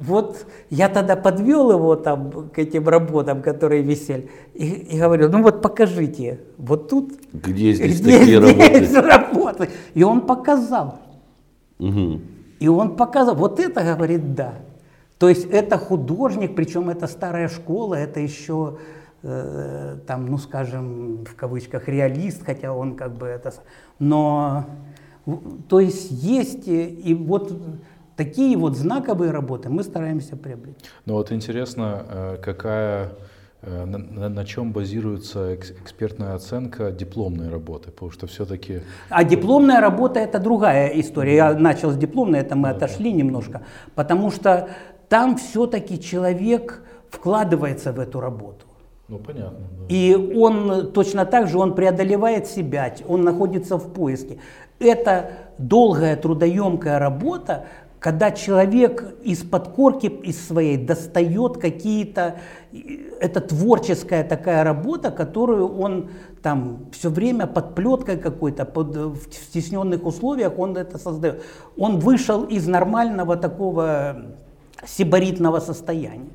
вот 0.00 0.46
я 0.70 0.88
тогда 0.88 1.16
подвел 1.16 1.72
его 1.72 1.96
там 1.96 2.50
к 2.50 2.58
этим 2.58 2.88
работам, 2.88 3.42
которые 3.42 3.82
висели, 3.82 4.30
и, 4.54 4.66
и 4.66 4.98
говорю, 4.98 5.28
ну 5.28 5.42
вот 5.42 5.60
покажите, 5.60 6.40
вот 6.56 6.88
тут. 6.88 7.12
Где 7.32 7.72
здесь 7.72 8.00
где 8.00 8.40
такие 8.40 8.84
здесь 8.84 8.94
работы? 8.94 9.08
работы? 9.34 9.68
И 9.94 10.04
он 10.04 10.20
показал. 10.22 11.00
Угу. 11.78 12.20
И 12.60 12.68
он 12.68 12.96
показал, 12.96 13.34
вот 13.34 13.58
это 13.58 13.82
говорит 13.82 14.34
да. 14.34 14.54
То 15.18 15.28
есть 15.28 15.46
это 15.46 15.76
художник, 15.76 16.54
причем 16.54 16.88
это 16.88 17.06
старая 17.06 17.48
школа, 17.48 17.96
это 17.96 18.20
еще 18.20 18.78
э, 19.22 19.98
там, 20.06 20.26
ну 20.26 20.38
скажем, 20.38 21.24
в 21.24 21.34
кавычках 21.34 21.88
реалист, 21.88 22.44
хотя 22.44 22.72
он 22.72 22.96
как 22.96 23.16
бы 23.16 23.26
это... 23.26 23.52
Но, 23.98 24.66
то 25.68 25.80
есть 25.80 26.10
есть, 26.10 26.68
и 26.68 27.14
вот 27.18 27.52
такие 28.16 28.56
вот 28.56 28.76
знаковые 28.76 29.30
работы 29.32 29.68
мы 29.68 29.82
стараемся 29.82 30.36
приобрести. 30.36 30.84
Ну 31.06 31.14
вот 31.14 31.32
интересно, 31.32 32.06
э, 32.08 32.38
какая 32.42 33.10
Э, 33.10 33.16
на, 33.62 33.98
на, 33.98 34.28
на 34.28 34.44
чем 34.44 34.72
базируется 34.72 35.54
экспертная 35.54 36.34
оценка 36.34 36.90
дипломной 36.92 37.50
работы, 37.50 37.90
потому 37.90 38.10
что 38.10 38.26
все-таки... 38.26 38.82
А 39.10 39.22
дипломная 39.24 39.80
работа 39.80 40.18
это 40.20 40.38
другая 40.38 40.88
история. 41.00 41.36
Я 41.36 41.52
начал 41.52 41.90
с 41.90 41.96
дипломной, 41.96 42.40
это 42.40 42.56
мы 42.56 42.68
да, 42.68 42.76
отошли 42.76 43.10
да. 43.10 43.18
немножко, 43.18 43.62
потому 43.94 44.30
что 44.30 44.70
там 45.08 45.36
все-таки 45.36 46.00
человек 46.00 46.82
вкладывается 47.10 47.92
в 47.92 48.00
эту 48.00 48.20
работу. 48.20 48.64
Ну, 49.08 49.18
понятно. 49.18 49.58
Да. 49.58 49.86
И 49.88 50.14
он 50.14 50.92
точно 50.92 51.26
так 51.26 51.48
же, 51.48 51.58
он 51.58 51.74
преодолевает 51.74 52.46
себя, 52.46 52.94
он 53.08 53.22
находится 53.22 53.76
в 53.76 53.92
поиске. 53.92 54.38
Это 54.78 55.32
долгая 55.58 56.16
трудоемкая 56.16 56.98
работа, 56.98 57.66
когда 58.00 58.30
человек 58.30 59.14
из 59.22 59.44
подкорки 59.44 60.06
из 60.06 60.46
своей 60.46 60.78
достает 60.78 61.58
какие-то, 61.58 62.36
это 63.20 63.42
творческая 63.42 64.24
такая 64.24 64.64
работа, 64.64 65.10
которую 65.10 65.78
он 65.78 66.08
там 66.42 66.86
все 66.92 67.10
время 67.10 67.46
под 67.46 67.74
плеткой 67.74 68.16
какой-то, 68.16 68.64
под, 68.64 68.96
в 68.96 69.18
стесненных 69.30 70.06
условиях 70.06 70.58
он 70.58 70.78
это 70.78 70.96
создает. 70.96 71.42
Он 71.76 71.98
вышел 71.98 72.44
из 72.44 72.66
нормального 72.66 73.36
такого 73.36 74.16
сибаритного 74.86 75.60
состояния. 75.60 76.30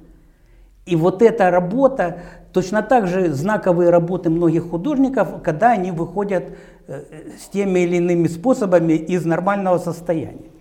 И 0.86 0.96
вот 0.96 1.24
эта 1.24 1.50
работа, 1.50 2.20
точно 2.54 2.84
так 2.84 3.08
же 3.08 3.34
знаковые 3.34 3.90
работы 3.90 4.30
многих 4.30 4.70
художников, 4.70 5.42
когда 5.42 5.72
они 5.72 5.90
выходят 5.90 6.44
э, 6.88 7.02
с 7.44 7.50
теми 7.50 7.80
или 7.80 7.96
иными 7.96 8.28
способами 8.28 8.94
из 8.94 9.26
нормального 9.26 9.80
состояния. 9.80 10.52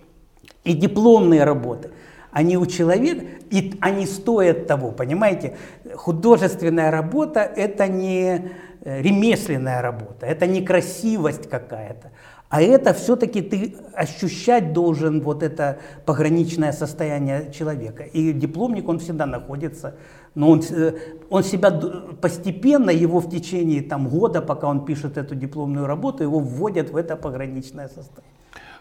И 0.65 0.73
дипломные 0.73 1.43
работы, 1.43 1.91
они 2.31 2.57
у 2.57 2.65
человека, 2.65 3.23
и 3.51 3.77
они 3.79 4.05
стоят 4.05 4.67
того, 4.67 4.91
понимаете? 4.91 5.55
Художественная 5.95 6.91
работа– 6.91 7.39
это 7.55 7.87
не 7.87 8.51
э, 8.81 9.01
ремесленная 9.01 9.81
работа, 9.81 10.25
это 10.25 10.47
не 10.47 10.61
красивость 10.65 11.47
какая-то, 11.49 12.11
а 12.49 12.61
это 12.61 12.93
все-таки 12.93 13.41
ты 13.41 13.75
ощущать 13.93 14.73
должен 14.73 15.21
вот 15.21 15.43
это 15.43 15.77
пограничное 16.05 16.71
состояние 16.71 17.51
человека. 17.53 18.03
И 18.03 18.33
дипломник, 18.33 18.89
он 18.89 18.99
всегда 18.99 19.27
находится, 19.27 19.95
но 20.33 20.49
он, 20.49 20.63
э, 20.71 20.93
он 21.29 21.43
себя 21.43 21.71
постепенно, 22.19 22.89
его 22.89 23.19
в 23.19 23.29
течение 23.29 23.83
там, 23.83 24.07
года, 24.09 24.41
пока 24.41 24.67
он 24.67 24.83
пишет 24.83 25.17
эту 25.17 25.35
дипломную 25.35 25.85
работу, 25.85 26.23
его 26.23 26.39
вводят 26.39 26.89
в 26.89 26.97
это 26.97 27.15
пограничное 27.15 27.87
состояние. 27.87 28.35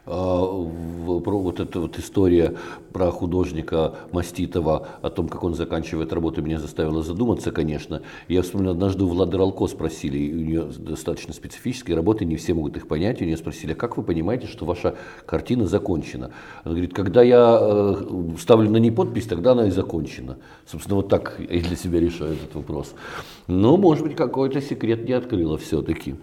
А, 0.07 0.39
вот 0.45 1.61
эта 1.61 1.81
вот 1.81 1.99
история 1.99 2.55
про 2.93 3.11
художника 3.11 3.95
Маститова, 4.13 4.89
о 5.01 5.11
том, 5.11 5.29
как 5.29 5.43
он 5.45 5.55
заканчивает 5.55 6.13
работу, 6.13 6.43
меня 6.43 6.59
заставила 6.59 7.03
задуматься, 7.03 7.53
конечно. 7.53 8.03
Я 8.29 8.43
вспомнил, 8.43 8.73
однажды 8.73 9.05
у 9.05 9.09
Влады 9.09 9.39
Ралко 9.39 9.67
спросили, 9.67 10.33
у 10.33 10.41
нее 10.41 10.63
достаточно 10.65 11.33
специфические 11.33 11.97
работы, 11.97 12.25
не 12.25 12.37
все 12.37 12.53
могут 12.53 12.77
их 12.77 12.87
понять, 12.87 13.23
у 13.23 13.25
нее 13.25 13.37
спросили, 13.37 13.73
а 13.73 13.77
как 13.77 13.97
вы 13.97 14.03
понимаете, 14.03 14.47
что 14.47 14.67
ваша 14.67 14.95
картина 15.25 15.67
закончена? 15.67 16.33
Она 16.65 16.75
говорит, 16.75 16.93
когда 16.93 17.23
я 17.23 17.59
э, 17.61 18.05
ставлю 18.39 18.71
на 18.71 18.77
ней 18.77 18.91
подпись, 18.91 19.27
тогда 19.27 19.53
она 19.53 19.69
и 19.69 19.71
закончена. 19.71 20.37
Собственно, 20.67 20.97
вот 20.97 21.09
так 21.09 21.37
я 21.39 21.63
для 21.63 21.77
себя 21.77 21.99
решаю 21.99 22.35
этот 22.35 22.55
вопрос. 22.55 22.95
Но, 23.47 23.77
может 23.79 24.05
быть, 24.05 24.17
какой-то 24.17 24.61
секрет 24.61 25.09
не 25.09 25.15
открыла 25.15 25.57
все-таки. 25.57 26.17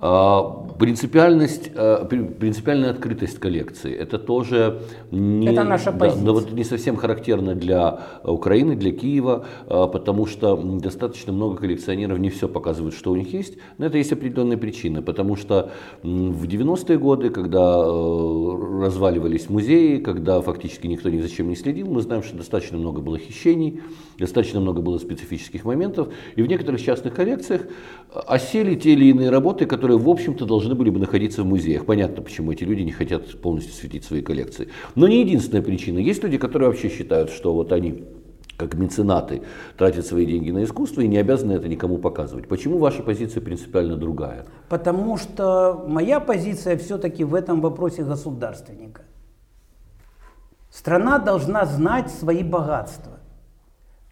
А, 0.00 0.66
принципиальность, 0.78 1.70
а, 1.76 2.04
принципиальная 2.04 2.90
открытость 2.90 3.38
коллекции– 3.38 3.94
это 3.94 4.18
тоже 4.18 4.80
не, 5.12 5.46
это 5.46 5.62
наша 5.62 5.92
позиция. 5.92 6.24
Да, 6.24 6.32
вот 6.32 6.50
не 6.50 6.64
совсем 6.64 6.96
характерно 6.96 7.54
для 7.54 8.00
Украины, 8.24 8.74
для 8.74 8.90
Киева, 8.90 9.46
а, 9.66 9.86
потому 9.86 10.26
что 10.26 10.56
достаточно 10.56 11.32
много 11.32 11.56
коллекционеров 11.58 12.18
не 12.18 12.30
все 12.30 12.48
показывают, 12.48 12.94
что 12.94 13.12
у 13.12 13.16
них 13.16 13.32
есть. 13.32 13.56
Но 13.78 13.86
это 13.86 13.96
есть 13.96 14.12
определенные 14.12 14.58
причины, 14.58 15.00
потому 15.00 15.36
что 15.36 15.70
в 16.02 16.44
90-е 16.44 16.98
годы, 16.98 17.30
когда 17.30 17.76
разваливались 17.76 19.48
музеи, 19.48 19.98
когда 19.98 20.40
фактически 20.40 20.88
никто 20.88 21.08
ни 21.08 21.20
за 21.20 21.28
чем 21.30 21.48
не 21.48 21.56
следил, 21.56 21.86
мы 21.86 22.02
знаем, 22.02 22.24
что 22.24 22.36
достаточно 22.36 22.78
много 22.78 23.00
было 23.00 23.16
хищений, 23.16 23.80
достаточно 24.18 24.60
много 24.60 24.82
было 24.82 24.98
специфических 24.98 25.64
моментов, 25.64 26.08
и 26.34 26.42
в 26.42 26.46
некоторых 26.46 26.82
частных 26.82 27.14
коллекциях 27.14 27.62
осели 28.12 28.74
те 28.74 28.92
или 28.92 29.06
иные 29.06 29.30
работы, 29.30 29.66
которые 29.66 29.83
которые, 29.84 29.98
в 29.98 30.08
общем-то, 30.08 30.46
должны 30.46 30.74
были 30.74 30.88
бы 30.88 30.98
находиться 30.98 31.42
в 31.42 31.46
музеях. 31.46 31.84
Понятно, 31.84 32.22
почему 32.22 32.52
эти 32.52 32.64
люди 32.64 32.80
не 32.80 32.90
хотят 32.90 33.38
полностью 33.42 33.74
светить 33.74 34.02
свои 34.02 34.22
коллекции. 34.22 34.68
Но 34.94 35.06
не 35.06 35.20
единственная 35.20 35.62
причина. 35.62 35.98
Есть 35.98 36.24
люди, 36.24 36.38
которые 36.38 36.70
вообще 36.70 36.88
считают, 36.88 37.28
что 37.28 37.52
вот 37.52 37.70
они 37.70 38.04
как 38.56 38.76
меценаты 38.76 39.42
тратят 39.76 40.06
свои 40.06 40.24
деньги 40.24 40.50
на 40.52 40.64
искусство 40.64 41.02
и 41.02 41.06
не 41.06 41.18
обязаны 41.18 41.52
это 41.52 41.68
никому 41.68 41.98
показывать. 41.98 42.48
Почему 42.48 42.78
ваша 42.78 43.02
позиция 43.02 43.42
принципиально 43.42 43.96
другая? 43.96 44.46
Потому 44.70 45.18
что 45.18 45.84
моя 45.86 46.18
позиция 46.18 46.78
все-таки 46.78 47.22
в 47.22 47.34
этом 47.34 47.60
вопросе 47.60 48.04
государственника. 48.04 49.02
Страна 50.70 51.18
должна 51.18 51.66
знать 51.66 52.10
свои 52.10 52.42
богатства. 52.42 53.18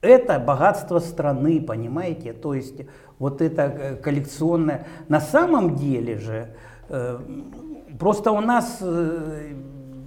Это 0.03 0.41
богатство 0.41 0.99
страны, 0.99 1.61
понимаете? 1.63 2.33
То 2.33 2.55
есть 2.55 2.75
вот 3.21 3.41
это 3.41 3.63
э, 3.63 3.97
коллекционное. 3.97 4.85
На 5.09 5.21
самом 5.21 5.77
деле 5.77 6.19
же, 6.19 6.49
э, 6.89 7.21
просто 8.01 8.33
у 8.33 8.41
нас 8.41 8.79
э, 8.81 9.55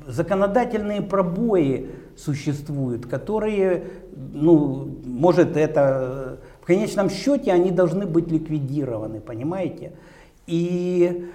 законодательные 0.05 1.01
пробои 1.01 1.91
существуют, 2.17 3.05
которые, 3.05 3.87
ну, 4.33 4.99
может 5.05 5.55
это, 5.55 6.39
в 6.61 6.65
конечном 6.65 7.09
счете 7.09 7.53
они 7.53 7.71
должны 7.71 8.05
быть 8.05 8.29
ликвидированы, 8.29 9.21
понимаете? 9.21 9.93
И, 10.45 11.29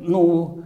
ну, 0.00 0.62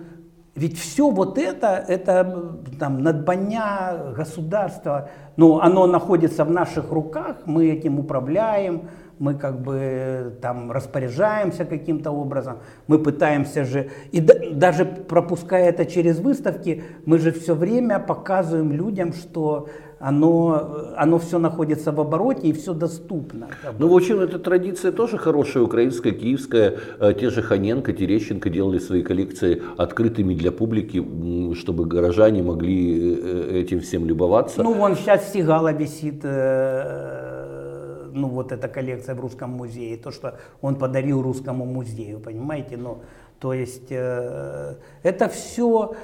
ведь 0.57 0.79
все 0.79 1.11
вот 1.11 1.39
это, 1.39 1.85
это 1.89 2.39
там 2.79 3.03
надбання 3.03 3.99
государства, 4.17 5.09
ну, 5.37 5.59
оно 5.59 5.87
находится 5.87 6.45
в 6.45 6.51
наших 6.51 6.93
руках, 6.93 7.37
мы 7.47 7.67
этим 7.67 7.99
управляем, 7.99 8.83
мы 9.19 9.35
как 9.35 9.61
бы 9.61 10.37
там 10.41 10.71
распоряжаемся 10.71 11.65
каким-то 11.65 12.11
образом, 12.11 12.59
мы 12.87 12.99
пытаемся 12.99 13.65
же, 13.65 13.91
и 14.13 14.21
даже 14.21 14.85
пропуская 14.85 15.69
это 15.69 15.87
через 15.87 16.19
выставки, 16.21 16.85
мы 17.07 17.19
же 17.19 17.33
все 17.33 17.55
время 17.55 17.99
показываем 17.99 18.73
людям, 18.73 19.13
что 19.13 19.69
оно, 20.05 20.93
оно 20.97 21.19
все 21.19 21.39
находится 21.39 21.91
в 21.91 21.99
обороте 21.99 22.49
и 22.49 22.53
все 22.53 22.75
доступно. 22.75 23.49
Ну, 23.79 23.89
в 23.89 23.97
общем, 23.97 24.21
эта 24.21 24.39
традиция 24.39 24.93
тоже 24.93 25.17
хорошая, 25.17 25.63
украинская, 25.63 26.13
киевская. 26.13 26.75
Э, 27.01 27.15
те 27.19 27.31
же 27.31 27.41
Ханенко, 27.41 27.93
Терещенко 27.95 28.51
делали 28.51 28.79
свои 28.79 29.03
коллекции 29.03 29.63
открытыми 29.79 30.35
для 30.35 30.53
публики, 30.53 31.03
чтобы 31.55 31.87
горожане 31.87 32.43
могли 32.43 33.17
э, 33.17 33.61
этим 33.63 33.81
всем 33.81 34.05
любоваться. 34.05 34.63
Ну, 34.63 34.75
вон 34.75 34.95
сейчас 34.95 35.33
Сигала 35.33 35.73
висит 35.73 36.21
э, 36.23 38.11
ну, 38.13 38.29
вот 38.29 38.53
эта 38.53 38.69
коллекция 38.69 39.15
в 39.15 39.21
Русском 39.21 39.51
музее, 39.51 39.97
то, 39.97 40.11
что 40.11 40.35
он 40.61 40.75
подарил 40.75 41.23
Русскому 41.23 41.65
музею, 41.65 42.21
понимаете, 42.21 42.77
ну, 42.77 42.99
то 43.41 43.55
есть 43.55 43.91
э, 43.91 44.75
это 45.03 45.29
все, 45.29 45.95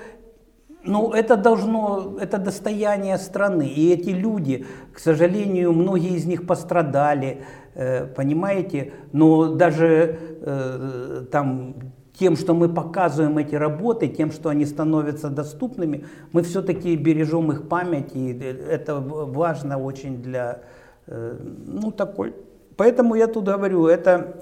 ну, 0.85 1.13
это 1.13 1.37
должно, 1.37 2.17
это 2.21 2.39
достояние 2.39 3.19
страны, 3.19 3.69
и 3.69 3.93
эти 3.93 4.11
люди, 4.11 4.67
к 4.93 4.99
сожалению, 4.99 5.73
многие 5.73 6.17
из 6.17 6.27
них 6.27 6.47
пострадали, 6.47 7.43
э, 7.75 8.07
понимаете, 8.07 8.93
но 9.13 9.55
даже 9.55 10.19
э, 10.43 11.25
там 11.31 11.75
тем, 12.19 12.37
что 12.37 12.55
мы 12.55 12.69
показываем 12.69 13.39
эти 13.39 13.55
работы, 13.55 14.09
тем, 14.09 14.31
что 14.31 14.49
они 14.49 14.67
становятся 14.67 15.31
доступными, 15.31 16.05
мы 16.33 16.43
все-таки 16.43 16.97
бережем 16.97 17.51
их 17.53 17.69
память, 17.69 18.15
и 18.15 18.33
это 18.33 19.01
важно 19.01 19.79
очень 19.79 20.23
для 20.23 20.61
Э, 21.11 21.37
ну, 21.67 21.91
такой. 21.91 22.35
Поэтому 22.77 23.17
я 23.17 23.27
тут 23.27 23.45
говорю, 23.45 23.87
это 23.87 24.37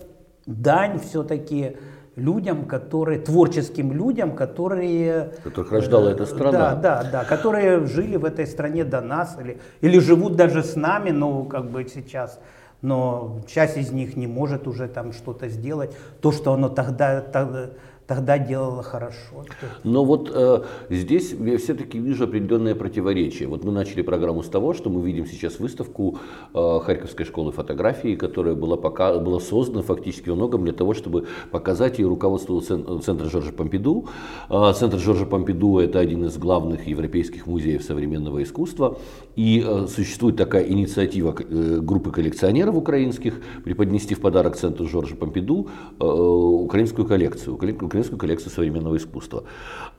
дань 0.47 1.01
все-таки 1.01 1.77
людям, 2.19 2.65
которые, 2.65 3.21
творческим 3.21 3.93
людям, 3.93 4.35
которые... 4.35 5.33
Которых 5.45 5.73
рождала 5.73 6.11
эта 6.11 6.27
страна. 6.27 6.75
Да, 6.75 6.75
да, 6.75 7.11
да, 7.11 7.25
которые 7.25 7.87
жили 7.87 8.17
в 8.17 8.25
этой 8.25 8.47
стране 8.47 8.85
до 8.85 9.01
нас, 9.01 9.37
или, 9.41 9.59
или 9.81 9.99
живут 9.99 10.37
даже 10.37 10.63
с 10.63 10.77
нами, 10.77 11.11
но 11.11 11.45
как 11.45 11.71
бы 11.71 11.87
сейчас, 11.89 12.39
но 12.83 13.41
часть 13.47 13.77
из 13.77 13.91
них 13.91 14.17
не 14.17 14.27
может 14.27 14.67
уже 14.67 14.89
там 14.89 15.13
что-то 15.13 15.49
сделать, 15.49 15.97
то, 16.21 16.33
что 16.33 16.53
оно 16.53 16.69
тогда, 16.69 17.21
тогда 17.21 17.71
тогда 18.09 18.39
делала 18.39 18.83
хорошо. 18.83 19.45
Но 19.85 20.03
вот 20.05 20.33
э, 20.35 20.63
здесь 20.89 21.35
я 21.39 21.59
все-таки 21.59 21.99
вижу 21.99 22.25
определенное 22.25 22.75
противоречие. 22.75 23.49
Вот 23.49 23.65
мы 23.65 23.71
начали 23.71 24.01
программу 24.01 24.43
с 24.43 24.49
того, 24.49 24.73
что 24.73 24.89
мы 24.89 25.03
видим 25.03 25.27
сейчас 25.27 25.61
выставку 25.61 26.19
э, 26.55 26.81
Харьковской 26.83 27.27
школы 27.27 27.53
фотографии, 27.53 28.17
которая 28.17 28.55
была, 28.55 28.79
пока, 28.79 29.19
была 29.19 29.41
создана 29.41 29.83
фактически 29.83 30.31
во 30.31 30.37
многом 30.37 30.65
для 30.65 30.73
того, 30.73 30.95
чтобы 30.95 31.27
показать 31.51 31.99
ее 31.99 32.09
руководству 32.09 32.61
Центра 32.63 33.29
Жоржа 33.29 33.53
Помпиду. 33.53 34.09
Э, 34.49 34.73
Центр 34.75 34.99
Жоржа 34.99 35.27
Помпиду– 35.27 35.79
это 35.79 36.01
один 36.01 36.25
из 36.25 36.39
главных 36.39 36.87
европейских 36.87 37.47
музеев 37.47 37.83
современного 37.83 38.43
искусства. 38.43 38.97
И 39.37 39.63
э, 39.65 39.87
существует 39.87 40.37
такая 40.37 40.65
инициатива 40.65 41.37
э, 41.39 41.81
группы 41.83 42.11
коллекционеров 42.11 42.75
украинских 42.75 43.43
преподнести 43.65 44.15
в 44.15 44.21
подарок 44.21 44.57
Центру 44.57 44.89
Жоржа 44.89 45.15
Помпиду 45.15 45.69
э, 46.01 46.05
украинскую 46.05 47.07
коллекцию 47.07 47.59
украинскую 47.99 48.19
коллекцию 48.19 48.53
современного 48.53 48.97
искусства. 48.97 49.45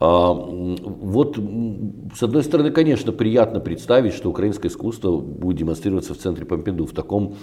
А, 0.00 0.32
вот, 0.32 1.38
с 2.14 2.22
одной 2.22 2.42
стороны, 2.42 2.70
конечно, 2.70 3.12
приятно 3.12 3.60
представить, 3.60 4.14
что 4.14 4.30
украинское 4.30 4.70
искусство 4.70 5.18
будет 5.18 5.58
демонстрироваться 5.58 6.14
в 6.14 6.18
центре 6.18 6.46
Помпиду, 6.46 6.86
в 6.86 6.92
таком 6.92 7.34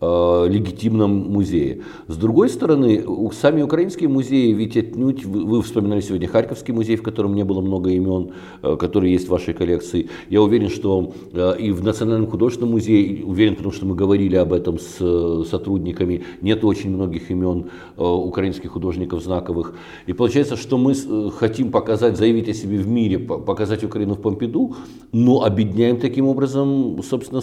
э, 0.00 0.46
легитимном 0.48 1.30
музее. 1.30 1.82
С 2.08 2.16
другой 2.16 2.48
стороны, 2.48 3.04
сами 3.32 3.62
украинские 3.62 4.08
музеи, 4.08 4.52
ведь 4.52 4.76
отнюдь, 4.76 5.24
вы, 5.24 5.62
вспоминали 5.62 6.00
сегодня 6.00 6.28
Харьковский 6.28 6.72
музей, 6.72 6.96
в 6.96 7.02
котором 7.02 7.34
не 7.34 7.44
было 7.44 7.60
много 7.60 7.90
имен, 7.90 8.32
э, 8.62 8.76
которые 8.76 9.12
есть 9.12 9.26
в 9.26 9.30
вашей 9.30 9.52
коллекции. 9.54 10.08
Я 10.30 10.40
уверен, 10.42 10.70
что 10.70 11.12
и 11.58 11.70
в 11.70 11.84
Национальном 11.84 12.30
художественном 12.30 12.72
музее, 12.72 13.24
уверен, 13.24 13.56
потому 13.56 13.72
что 13.72 13.86
мы 13.86 13.94
говорили 13.94 14.36
об 14.36 14.52
этом 14.52 14.78
с 14.78 14.96
э, 15.00 15.44
сотрудниками, 15.50 16.24
нет 16.40 16.64
очень 16.64 16.90
многих 16.90 17.30
имен 17.30 17.66
украинских 17.96 18.70
художников 18.70 19.22
знаковых. 19.22 19.74
И 20.06 20.12
получается, 20.12 20.56
что 20.56 20.78
мы 20.78 20.92
э, 20.92 21.30
хотим 21.30 21.70
показать, 21.70 22.16
заявить 22.16 22.48
о 22.48 22.54
себе 22.54 22.78
в 22.78 22.88
мире, 22.88 23.18
показать 23.18 23.84
Украину 23.84 24.14
в 24.14 24.20
Помпиду, 24.20 24.76
но 25.12 25.42
объединяем 25.44 25.98
таким 25.98 26.28
образом, 26.28 27.02
собственно, 27.02 27.40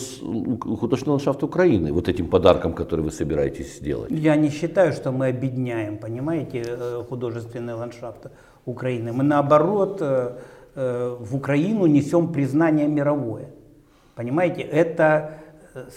художественный 0.60 1.13
ландшафт 1.13 1.43
Украины 1.43 1.91
вот 1.91 2.08
этим 2.08 2.28
подарком, 2.28 2.73
который 2.73 3.02
вы 3.02 3.12
собираетесь 3.12 3.78
сделать. 3.78 4.12
Я 4.12 4.36
не 4.38 4.49
считаю, 4.49 4.93
что 4.93 5.12
мы 5.12 5.28
объединяем, 5.28 5.97
понимаете, 5.97 6.63
э, 6.65 7.04
художественный 7.10 7.73
ландшафт 7.73 8.32
Украины. 8.65 9.12
Мы 9.12 9.23
наоборот 9.23 10.02
в 10.76 11.36
Украину 11.36 11.86
несем 11.86 12.34
признание 12.34 12.88
мировое. 12.88 13.49
Понимаете, 14.15 14.62
это 14.62 15.42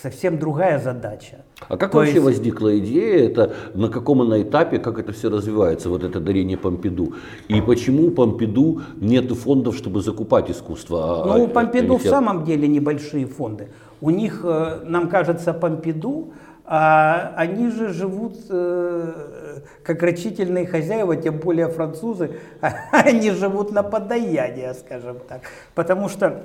совсем 0.02 0.38
другая 0.38 0.78
задача. 0.78 1.44
А 1.68 1.76
как 1.76 1.92
То 1.92 1.98
вообще 1.98 2.14
есть... 2.14 2.24
возникла 2.24 2.78
идея, 2.78 3.28
это 3.28 3.54
на 3.74 3.88
каком 3.88 4.22
она 4.22 4.40
этапе, 4.42 4.78
как 4.78 4.98
это 4.98 5.12
все 5.12 5.30
развивается, 5.30 5.88
вот 5.88 6.04
это 6.04 6.20
дарение 6.20 6.56
Помпиду? 6.56 7.14
И 7.48 7.60
почему 7.60 8.08
у 8.08 8.10
Помпиду 8.10 8.82
нет 8.96 9.30
фондов, 9.32 9.76
чтобы 9.76 10.00
закупать 10.00 10.50
искусство? 10.50 11.22
А, 11.22 11.38
ну, 11.38 11.44
у 11.44 11.48
Помпиду 11.48 11.94
а, 11.94 11.98
в 11.98 12.02
самом 12.02 12.44
деле 12.44 12.68
небольшие 12.68 13.26
фонды. 13.26 13.68
У 14.00 14.10
них, 14.10 14.40
э, 14.44 14.80
нам 14.84 15.08
кажется, 15.08 15.54
Помпиду, 15.54 16.32
а 16.68 17.32
они 17.36 17.70
же 17.70 17.92
живут 17.92 18.36
э, 18.50 19.60
как 19.84 20.02
рачительные 20.02 20.66
хозяева, 20.66 21.16
тем 21.16 21.38
более 21.38 21.68
французы, 21.68 22.40
они 22.92 23.30
живут 23.30 23.72
на 23.72 23.82
подаяние, 23.82 24.74
скажем 24.74 25.18
так. 25.28 25.42
Потому 25.74 26.08
что 26.08 26.42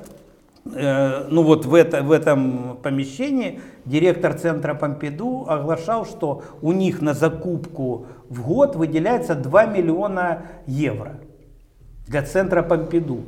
ну 0.63 1.43
вот 1.43 1.65
в, 1.65 1.73
это, 1.73 2.03
в 2.03 2.11
этом 2.11 2.77
помещении 2.83 3.61
директор 3.85 4.33
центра 4.33 4.75
Помпиду 4.75 5.45
оглашал, 5.47 6.05
что 6.05 6.43
у 6.61 6.71
них 6.71 7.01
на 7.01 7.13
закупку 7.13 8.05
в 8.29 8.43
год 8.45 8.75
выделяется 8.75 9.33
2 9.33 9.65
миллиона 9.65 10.43
евро 10.67 11.19
для 12.07 12.21
центра 12.21 12.61
Помпиду. 12.61 13.23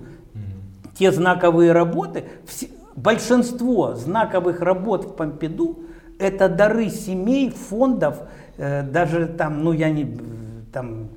Те 0.98 1.12
знаковые 1.12 1.72
работы, 1.72 2.26
все, 2.46 2.68
большинство 2.96 3.96
знаковых 3.96 4.62
работ 4.62 5.06
в 5.06 5.16
Помпиду 5.16 5.80
это 6.20 6.50
дары 6.50 6.90
семей, 6.90 7.50
фондов, 7.50 8.18
э, 8.58 8.84
даже 8.84 9.28
там, 9.28 9.64
ну 9.64 9.72
я 9.72 9.90
не, 9.90 10.16
там, 10.72 11.10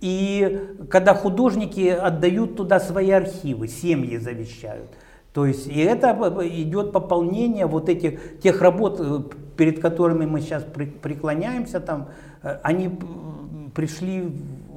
и 0.00 0.60
когда 0.90 1.14
художники 1.14 1.88
отдают 1.88 2.56
туда 2.56 2.80
свои 2.80 3.10
архивы, 3.10 3.68
семьи 3.68 4.16
завещают. 4.16 4.88
То 5.38 5.46
есть 5.46 5.68
и 5.68 5.78
это 5.78 6.08
идет 6.48 6.90
пополнение 6.90 7.66
вот 7.66 7.88
этих 7.88 8.40
тех 8.40 8.60
работ, 8.60 8.96
э, 8.98 9.20
перед 9.56 9.80
которыми 9.80 10.26
мы 10.26 10.40
сейчас 10.40 10.64
преклоняемся, 10.64 11.78
там, 11.78 12.08
э, 12.42 12.58
они 12.64 12.90
пришли 13.72 14.32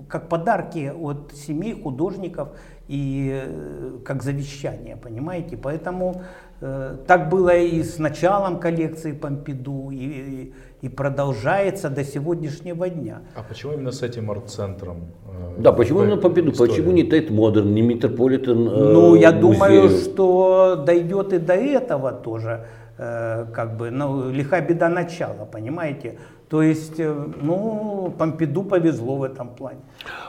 как 0.08 0.30
подарки 0.30 0.94
от 0.96 1.32
семей 1.34 1.82
художников 1.82 2.50
и 2.88 3.42
э, 3.44 3.98
как 4.06 4.22
завещание, 4.22 4.98
понимаете? 4.98 5.58
Поэтому 5.58 6.22
э, 6.60 6.98
так 7.08 7.30
было 7.30 7.58
и 7.58 7.82
с 7.82 7.98
началом 7.98 8.60
коллекции 8.60 9.14
Помпиду, 9.14 9.90
и, 9.92 10.54
и, 10.82 10.90
продолжается 10.90 11.90
до 11.90 12.04
сегодняшнего 12.04 12.90
дня. 12.90 13.22
А 13.36 13.44
почему 13.44 13.74
именно 13.74 13.92
с 13.92 14.02
этим 14.02 14.32
арт-центром? 14.32 15.12
Э, 15.28 15.62
да, 15.62 15.72
почему 15.72 16.02
именно 16.04 16.18
Помпиду? 16.18 16.52
История? 16.52 16.72
Почему 16.72 16.92
не 16.92 17.04
Тейт 17.04 17.30
Модерн, 17.30 17.74
не 17.74 17.82
Метрополитен 17.82 18.68
э, 18.68 18.72
Ну, 18.72 19.16
я 19.16 19.32
музей? 19.32 19.42
думаю, 19.42 19.90
что 19.90 20.84
дойдет 20.86 21.34
и 21.34 21.38
до 21.38 21.54
этого 21.54 22.12
тоже. 22.12 22.66
Э, 22.98 23.46
как 23.54 23.78
бы, 23.78 23.92
ну, 23.92 24.32
лиха 24.32 24.60
беда 24.62 24.90
начало, 24.90 25.46
понимаете? 25.46 26.18
То 26.52 26.62
есть, 26.62 27.00
э, 27.00 27.16
ну, 27.42 28.14
Помпиду 28.18 28.64
повезло 28.64 29.16
в 29.16 29.24
этом 29.24 29.56
плане. 29.56 29.80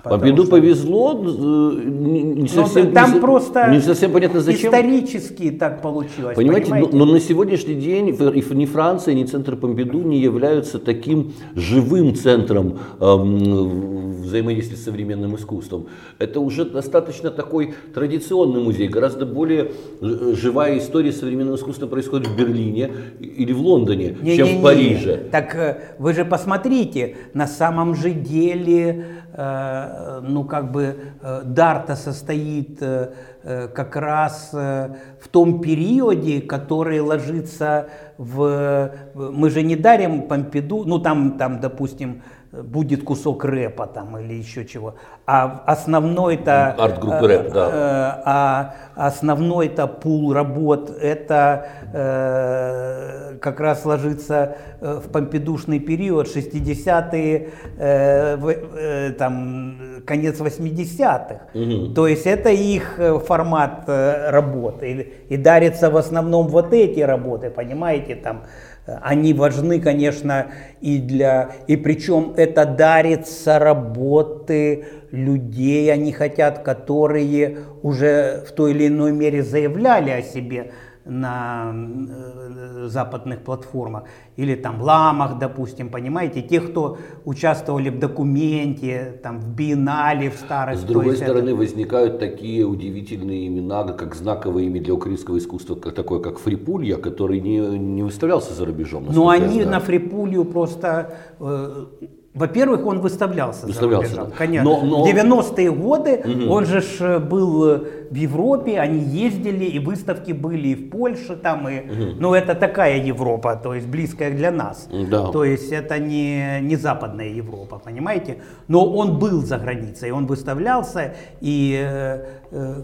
Помпиду 0.05 0.43
что... 0.45 0.53
повезло, 0.53 1.21
э, 1.21 1.83
не 1.85 2.47
совсем, 2.47 2.91
ну, 2.91 2.93
там 2.93 3.15
не, 3.15 3.21
просто 3.21 3.69
не 3.73 3.81
совсем 3.81 4.13
понятно 4.13 4.41
зачем. 4.41 4.71
Исторически 4.71 5.51
так 5.51 5.83
получилось. 5.83 6.37
Понимаете, 6.37 6.71
понимаете? 6.71 6.97
Но, 6.97 7.07
но 7.07 7.13
на 7.13 7.19
сегодняшний 7.19 7.75
день 7.75 8.11
ни 8.11 8.67
Франция, 8.67 9.15
ни 9.15 9.25
центр 9.25 9.57
Помпиду 9.57 10.03
не 10.03 10.21
являются 10.21 10.79
таким 10.79 11.33
живым 11.57 12.15
центром 12.15 12.79
эм, 13.01 14.23
взаимодействия 14.23 14.77
с 14.77 14.85
современным 14.85 15.35
искусством. 15.35 15.89
Это 16.21 16.39
уже 16.39 16.65
достаточно 16.65 17.33
такой 17.33 17.75
традиционный 17.95 18.63
музей, 18.63 18.87
гораздо 18.87 19.27
более 19.27 19.73
живая 20.01 20.79
история 20.79 21.11
современного 21.11 21.57
искусства 21.57 21.89
происходит 21.89 22.29
в 22.29 22.37
Берлине 22.37 22.93
или 23.19 23.53
в 23.53 23.61
Лондоне, 23.61 24.17
не, 24.23 24.37
чем 24.37 24.47
не, 24.47 24.59
в 24.61 24.63
Париже. 24.63 25.23
Не. 25.25 25.31
Так 25.31 25.97
вы 25.99 26.12
вы 26.13 26.17
же 26.17 26.25
посмотрите, 26.27 27.17
на 27.33 27.47
самом 27.47 27.95
же 27.95 28.11
деле, 28.11 29.07
э, 29.33 30.21
ну 30.23 30.45
как 30.45 30.71
бы 30.71 30.97
э, 31.23 31.43
Дарта 31.45 31.97
состоит 31.97 32.83
э, 32.83 33.13
э 33.43 33.69
как 33.69 33.97
раз 33.97 34.51
э, 34.53 34.91
в 35.19 35.29
том 35.29 35.63
периоде, 35.63 36.43
который 36.43 37.01
ложится 37.01 37.89
в... 38.19 38.91
Мы 39.15 39.49
же 39.49 39.63
не 39.63 39.75
дарим 39.75 40.29
Помпиду, 40.29 40.85
ну 40.85 40.99
там, 40.99 41.39
там 41.39 41.61
допустим, 41.61 42.23
будет 42.53 43.03
кусок 43.03 43.45
рэпа 43.45 43.87
там 43.87 44.19
или 44.19 44.35
еще 44.35 44.67
чего. 44.67 44.95
А 45.27 45.63
основной-то... 45.67 46.73
Арт-группы 46.79 47.27
рэп, 47.27 47.53
да. 47.53 47.69
Э, 47.73 48.23
а 48.25 48.75
основной-то 48.95 49.87
пул 49.87 50.35
работ 50.35 50.91
это 51.01 51.67
э, 51.95 53.39
как 53.41 53.61
раз 53.61 53.87
ложится 53.87 54.57
э, 54.81 55.01
в 55.03 55.11
помпидушный 55.11 55.81
период, 55.81 56.27
60-е, 56.27 57.49
э, 57.79 58.39
э, 58.39 59.13
там, 59.13 60.03
конец 60.07 60.39
80-х. 60.39 61.41
Угу. 61.55 61.95
То 61.95 62.07
есть 62.07 62.27
это 62.27 62.51
их 62.51 62.99
э, 62.99 63.19
формат 63.19 63.85
э, 63.87 64.31
работы. 64.31 65.15
И, 65.29 65.35
и 65.35 65.37
дарится 65.39 65.91
в 65.91 65.97
основном 65.97 66.49
вот 66.49 66.75
эти 66.75 67.01
работы, 67.01 67.49
понимаете, 67.49 68.15
там 68.15 68.43
они 68.87 69.33
важны, 69.33 69.81
конечно, 69.81 70.49
и 70.81 70.99
для... 70.99 71.53
И 71.69 71.77
причем 71.77 72.35
это 72.37 72.65
дарится 72.67 73.59
работы 73.59 74.85
людей, 75.13 75.93
они 75.93 76.13
хотят, 76.13 76.63
которые 76.63 77.59
уже 77.83 78.45
в 78.47 78.53
той 78.53 78.73
или 78.73 78.89
иной 78.89 79.13
мере 79.13 79.43
заявляли 79.43 80.11
о 80.11 80.23
себе 80.23 80.73
на 81.05 81.73
э, 81.75 82.87
западных 82.89 83.41
платформах 83.41 84.05
или 84.37 84.55
там 84.55 84.81
ламах, 84.81 85.39
допустим, 85.39 85.91
понимаете, 85.91 86.43
те, 86.43 86.61
кто 86.61 86.99
участвовали 87.25 87.91
в 87.91 87.99
документе, 87.99 89.21
там 89.23 89.41
в 89.41 89.55
биеннале, 89.55 90.31
в 90.31 90.35
старых. 90.35 90.79
С 90.79 90.83
другой 90.83 91.17
стороны, 91.17 91.51
это... 91.51 91.57
возникают 91.57 92.19
такие 92.19 92.65
удивительные 92.65 93.49
имена, 93.49 93.85
как 93.93 94.15
знаковые 94.15 94.67
имя 94.67 94.81
для 94.81 94.95
украинского 94.95 95.39
искусства, 95.39 95.75
как 95.75 95.95
такое, 95.95 96.21
как 96.21 96.39
Фрипулья, 96.39 96.97
который 96.97 97.41
не, 97.41 97.59
не 97.79 98.03
выставлялся 98.03 98.55
за 98.55 98.65
рубежом. 98.65 99.07
Но 99.11 99.29
они 99.29 99.65
на 99.65 99.81
Фрипулью 99.81 100.45
просто 100.45 101.15
э, 101.41 101.87
во-первых, 102.35 102.87
он 102.87 103.01
выставлялся, 103.01 103.67
выставлялся 103.67 104.09
за 104.09 104.17
рубежом, 104.17 104.39
конечно. 104.39 104.71
Но, 104.71 104.81
но... 104.83 105.05
В 105.05 105.07
90-е 105.07 105.71
годы 105.71 106.23
угу. 106.25 106.53
он 106.53 106.65
же 106.65 106.81
ж 106.81 107.19
был 107.19 107.69
э, 107.69 107.79
в 108.11 108.15
Европе, 108.15 108.81
они 108.81 109.01
ездили, 109.01 109.67
и 109.67 109.79
выставки 109.79 110.33
были 110.33 110.69
и 110.69 110.75
в 110.75 110.89
Польше 110.89 111.37
там, 111.37 111.69
и, 111.69 111.81
угу. 111.81 112.21
ну 112.21 112.33
это 112.33 112.55
такая 112.55 113.05
Европа, 113.05 113.61
то 113.63 113.75
есть 113.75 113.87
близкая 113.87 114.31
для 114.31 114.51
нас. 114.51 114.89
Да. 115.11 115.31
То 115.31 115.45
есть 115.45 115.73
это 115.73 115.99
не, 115.99 116.61
не 116.63 116.77
западная 116.77 117.29
Европа, 117.29 117.79
понимаете? 117.79 118.39
Но 118.67 118.91
он 118.91 119.19
был 119.19 119.43
за 119.43 119.59
границей, 119.59 120.11
он 120.11 120.25
выставлялся, 120.27 121.15
и, 121.43 121.79
э, 121.87 122.25
э, 122.51 122.83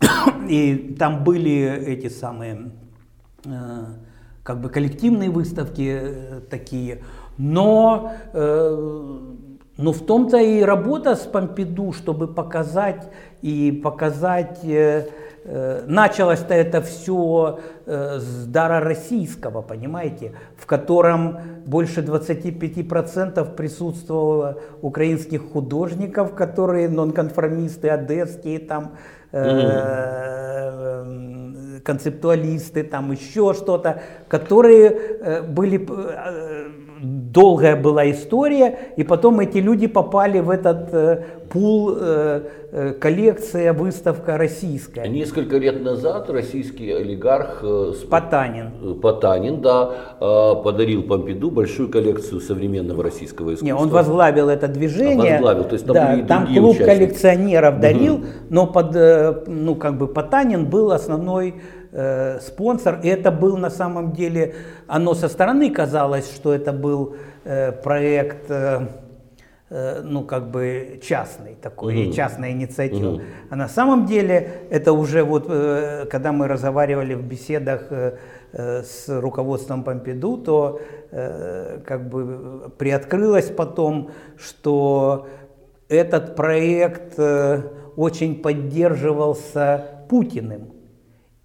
и 0.48 0.96
там 0.98 1.24
были 1.24 1.84
эти 1.86 2.08
самые 2.08 2.70
э, 3.44 3.50
как 4.42 4.62
бы 4.62 4.70
коллективные 4.70 5.28
выставки 5.28 6.00
э, 6.02 6.40
такие. 6.48 7.02
Но, 7.38 8.12
э, 8.32 9.18
но 9.76 9.92
в 9.92 10.00
том-то 10.00 10.38
и 10.38 10.62
работа 10.62 11.14
с 11.14 11.20
Помпиду, 11.20 11.92
чтобы 11.92 12.26
показать 12.26 13.08
и 13.42 13.70
показать 13.70 14.58
э, 14.64 15.06
э, 15.44 15.84
началось-то 15.86 16.52
это 16.52 16.82
все 16.82 17.60
э, 17.86 18.18
с 18.18 18.46
дара 18.46 18.80
российского, 18.80 19.62
понимаете, 19.62 20.32
в 20.56 20.66
котором 20.66 21.38
больше 21.64 22.00
25% 22.00 23.54
присутствовало 23.54 24.58
украинских 24.82 25.52
художников, 25.52 26.34
которые 26.34 26.88
нонконформисты, 26.88 27.88
одесские 27.88 28.58
там, 28.58 28.96
э, 29.30 31.04
концептуалисты, 31.84 32.82
там 32.82 33.12
еще 33.12 33.54
что-то, 33.54 34.02
которые 34.28 35.42
были 35.42 35.78
долгая 37.32 37.76
была 37.76 38.10
история, 38.10 38.78
и 38.96 39.04
потом 39.04 39.40
эти 39.40 39.58
люди 39.58 39.86
попали 39.86 40.40
в 40.40 40.50
этот 40.50 40.88
э, 40.92 41.24
пул 41.50 41.94
э, 41.96 42.42
э, 42.72 42.92
коллекция, 42.92 43.72
выставка 43.72 44.36
российская. 44.38 45.06
Несколько 45.08 45.58
лет 45.58 45.82
назад 45.82 46.30
российский 46.30 46.90
олигарх 46.92 47.60
э, 47.62 47.92
Потанин. 48.10 48.70
Э, 48.82 48.94
Потанин, 49.00 49.60
да, 49.60 49.90
э, 50.20 50.54
подарил 50.62 51.02
Помпиду 51.02 51.50
большую 51.50 51.88
коллекцию 51.88 52.40
современного 52.40 53.02
российского 53.02 53.50
искусства. 53.50 53.66
Не, 53.66 53.74
он 53.74 53.88
возглавил 53.88 54.48
это 54.48 54.68
движение. 54.68 55.36
А, 55.36 55.42
возглавил, 55.42 55.64
то 55.64 55.72
есть 55.74 55.86
там 55.86 55.94
да, 55.94 56.12
были 56.12 56.22
там 56.22 56.46
клуб 56.46 56.76
участники. 56.76 56.86
коллекционеров 56.86 57.80
дарил, 57.80 58.24
но 58.50 58.66
под, 58.66 58.96
э, 58.96 59.44
ну 59.46 59.74
как 59.74 59.98
бы 59.98 60.06
Потанин 60.06 60.66
был 60.66 60.92
основной 60.92 61.54
э, 61.92 62.38
спонсор, 62.40 63.00
и 63.02 63.08
это 63.08 63.30
был 63.30 63.56
на 63.56 63.70
самом 63.70 64.12
деле, 64.12 64.54
оно 64.86 65.14
со 65.14 65.28
стороны 65.28 65.70
казалось, 65.70 66.30
что 66.34 66.52
это 66.54 66.72
был 66.72 67.16
э, 67.44 67.72
проект, 67.72 68.50
э, 68.50 68.86
э, 69.70 70.02
ну 70.02 70.24
как 70.24 70.50
бы 70.50 71.00
частный 71.02 71.56
такой, 71.60 72.04
Мгм. 72.04 72.12
частная 72.12 72.50
инициатива. 72.52 73.12
Мгм. 73.12 73.22
А 73.50 73.56
на 73.56 73.68
самом 73.68 74.06
деле 74.06 74.50
это 74.70 74.92
уже 74.92 75.22
вот, 75.22 75.46
э, 75.48 76.06
когда 76.10 76.32
мы 76.32 76.48
разговаривали 76.48 77.14
в 77.14 77.22
беседах 77.22 77.86
э, 77.90 78.16
э, 78.52 78.82
с 78.82 79.08
руководством 79.08 79.82
Помпиду, 79.84 80.36
то 80.38 80.80
э, 81.10 81.80
как 81.86 82.08
бы 82.08 82.70
приоткрылось 82.78 83.46
потом, 83.50 84.10
что 84.36 85.26
этот 85.88 86.36
проект 86.36 87.14
э, 87.18 87.62
очень 87.96 88.42
поддерживался 88.42 89.84
Путиным. 90.08 90.72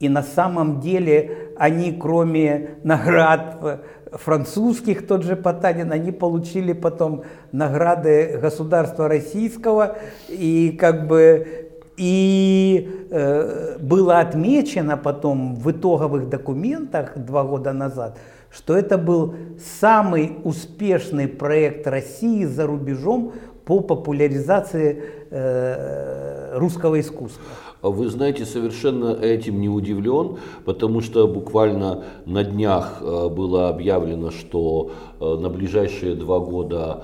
И 0.03 0.09
на 0.09 0.21
самом 0.21 0.81
деле 0.81 1.53
они, 1.55 1.93
кроме 1.93 2.71
наград 2.83 3.81
французских, 4.11 5.07
тот 5.07 5.23
же 5.23 5.37
Потанин, 5.37 5.93
они 5.93 6.11
получили 6.11 6.73
потом 6.73 7.23
награды 7.53 8.37
государства 8.41 9.07
российского. 9.07 9.95
И 10.27 10.75
как 10.77 11.07
бы 11.07 11.69
и 11.95 13.07
э, 13.11 13.77
было 13.79 14.19
отмечено 14.19 14.97
потом 14.97 15.55
в 15.55 15.71
итоговых 15.71 16.27
документах 16.27 17.17
два 17.17 17.45
года 17.45 17.71
назад, 17.71 18.17
что 18.51 18.75
это 18.75 18.97
был 18.97 19.35
самый 19.79 20.35
успешный 20.43 21.29
проект 21.29 21.87
России 21.87 22.43
за 22.43 22.67
рубежом 22.67 23.31
по 23.63 23.79
популяризации 23.79 25.01
э, 25.31 26.57
русского 26.57 26.99
искусства. 26.99 27.41
А 27.83 27.89
Вы 27.89 28.07
знаете, 28.07 28.45
совершенно 28.45 29.13
этим 29.13 29.59
не 29.59 29.67
удивлен, 29.67 30.37
потому 30.63 31.01
что 31.01 31.27
буквально 31.27 32.05
на 32.25 32.45
днях 32.45 32.99
э, 33.01 33.27
было 33.27 33.67
объявлено, 33.67 34.31
что 34.31 34.91
э, 35.19 35.35
на 35.35 35.49
ближайшие 35.49 36.15
два 36.15 36.39
года 36.39 37.03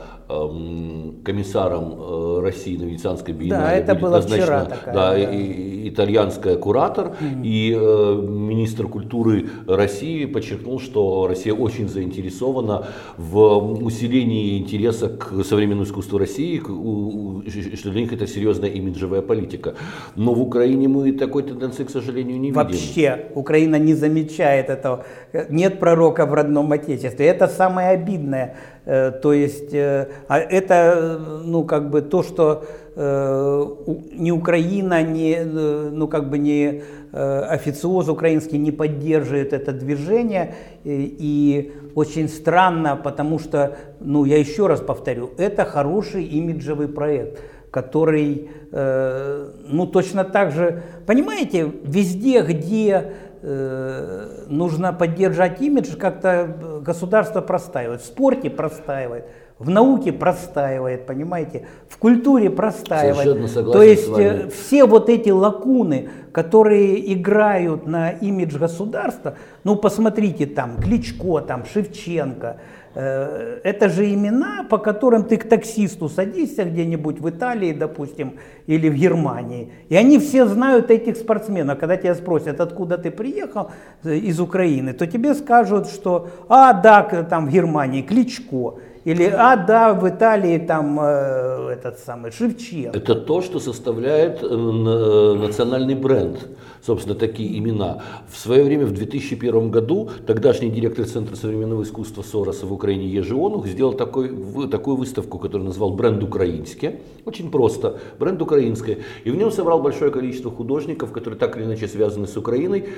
комиссаром 1.23 1.95
э, 1.99 2.39
России 2.41 2.77
на 2.77 2.83
Венецианской 2.83 3.33
биеннале 3.33 3.79
это 3.81 3.93
будет 3.95 4.01
было 4.11 4.21
вчера 4.21 4.65
такая, 4.65 4.93
да, 4.93 5.11
да. 5.13 5.17
и- 5.19 5.79
итальянская 5.89 6.55
куратор, 6.55 7.15
и 7.43 7.75
э, 7.75 8.15
министр 8.27 8.87
культуры 8.87 9.45
России 9.67 10.25
подчеркнул, 10.25 10.79
что 10.79 11.25
Россия 11.27 11.53
очень 11.53 11.89
заинтересована 11.89 12.85
в 13.17 13.83
усилении 13.83 14.59
интереса 14.59 15.09
к 15.09 15.43
современному 15.43 15.83
искусству 15.85 16.19
России, 16.19 16.59
к- 16.59 16.69
у- 16.69 17.43
что 17.75 17.89
для 17.89 18.01
них 18.01 18.13
это 18.13 18.27
серьезная 18.27 18.69
имиджевая 18.69 19.21
политика. 19.21 19.73
Но 20.15 20.33
в 20.33 20.41
Украине 20.41 20.87
мы 20.87 21.11
такой 21.13 21.43
тенденции, 21.43 21.85
к 21.85 21.89
сожалению, 21.89 22.35
не 22.39 22.49
видим. 22.49 22.55
Вообще 22.55 23.25
Украина 23.35 23.77
не 23.79 23.95
замечает 23.95 24.69
этого. 24.69 25.05
Нет 25.49 25.79
пророка 25.79 26.25
в 26.25 26.33
родном 26.33 26.71
отечестве. 26.71 27.25
Это 27.25 27.47
самое 27.47 27.89
обидное. 27.89 28.55
Э, 28.85 29.11
То 29.11 29.33
есть 29.33 29.73
э, 29.73 30.07
а 30.27 30.39
это 30.39 31.19
ну 31.45 31.63
как 31.63 31.89
бы 31.89 32.01
то, 32.01 32.23
что 32.23 32.65
э, 32.95 33.65
ни 34.13 34.31
Украина, 34.31 35.03
ни 35.03 35.37
ну 35.43 36.07
как 36.07 36.29
бы 36.29 36.37
э, 36.39 37.41
официоз 37.41 38.07
украинский 38.09 38.57
не 38.57 38.71
поддерживает 38.71 39.53
это 39.53 39.71
движение. 39.71 40.55
И, 40.83 41.73
очень 41.95 42.29
странно, 42.29 42.95
потому 42.95 43.39
что 43.39 43.75
ну 43.99 44.25
я 44.25 44.37
еще 44.37 44.67
раз 44.67 44.79
повторю, 44.79 45.31
это 45.37 45.65
хороший 45.65 46.23
имиджевый 46.23 46.87
проект 46.87 47.39
который, 47.71 48.49
ну, 48.71 49.85
точно 49.85 50.23
так 50.23 50.51
же, 50.51 50.81
понимаете, 51.05 51.71
везде, 51.83 52.41
где 52.41 53.13
э, 53.41 54.45
нужно 54.47 54.93
поддержать 54.93 55.61
имидж, 55.61 55.95
как-то 55.97 56.81
государство 56.83 57.41
простаивает. 57.41 58.01
В 58.01 58.05
спорте 58.05 58.49
простаивает, 58.49 59.25
в 59.59 59.69
науке 59.69 60.13
простаивает, 60.13 61.05
понимаете, 61.05 61.67
в 61.87 61.97
культуре 61.97 62.49
простаивает. 62.49 63.53
То 63.71 63.83
есть 63.83 64.09
э, 64.17 64.49
все 64.49 64.85
вот 64.85 65.09
эти 65.09 65.29
лакуны, 65.29 66.09
которые 66.31 67.13
играют 67.13 67.85
на 67.85 68.11
имидж 68.11 68.57
государства, 68.57 69.35
ну 69.63 69.75
посмотрите 69.75 70.45
там 70.45 70.77
Кличко, 70.77 71.41
там 71.41 71.65
Шевченко, 71.65 72.57
э, 72.57 72.78
это 72.95 73.89
же 73.89 74.13
имена, 74.13 74.65
по 74.69 74.77
которым 74.77 75.23
ты 75.23 75.37
к 75.37 75.47
таксисту 75.47 76.09
садишься 76.09 76.63
где-нибудь 76.63 77.19
в 77.19 77.29
Италии, 77.29 77.71
допустим, 77.71 78.33
или 78.67 78.89
в 78.89 78.95
Германии, 78.95 79.71
и 79.89 79.95
они 79.95 80.19
все 80.19 80.45
знают 80.45 80.91
этих 80.91 81.17
спортсменов. 81.17 81.79
Когда 81.79 81.97
тебя 81.97 82.15
спросят, 82.15 82.59
откуда 82.59 82.97
ты 82.97 83.11
приехал 83.11 83.71
э, 84.03 84.15
из 84.15 84.39
Украины, 84.39 84.93
то 84.93 85.07
тебе 85.07 85.33
скажут, 85.33 85.87
что, 85.87 86.29
а, 86.47 86.73
да, 86.73 87.03
там 87.29 87.47
в 87.47 87.51
Германии 87.51 88.01
Кличко, 88.01 88.75
или, 89.05 89.25
а, 89.25 89.55
да, 89.55 89.93
в 89.93 90.07
Италии 90.07 90.57
там 90.57 90.99
э, 91.01 91.73
этот 91.73 91.99
самый 91.99 92.31
Шевченко. 92.31 92.97
Это 92.97 93.15
то, 93.15 93.41
что 93.41 93.59
составляет 93.59 94.43
э, 94.43 94.47
национальный 94.47 95.95
бренд, 95.95 96.47
собственно, 96.81 97.15
такие 97.15 97.57
имена. 97.57 98.03
В 98.29 98.37
свое 98.37 98.63
время, 98.63 98.85
в 98.85 98.91
2001 98.91 99.71
году, 99.71 100.09
тогдашний 100.25 100.69
директор 100.69 101.05
Центра 101.05 101.35
современного 101.35 101.83
искусства 101.83 102.21
Сороса 102.21 102.65
в 102.65 102.73
Украине 102.73 103.07
Ежи 103.07 103.35
Онух 103.35 103.67
сделал 103.67 103.93
такой, 103.93 104.29
такую 104.69 104.97
выставку, 104.97 105.39
которую 105.39 105.67
назвал 105.67 105.91
«Бренд 105.91 106.23
украинский». 106.23 106.99
Очень 107.25 107.51
просто, 107.51 107.99
бренд 108.19 108.41
украинский. 108.41 108.97
И 109.23 109.29
в 109.29 109.35
нем 109.35 109.51
собрал 109.51 109.81
большое 109.81 110.11
количество 110.11 110.51
художников, 110.51 111.11
которые 111.11 111.39
так 111.39 111.57
или 111.57 111.65
иначе 111.65 111.87
связаны 111.87 112.27
с 112.27 112.35
Украиной, 112.37 112.89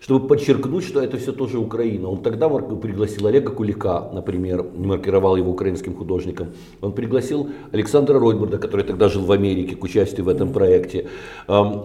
чтобы 0.00 0.26
подчеркнуть, 0.26 0.84
что 0.84 1.00
это 1.00 1.18
все 1.18 1.32
тоже 1.32 1.58
Украина. 1.58 2.08
Он 2.08 2.22
тогда 2.22 2.48
пригласил 2.48 3.26
Олега 3.26 3.52
Кулика, 3.52 4.08
например, 4.12 4.64
маркировал 4.74 5.36
его 5.36 5.50
украинским 5.50 5.94
художником. 5.94 6.48
Он 6.80 6.92
пригласил 6.92 7.50
Александра 7.72 8.18
Ройбурда, 8.18 8.58
который 8.58 8.84
тогда 8.84 9.08
жил 9.08 9.24
в 9.24 9.32
Америке, 9.32 9.76
к 9.76 9.84
участию 9.84 10.24
в 10.24 10.28
этом 10.28 10.52
проекте. 10.52 11.08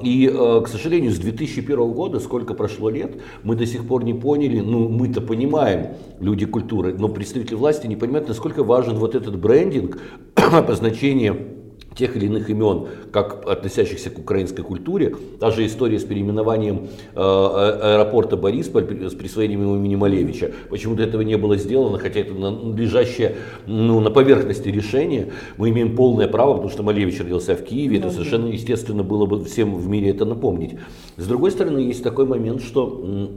И, 0.04 0.32
э, 0.34 0.62
к 0.64 0.68
сожалению, 0.68 1.12
с 1.12 1.20
2001 1.46 1.92
года, 1.94 2.20
сколько 2.20 2.54
прошло 2.54 2.90
лет, 2.90 3.22
мы 3.44 3.56
до 3.56 3.66
сих 3.66 3.88
пор 3.88 4.04
не 4.04 4.14
поняли, 4.14 4.60
ну 4.60 4.90
мы-то 4.90 5.22
понимаем, 5.22 5.96
люди 6.20 6.46
культуры, 6.46 6.96
но 6.98 7.08
представители 7.10 7.56
власти 7.56 7.88
не 7.88 7.96
понимают, 7.96 8.28
насколько 8.28 8.64
важен 8.64 8.98
вот 8.98 9.16
этот 9.16 9.40
брендинг, 9.40 10.00
обозначение 10.36 11.55
тех 11.96 12.16
или 12.16 12.26
иных 12.26 12.50
имен, 12.50 12.88
как 13.12 13.48
относящихся 13.48 14.10
к 14.10 14.20
украинской 14.20 14.62
культуре. 14.64 15.16
Та 15.40 15.52
же 15.52 15.66
история 15.66 16.00
с 16.00 16.04
переименованием 16.04 16.86
э, 16.86 16.88
а- 17.16 17.96
аэропорта 17.96 18.38
Борисполь 18.38 18.86
с 19.10 19.14
присвоением 19.14 19.62
ему 19.62 19.76
имени 19.78 19.96
Малевича. 19.96 20.52
Почему-то 20.70 21.04
этого 21.04 21.22
не 21.22 21.38
было 21.38 21.58
сделано, 21.58 21.98
хотя 21.98 22.20
это 22.20 22.34
лежащее 22.76 23.38
ну, 23.66 24.00
на 24.02 24.12
поверхности 24.12 24.70
решение. 24.70 25.32
Мы 25.58 25.70
имеем 25.70 25.96
полное 25.96 26.28
право, 26.28 26.54
потому 26.54 26.70
что 26.70 26.84
Малевич 26.84 27.20
родился 27.20 27.56
в 27.56 27.64
Киеве. 27.64 27.98
Это 27.98 28.12
совершенно 28.12 28.48
естественно 28.48 29.04
было 29.04 29.26
бы 29.26 29.44
всем 29.46 29.76
в 29.76 29.88
мире 29.88 30.10
это 30.10 30.26
напомнить. 30.26 30.76
С 31.18 31.28
другой 31.28 31.52
стороны, 31.52 31.80
есть 31.80 32.04
такой 32.04 32.26
момент, 32.26 32.62
что, 32.62 33.30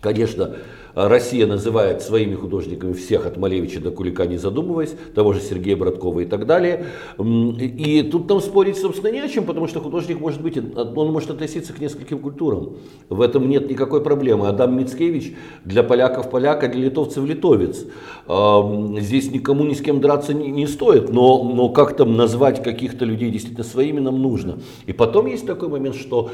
конечно, 0.00 0.56
Россия 0.94 1.46
называет 1.46 2.02
своими 2.02 2.34
художниками 2.34 2.92
всех 2.92 3.26
от 3.26 3.36
Малевича 3.36 3.80
до 3.80 3.90
Кулика, 3.90 4.26
не 4.26 4.36
задумываясь, 4.36 4.94
того 5.14 5.32
же 5.32 5.40
Сергея 5.40 5.76
Браткова 5.76 6.20
и 6.20 6.24
так 6.24 6.46
далее. 6.46 6.86
И 7.18 8.08
тут 8.10 8.28
нам 8.28 8.40
спорить, 8.40 8.78
собственно, 8.78 9.12
не 9.12 9.20
о 9.20 9.28
чем, 9.28 9.44
потому 9.44 9.66
что 9.68 9.80
художник 9.80 10.20
может 10.20 10.42
быть, 10.42 10.56
он 10.56 11.12
может 11.12 11.30
относиться 11.30 11.72
к 11.72 11.80
нескольким 11.80 12.18
культурам. 12.18 12.76
В 13.08 13.20
этом 13.20 13.48
нет 13.48 13.70
никакой 13.70 14.02
проблемы. 14.02 14.48
Адам 14.48 14.78
Мицкевич 14.78 15.34
для 15.64 15.82
поляков 15.82 16.30
поляк, 16.30 16.64
а 16.64 16.68
для 16.68 16.84
литовцев 16.86 17.24
литовец. 17.24 17.84
Здесь 18.26 19.30
никому 19.30 19.64
ни 19.64 19.74
с 19.74 19.80
кем 19.80 20.00
драться 20.00 20.34
не, 20.34 20.66
стоит, 20.66 21.10
но, 21.10 21.44
но 21.44 21.68
как-то 21.68 22.04
назвать 22.04 22.62
каких-то 22.62 23.04
людей 23.04 23.30
действительно 23.30 23.64
своими 23.64 24.00
нам 24.00 24.20
нужно. 24.20 24.58
И 24.86 24.92
потом 24.92 25.26
есть 25.26 25.46
такой 25.46 25.68
момент, 25.68 25.96
что 25.96 26.30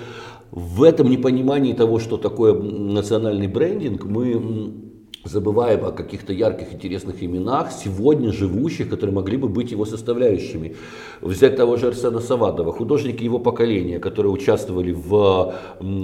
в 0.55 0.85
этом 0.85 1.11
непонимании 1.11 1.73
того, 1.73 1.99
что 1.99 2.17
такое 2.17 2.55
национальный 2.55 3.49
брендинг, 3.49 4.05
мы 4.05 4.73
забываем 5.25 5.85
о 5.85 5.91
каких-то 5.91 6.33
ярких, 6.33 6.73
интересных 6.73 7.25
именах, 7.25 7.73
сегодня 7.73 8.31
живущих, 8.31 8.89
которые 8.89 9.17
могли 9.17 9.37
бы 9.37 9.49
быть 9.49 9.73
его 9.73 9.85
составляющими. 9.85 10.77
Взять 11.21 11.57
того 11.57 11.77
же 11.77 11.89
Арсена 11.89 12.21
Савадова, 12.21 12.73
художники 12.73 13.25
его 13.25 13.41
поколения, 13.41 13.99
которые 13.99 14.31
участвовали 14.31 14.93
в 14.93 15.55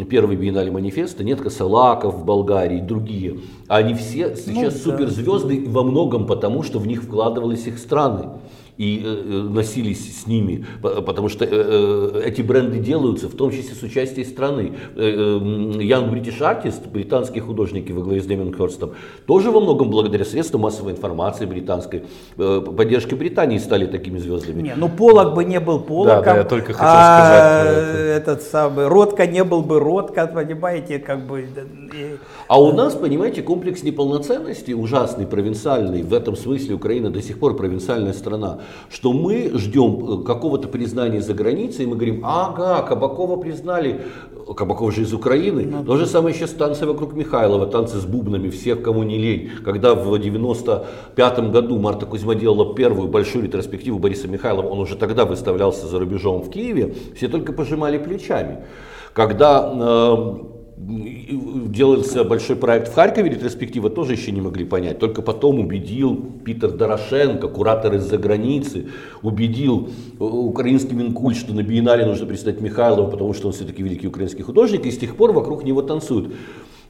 первой 0.08 0.34
биеннале 0.34 0.72
манифеста, 0.72 1.22
нет 1.22 1.40
Косалаков 1.40 2.16
в 2.16 2.24
Болгарии, 2.24 2.80
другие. 2.80 3.38
Они 3.68 3.94
все 3.94 4.34
сейчас 4.34 4.84
ну, 4.84 4.92
суперзвезды 4.92 5.64
во 5.68 5.84
многом 5.84 6.26
потому, 6.26 6.64
что 6.64 6.80
в 6.80 6.88
них 6.88 7.04
вкладывались 7.04 7.68
их 7.68 7.78
страны 7.78 8.30
и 8.80 9.02
э, 9.04 9.08
э, 9.08 9.42
носились 9.42 10.22
с 10.22 10.26
ними, 10.26 10.64
потому 10.80 11.28
что 11.28 11.44
э, 11.44 12.22
эти 12.24 12.40
бренды 12.40 12.78
делаются, 12.78 13.28
в 13.28 13.34
том 13.34 13.50
числе 13.50 13.74
с 13.74 13.82
участием 13.82 14.26
страны. 14.26 14.72
Young 14.96 16.10
British 16.10 16.40
Artist, 16.40 16.88
британские 16.90 17.42
художники 17.42 17.92
во 17.92 18.00
главе 18.00 18.22
с 18.22 18.24
Дэмином 18.24 18.54
Хёрстом, 18.54 18.92
тоже 19.26 19.50
во 19.50 19.60
многом 19.60 19.90
благодаря 19.90 20.24
средствам 20.24 20.62
массовой 20.62 20.92
информации 20.92 21.44
британской, 21.44 22.04
поддержки 22.36 23.14
Британии 23.14 23.58
стали 23.58 23.84
такими 23.84 24.16
звездами. 24.16 24.62
Не, 24.62 24.74
ну 24.76 24.88
Полок 24.88 25.34
бы 25.34 25.44
не 25.44 25.60
был 25.60 25.80
Полоком, 25.80 26.24
да, 26.24 26.32
да, 26.32 26.38
я 26.38 26.44
только 26.44 26.72
хотел 26.72 26.88
а, 26.88 27.64
сказать 27.64 28.00
этот 28.20 28.42
самый 28.42 28.86
Ротко 28.86 29.26
не 29.26 29.44
был 29.44 29.62
бы 29.62 29.78
Ротко, 29.78 30.26
понимаете, 30.26 30.98
как 30.98 31.26
бы. 31.26 31.46
А 32.48 32.60
у 32.60 32.72
нас, 32.72 32.94
понимаете, 32.94 33.42
комплекс 33.42 33.82
неполноценности 33.82 34.72
ужасный, 34.72 35.26
провинциальный, 35.26 36.02
в 36.02 36.14
этом 36.14 36.36
смысле 36.36 36.74
Украина 36.74 37.10
до 37.10 37.22
сих 37.22 37.38
пор 37.38 37.56
провинциальная 37.56 38.12
страна 38.12 38.60
что 38.90 39.12
мы 39.12 39.50
ждем 39.54 40.20
э, 40.20 40.24
какого-то 40.24 40.68
признания 40.68 41.20
за 41.20 41.34
границей, 41.34 41.84
и 41.84 41.88
мы 41.88 41.96
говорим, 41.96 42.22
ага, 42.24 42.82
Кабакова 42.82 43.36
признали, 43.36 44.02
Кабаков 44.56 44.94
же 44.94 45.02
из 45.02 45.12
Украины. 45.12 45.66
Ну, 45.70 45.84
То 45.84 45.96
же 45.96 46.06
самое 46.06 46.34
сейчас 46.34 46.50
танцы 46.50 46.86
вокруг 46.86 47.14
Михайлова, 47.14 47.66
танцы 47.66 47.98
с 47.98 48.04
бубнами, 48.04 48.50
всех, 48.50 48.82
кому 48.82 49.02
не 49.02 49.18
лень. 49.18 49.50
Когда 49.64 49.94
в 49.94 50.18
95 50.18 51.50
году 51.50 51.78
Марта 51.78 52.06
Кузьма 52.06 52.34
делала 52.34 52.74
первую 52.74 53.08
большую 53.08 53.44
ретроспективу 53.44 53.98
Бориса 53.98 54.28
Михайлова, 54.28 54.68
он 54.68 54.80
уже 54.80 54.96
тогда 54.96 55.24
выставлялся 55.24 55.86
за 55.86 55.98
рубежом 55.98 56.42
в 56.42 56.50
Киеве, 56.50 56.94
все 57.14 57.28
только 57.28 57.52
пожимали 57.52 57.98
плечами. 57.98 58.64
Когда 59.12 59.72
э, 59.72 60.59
делался 60.80 62.24
большой 62.24 62.56
проект 62.56 62.88
в 62.88 62.94
Харькове, 62.94 63.30
ретроспектива 63.30 63.90
тоже 63.90 64.12
еще 64.12 64.32
не 64.32 64.40
могли 64.40 64.64
понять. 64.64 64.98
Только 64.98 65.20
потом 65.20 65.58
убедил 65.60 66.16
Питер 66.44 66.72
Дорошенко, 66.72 67.48
куратор 67.48 67.94
из-за 67.96 68.16
границы, 68.16 68.88
убедил 69.22 69.90
э, 70.18 70.24
украинский 70.24 70.94
Минкульт, 70.94 71.36
что 71.36 71.52
на 71.52 71.62
биеннале 71.62 72.06
нужно 72.06 72.26
представить 72.26 72.60
Михайлова, 72.60 73.10
потому 73.10 73.34
что 73.34 73.48
он 73.48 73.52
все-таки 73.52 73.82
великий 73.82 74.08
украинский 74.08 74.42
художник, 74.42 74.86
и 74.86 74.90
с 74.90 74.98
тех 74.98 75.16
пор 75.16 75.32
вокруг 75.32 75.64
него 75.64 75.82
танцуют. 75.82 76.34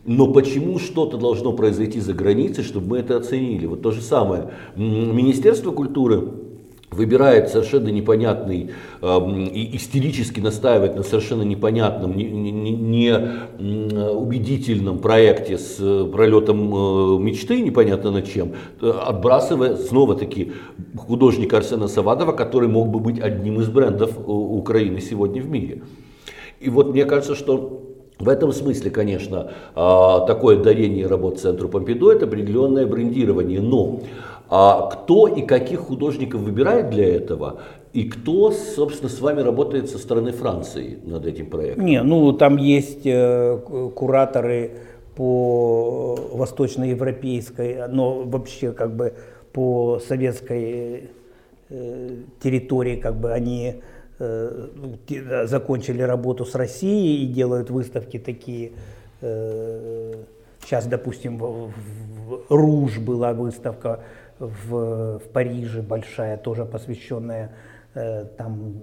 Но 0.06 0.32
почему 0.32 0.78
что-то 0.78 1.18
должно 1.18 1.52
произойти 1.52 2.00
за 2.00 2.14
границей, 2.14 2.64
чтобы 2.64 2.88
мы 2.88 2.98
это 2.98 3.16
оценили? 3.16 3.66
Вот 3.66 3.82
то 3.82 3.90
же 3.90 4.00
самое. 4.00 4.50
Министерство 4.76 5.72
культуры 5.72 6.22
выбирает 6.90 7.48
совершенно 7.48 7.88
непонятный 7.88 8.70
э, 9.00 9.18
и 9.52 9.76
истерически 9.76 10.40
настаивает 10.40 10.96
на 10.96 11.02
совершенно 11.02 11.42
непонятном, 11.42 12.16
неубедительном 12.16 14.94
не, 14.94 14.98
не 14.98 15.02
проекте 15.02 15.58
с 15.58 15.76
пролетом 16.12 16.74
э, 16.74 17.18
мечты, 17.20 17.60
непонятно 17.60 18.10
над 18.10 18.28
чем, 18.28 18.52
отбрасывая 18.80 19.76
снова-таки 19.76 20.52
художника 20.96 21.58
Арсена 21.58 21.88
Савадова, 21.88 22.32
который 22.32 22.68
мог 22.68 22.88
бы 22.88 22.98
быть 22.98 23.20
одним 23.20 23.60
из 23.60 23.68
брендов 23.68 24.18
Украины 24.26 25.00
сегодня 25.00 25.42
в 25.42 25.48
мире. 25.48 25.82
И 26.60 26.68
вот 26.68 26.90
мне 26.90 27.04
кажется, 27.04 27.34
что 27.34 27.90
в 28.20 28.28
этом 28.28 28.52
смысле, 28.52 28.90
конечно, 28.90 29.50
э, 29.74 30.26
такое 30.26 30.62
дарение 30.62 31.06
работ 31.06 31.40
Центру 31.40 31.70
Помпиду– 31.70 32.10
это 32.12 32.26
определенное 32.26 32.86
брендирование. 32.86 33.62
Но 33.62 34.00
а 34.50 34.88
кто 34.90 35.28
и 35.28 35.42
каких 35.42 35.78
художников 35.78 36.40
выбирает 36.40 36.90
для 36.90 37.14
этого? 37.14 37.60
И 37.92 38.08
кто, 38.08 38.50
собственно, 38.50 39.08
с 39.08 39.20
вами 39.20 39.42
работает 39.42 39.88
со 39.88 39.98
стороны 39.98 40.32
Франции 40.32 40.98
над 41.04 41.24
этим 41.24 41.48
проектом? 41.48 41.86
Не, 41.86 42.02
ну 42.02 42.32
там 42.32 42.56
есть 42.56 43.02
э, 43.04 43.58
кураторы 43.94 44.72
по 45.14 46.16
восточноевропейской, 46.32 47.88
но 47.88 48.22
вообще 48.24 48.72
как 48.72 48.96
бы 48.96 49.14
по 49.52 50.00
советской 50.00 51.10
э, 51.68 52.08
территории, 52.42 52.96
как 52.96 53.20
бы 53.20 53.32
они 53.32 53.82
э, 54.18 55.44
закончили 55.44 56.02
работу 56.02 56.44
с 56.44 56.56
Россией 56.56 57.24
и 57.24 57.26
делают 57.26 57.70
выставки 57.70 58.18
такие. 58.18 58.72
Э, 59.20 60.14
сейчас, 60.64 60.86
допустим, 60.86 61.38
в, 61.38 61.72
в 62.26 62.40
Руж 62.48 62.98
была 62.98 63.32
выставка 63.32 64.00
в, 64.40 65.18
в 65.18 65.28
Париже 65.32 65.82
большая, 65.82 66.36
тоже 66.36 66.64
посвященная 66.64 67.52
э, 67.94 68.24
там 68.36 68.80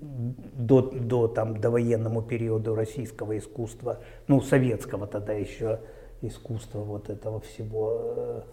до, 0.00 0.82
до 0.82 1.28
там, 1.28 1.60
довоенному 1.60 2.22
периоду 2.22 2.74
российского 2.74 3.38
искусства, 3.38 4.00
ну, 4.28 4.40
советского 4.40 5.06
тогда 5.06 5.32
еще 5.32 5.80
искусства 6.20 6.80
вот 6.80 7.10
этого 7.10 7.40
всего. 7.40 8.44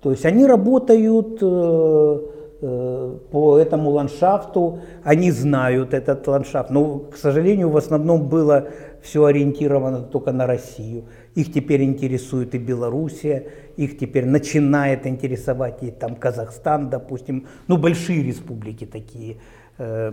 То 0.00 0.10
есть 0.10 0.24
они 0.24 0.46
работают 0.46 1.38
э, 1.42 1.46
э, 1.46 2.37
по 2.60 3.58
этому 3.58 3.90
ландшафту, 3.90 4.80
они 5.04 5.30
знают 5.30 5.94
этот 5.94 6.26
ландшафт. 6.26 6.70
Но, 6.70 6.98
к 6.98 7.16
сожалению, 7.16 7.70
в 7.70 7.76
основном 7.76 8.28
было 8.28 8.68
все 9.00 9.24
ориентировано 9.24 10.02
только 10.02 10.32
на 10.32 10.46
Россию. 10.46 11.04
Их 11.34 11.52
теперь 11.52 11.84
интересует 11.84 12.54
и 12.54 12.58
Белоруссия, 12.58 13.46
их 13.76 13.96
теперь 13.96 14.26
начинает 14.26 15.06
интересовать 15.06 15.82
и 15.82 15.90
там 15.90 16.16
Казахстан, 16.16 16.90
допустим, 16.90 17.46
ну 17.68 17.76
большие 17.76 18.24
республики 18.24 18.86
такие. 18.86 19.36
Э, 19.78 20.12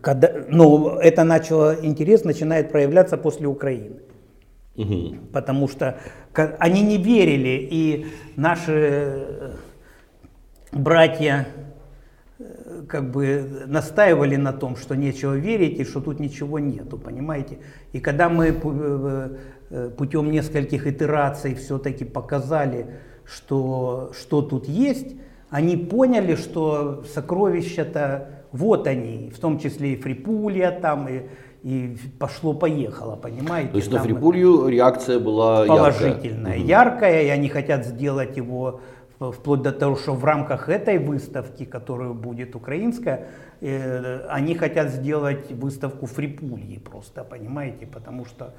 когда, 0.00 0.32
но 0.48 0.98
это 1.00 1.22
начало, 1.24 1.76
интерес 1.80 2.24
начинает 2.24 2.72
проявляться 2.72 3.16
после 3.16 3.46
Украины. 3.46 3.96
Угу. 4.76 5.16
Потому 5.32 5.68
что 5.68 5.98
они 6.58 6.82
не 6.82 6.98
верили, 6.98 7.68
и 7.70 8.06
наши 8.36 8.72
э, 8.72 9.50
братья 10.72 11.48
э, 12.38 12.84
как 12.88 13.10
бы 13.10 13.64
настаивали 13.66 14.36
на 14.36 14.52
том, 14.52 14.76
что 14.76 14.94
нечего 14.94 15.34
верить 15.34 15.78
и 15.78 15.84
что 15.84 16.00
тут 16.00 16.20
ничего 16.20 16.58
нету, 16.58 16.98
понимаете? 16.98 17.58
И 17.92 18.00
когда 18.00 18.28
мы 18.28 18.52
Э, 19.68 19.90
путем 19.96 20.30
нескольких 20.30 20.86
итераций 20.86 21.54
все-таки 21.54 22.04
показали, 22.04 22.86
что, 23.24 24.12
что 24.16 24.40
тут 24.40 24.68
есть, 24.68 25.16
они 25.50 25.76
поняли, 25.76 26.36
что 26.36 27.02
сокровища-то 27.12 28.44
вот 28.52 28.86
они, 28.86 29.32
в 29.34 29.40
том 29.40 29.58
числе 29.58 29.94
и 29.94 29.96
Фрипулья 29.96 30.70
там, 30.70 31.08
и, 31.08 31.22
и 31.64 31.96
пошло-поехало, 32.20 33.16
понимаете? 33.16 33.70
То 33.70 33.76
есть 33.78 33.90
там 33.90 33.98
на 33.98 34.04
Фрипулью 34.04 34.68
реакция 34.68 35.18
была 35.18 35.66
положительная, 35.66 36.58
яркая. 36.58 36.68
яркая, 36.68 37.22
и 37.22 37.28
они 37.28 37.48
хотят 37.48 37.84
сделать 37.84 38.36
его 38.36 38.80
вплоть 39.18 39.62
до 39.62 39.72
того, 39.72 39.96
что 39.96 40.14
в 40.14 40.24
рамках 40.24 40.68
этой 40.68 40.98
выставки, 40.98 41.64
которая 41.64 42.10
будет 42.10 42.54
украинская, 42.54 43.28
э, 43.60 44.26
они 44.28 44.54
хотят 44.54 44.90
сделать 44.90 45.50
выставку 45.52 46.06
Фрипульи 46.06 46.78
просто, 46.78 47.24
понимаете, 47.24 47.86
потому 47.86 48.24
что 48.24 48.54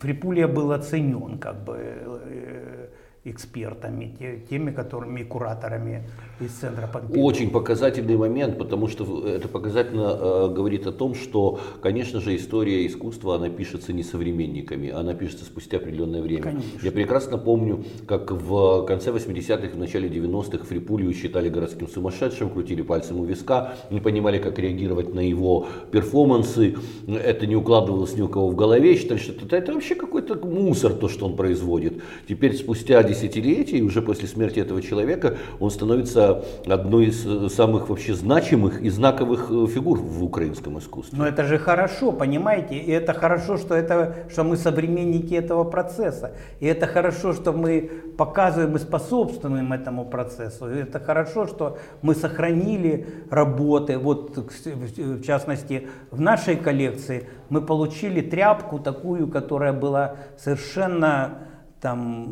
Припулья 0.00 0.48
был 0.48 0.72
оценен 0.72 1.38
как 1.38 1.64
бы 1.64 1.76
э, 1.78 2.88
экспертами, 3.30 4.44
теми, 4.48 4.70
которыми 4.70 5.22
кураторами 5.22 6.04
из 6.40 6.52
центра 6.52 6.86
Помпиду. 6.86 7.20
Очень 7.20 7.50
показательный 7.50 8.16
момент, 8.16 8.58
потому 8.58 8.88
что 8.88 9.26
это 9.26 9.48
показательно 9.48 10.16
э, 10.20 10.54
говорит 10.54 10.86
о 10.86 10.92
том, 10.92 11.14
что, 11.14 11.60
конечно 11.82 12.20
же, 12.20 12.36
история 12.36 12.86
искусства, 12.86 13.36
она 13.36 13.48
пишется 13.48 13.92
не 13.92 14.02
современниками, 14.02 14.90
она 14.90 15.14
пишется 15.14 15.44
спустя 15.44 15.78
определенное 15.78 16.22
время. 16.22 16.42
Конечно. 16.42 16.78
Я 16.82 16.92
прекрасно 16.92 17.38
помню, 17.38 17.84
как 18.06 18.30
в 18.30 18.84
конце 18.84 19.10
80-х, 19.10 19.74
в 19.74 19.78
начале 19.78 20.08
90-х 20.08 20.64
Фрипулью 20.64 21.12
считали 21.14 21.48
городским 21.48 21.88
сумасшедшим, 21.88 22.50
крутили 22.50 22.82
пальцем 22.82 23.18
у 23.20 23.24
виска, 23.24 23.74
не 23.90 24.00
понимали, 24.00 24.38
как 24.38 24.58
реагировать 24.58 25.14
на 25.14 25.20
его 25.20 25.66
перформансы, 25.90 26.76
это 27.06 27.46
не 27.46 27.56
укладывалось 27.56 28.14
ни 28.14 28.22
у 28.22 28.28
кого 28.28 28.50
в 28.50 28.54
голове, 28.54 28.96
считали, 28.96 29.18
что 29.18 29.32
это, 29.32 29.56
это 29.56 29.72
вообще 29.72 29.94
какой-то 29.94 30.34
мусор, 30.34 30.92
то, 30.92 31.08
что 31.08 31.26
он 31.26 31.36
производит. 31.36 32.02
Теперь, 32.28 32.54
спустя 32.54 32.98
десятилетий, 33.16 33.82
уже 33.82 34.02
после 34.02 34.28
смерти 34.28 34.60
этого 34.60 34.82
человека, 34.82 35.36
он 35.60 35.70
становится 35.70 36.44
одной 36.66 37.06
из 37.06 37.26
э, 37.26 37.48
самых 37.48 37.88
вообще 37.88 38.14
значимых 38.14 38.82
и 38.82 38.90
знаковых 38.90 39.50
э, 39.50 39.66
фигур 39.66 39.98
в 39.98 40.24
украинском 40.24 40.78
искусстве. 40.78 41.18
Но 41.18 41.26
это 41.26 41.44
же 41.44 41.58
хорошо, 41.58 42.12
понимаете? 42.12 42.76
И 42.76 42.90
это 42.90 43.12
хорошо, 43.12 43.56
что, 43.56 43.74
это, 43.74 44.14
что 44.30 44.44
мы 44.44 44.56
современники 44.56 45.34
этого 45.34 45.64
процесса. 45.64 46.32
И 46.60 46.66
это 46.66 46.86
хорошо, 46.86 47.32
что 47.32 47.52
мы 47.52 47.90
показываем 48.16 48.76
и 48.76 48.78
способствуем 48.78 49.72
этому 49.72 50.04
процессу. 50.04 50.70
И 50.70 50.78
это 50.78 51.00
хорошо, 51.00 51.46
что 51.46 51.78
мы 52.02 52.14
сохранили 52.14 53.06
работы. 53.30 53.98
Вот, 53.98 54.36
в 54.36 55.22
частности, 55.22 55.88
в 56.10 56.20
нашей 56.20 56.56
коллекции 56.56 57.28
мы 57.48 57.60
получили 57.60 58.20
тряпку 58.20 58.78
такую, 58.78 59.28
которая 59.28 59.72
была 59.72 60.16
совершенно 60.36 61.38
там, 61.86 62.26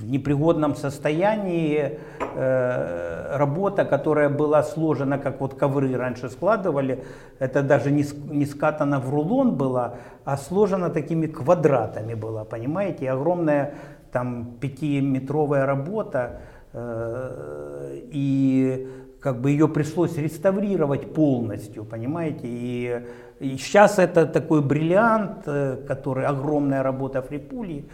в 0.00 0.10
непригодном 0.10 0.74
состоянии 0.74 2.00
э, 2.34 3.36
работа, 3.38 3.84
которая 3.84 4.28
была 4.28 4.64
сложена, 4.64 5.18
как 5.18 5.40
вот 5.40 5.54
ковры 5.54 5.96
раньше 5.96 6.28
складывали, 6.30 7.04
это 7.38 7.62
даже 7.62 7.92
не, 7.92 8.04
не 8.28 8.44
скатана 8.44 8.98
в 8.98 9.08
рулон 9.10 9.54
была, 9.54 9.94
а 10.24 10.36
сложена 10.36 10.90
такими 10.90 11.28
квадратами 11.28 12.14
была, 12.14 12.44
понимаете, 12.44 13.08
огромная 13.12 13.74
там 14.10 14.56
пятиметровая 14.60 15.64
работа, 15.64 16.40
э, 16.72 18.00
и 18.12 18.88
как 19.20 19.40
бы 19.40 19.52
ее 19.52 19.68
пришлось 19.68 20.18
реставрировать 20.18 21.14
полностью, 21.14 21.84
понимаете, 21.84 22.40
и, 22.42 23.02
и 23.38 23.56
сейчас 23.58 24.00
это 24.00 24.26
такой 24.26 24.60
бриллиант, 24.60 25.46
э, 25.46 25.76
который 25.86 26.26
огромная 26.26 26.82
работа 26.82 27.22
Фрипули, 27.22 27.84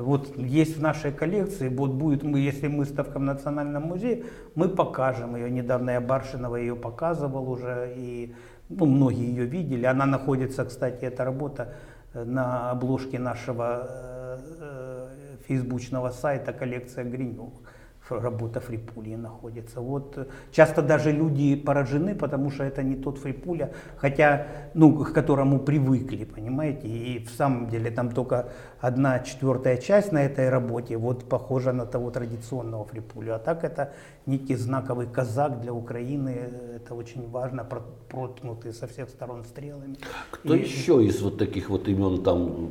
вот 0.00 0.36
есть 0.36 0.76
в 0.78 0.82
нашей 0.82 1.12
коллекции, 1.12 1.68
вот 1.68 1.90
будет, 1.90 2.22
мы, 2.22 2.40
если 2.40 2.68
выставка 2.68 3.18
в 3.18 3.22
Национальном 3.22 3.84
музее, 3.84 4.24
мы 4.54 4.68
покажем 4.68 5.36
ее. 5.36 5.50
Недавно 5.50 5.90
я 5.90 6.00
Баршинова 6.00 6.56
ее 6.56 6.76
показывал 6.76 7.50
уже, 7.50 7.92
и 7.96 8.34
ну, 8.68 8.86
многие 8.86 9.26
ее 9.26 9.44
видели. 9.44 9.86
Она 9.86 10.06
находится, 10.06 10.64
кстати, 10.64 11.04
эта 11.04 11.24
работа 11.24 11.74
э, 12.12 12.24
на 12.24 12.70
обложке 12.70 13.18
нашего 13.18 13.86
э, 13.88 14.38
э, 14.60 15.06
фейсбучного 15.46 16.10
сайта 16.10 16.52
коллекция 16.52 17.04
Гриневых 17.04 17.52
работа 18.10 18.60
Фрипульи 18.60 19.16
находится. 19.16 19.80
Вот 19.80 20.18
э, 20.18 20.26
часто 20.52 20.82
даже 20.82 21.12
люди 21.12 21.56
поражены, 21.56 22.14
потому 22.14 22.50
что 22.50 22.64
это 22.64 22.82
не 22.82 22.96
тот 22.96 23.18
Фрипуля, 23.18 23.72
хотя, 23.96 24.46
ну, 24.74 25.04
к 25.04 25.12
которому 25.12 25.58
привыкли, 25.58 26.24
понимаете, 26.24 26.86
и 26.88 27.24
в 27.24 27.30
самом 27.30 27.68
деле 27.68 27.90
там 27.90 28.10
только 28.10 28.48
одна 28.86 29.18
четвертая 29.20 29.78
часть 29.78 30.12
на 30.12 30.22
этой 30.24 30.50
работе, 30.50 30.98
вот 30.98 31.24
похожа 31.26 31.72
на 31.72 31.86
того 31.86 32.10
традиционного 32.10 32.84
Фрипуля, 32.84 33.36
а 33.36 33.38
так 33.38 33.64
это 33.64 33.94
некий 34.26 34.56
знаковый 34.56 35.06
казак 35.06 35.62
для 35.62 35.72
Украины, 35.72 36.50
это 36.76 36.94
очень 36.94 37.30
важно, 37.30 37.66
проткнутый 38.10 38.74
со 38.74 38.86
всех 38.86 39.08
сторон 39.08 39.44
стрелами. 39.44 39.96
Кто 40.30 40.54
и... 40.54 40.60
еще 40.60 41.02
из 41.02 41.22
вот 41.22 41.38
таких 41.38 41.70
вот 41.70 41.88
имен 41.88 42.22
там 42.22 42.70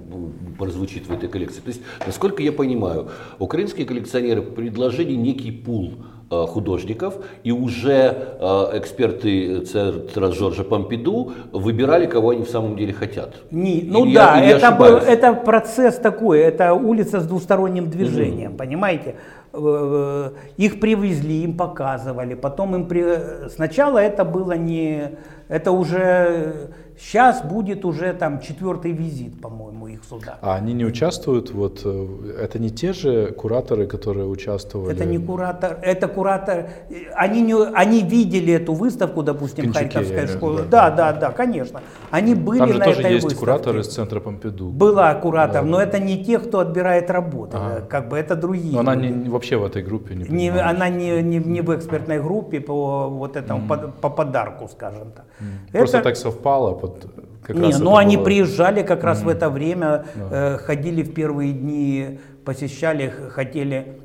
прозвучит 0.59 1.07
в 1.07 1.11
этой 1.11 1.29
коллекции? 1.29 1.61
То 1.61 1.69
есть, 1.69 1.81
насколько 2.05 2.43
я 2.43 2.51
понимаю, 2.51 3.09
украинские 3.39 3.87
коллекционеры 3.87 4.43
предложили 4.43 5.13
некий 5.15 5.51
пул 5.51 6.05
художников, 6.47 7.15
и 7.43 7.51
уже 7.51 8.37
э, 8.39 8.77
эксперты 8.77 9.61
центра 9.61 10.31
Жоржа 10.31 10.63
Помпиду 10.63 11.33
выбирали, 11.51 12.05
кого 12.05 12.31
они 12.31 12.43
в 12.43 12.49
самом 12.49 12.75
деле 12.75 12.93
хотят. 12.93 13.35
Не, 13.51 13.83
ну 13.85 14.05
или 14.05 14.15
да, 14.15 14.39
я, 14.39 14.57
это, 14.57 14.71
был, 14.71 14.97
это 14.97 15.33
процесс 15.33 15.95
такой, 15.95 16.39
это 16.39 16.73
улица 16.73 17.19
с 17.19 17.25
двусторонним 17.25 17.89
движением, 17.89 18.51
mm-hmm. 18.51 18.57
понимаете? 18.57 19.15
Э, 19.53 20.31
их 20.57 20.79
привезли, 20.79 21.43
им 21.43 21.57
показывали, 21.57 22.33
потом 22.33 22.75
им 22.75 22.87
при... 22.87 23.49
сначала 23.49 23.99
это 23.99 24.25
было 24.25 24.53
не, 24.53 25.11
это 25.47 25.71
уже 25.71 26.69
Сейчас 26.97 27.43
будет 27.43 27.85
уже 27.85 28.13
там 28.13 28.39
четвертый 28.39 28.91
визит, 28.91 29.41
по-моему, 29.41 29.87
их 29.87 30.03
сюда. 30.03 30.37
А 30.41 30.55
они 30.55 30.73
не 30.73 30.85
участвуют, 30.85 31.51
вот, 31.51 31.81
э, 31.85 32.37
это 32.41 32.59
не 32.59 32.69
те 32.69 32.93
же 32.93 33.31
кураторы, 33.31 33.87
которые 33.87 34.27
участвовали? 34.27 34.93
Это 34.93 35.05
не 35.05 35.17
куратор, 35.17 35.79
это 35.81 36.07
куратор, 36.07 36.69
они, 37.15 37.41
не, 37.41 37.55
они 37.73 38.01
видели 38.01 38.53
эту 38.53 38.73
выставку, 38.73 39.23
допустим, 39.23 39.65
Кончаке, 39.65 39.89
Харьковская 39.89 40.27
школа. 40.27 40.61
Да, 40.69 40.89
да, 40.89 41.13
да, 41.13 41.19
да, 41.19 41.31
конечно. 41.31 41.81
Они 42.11 42.35
были 42.35 42.59
Там 42.59 42.73
же 42.73 42.79
на 42.79 42.85
тоже 42.85 42.99
этой 42.99 43.13
есть 43.13 43.23
выставке. 43.23 43.45
куратор 43.45 43.77
из 43.77 43.87
центра 43.87 44.19
Помпиду. 44.19 44.69
Была 44.69 45.13
куратор, 45.15 45.63
да. 45.63 45.69
но 45.69 45.81
это 45.81 45.99
не 45.99 46.23
те, 46.23 46.39
кто 46.39 46.59
отбирает 46.59 47.09
работы, 47.09 47.57
ага. 47.57 47.81
как 47.89 48.09
бы 48.09 48.17
это 48.17 48.35
другие. 48.35 48.73
Но 48.73 48.79
она 48.79 48.95
не, 48.95 49.29
вообще 49.29 49.57
в 49.57 49.65
этой 49.65 49.83
группе 49.83 50.15
не, 50.15 50.25
не 50.29 50.49
Она 50.49 50.89
не, 50.89 51.21
не, 51.21 51.37
не 51.37 51.61
в 51.61 51.75
экспертной 51.75 52.21
группе 52.21 52.59
по 52.59 53.09
вот 53.09 53.35
этому, 53.35 53.65
mm. 53.65 53.67
по, 53.67 54.09
по 54.09 54.09
подарку, 54.09 54.67
скажем 54.67 55.11
так. 55.11 55.25
Mm. 55.39 55.69
Это... 55.69 55.77
Просто 55.77 56.01
так 56.01 56.15
совпало 56.15 56.73
под 56.83 57.05
как 57.43 57.55
Не, 57.55 57.77
ну 57.77 57.95
они 57.95 58.17
было... 58.17 58.25
приезжали 58.25 58.83
как 58.83 59.03
раз 59.03 59.21
mm-hmm. 59.21 59.25
в 59.25 59.29
это 59.29 59.49
время, 59.49 60.05
да. 60.15 60.29
э, 60.31 60.57
ходили 60.57 61.03
в 61.03 61.13
первые 61.13 61.53
дни, 61.53 62.19
посещали, 62.45 63.09
хотели, 63.29 64.01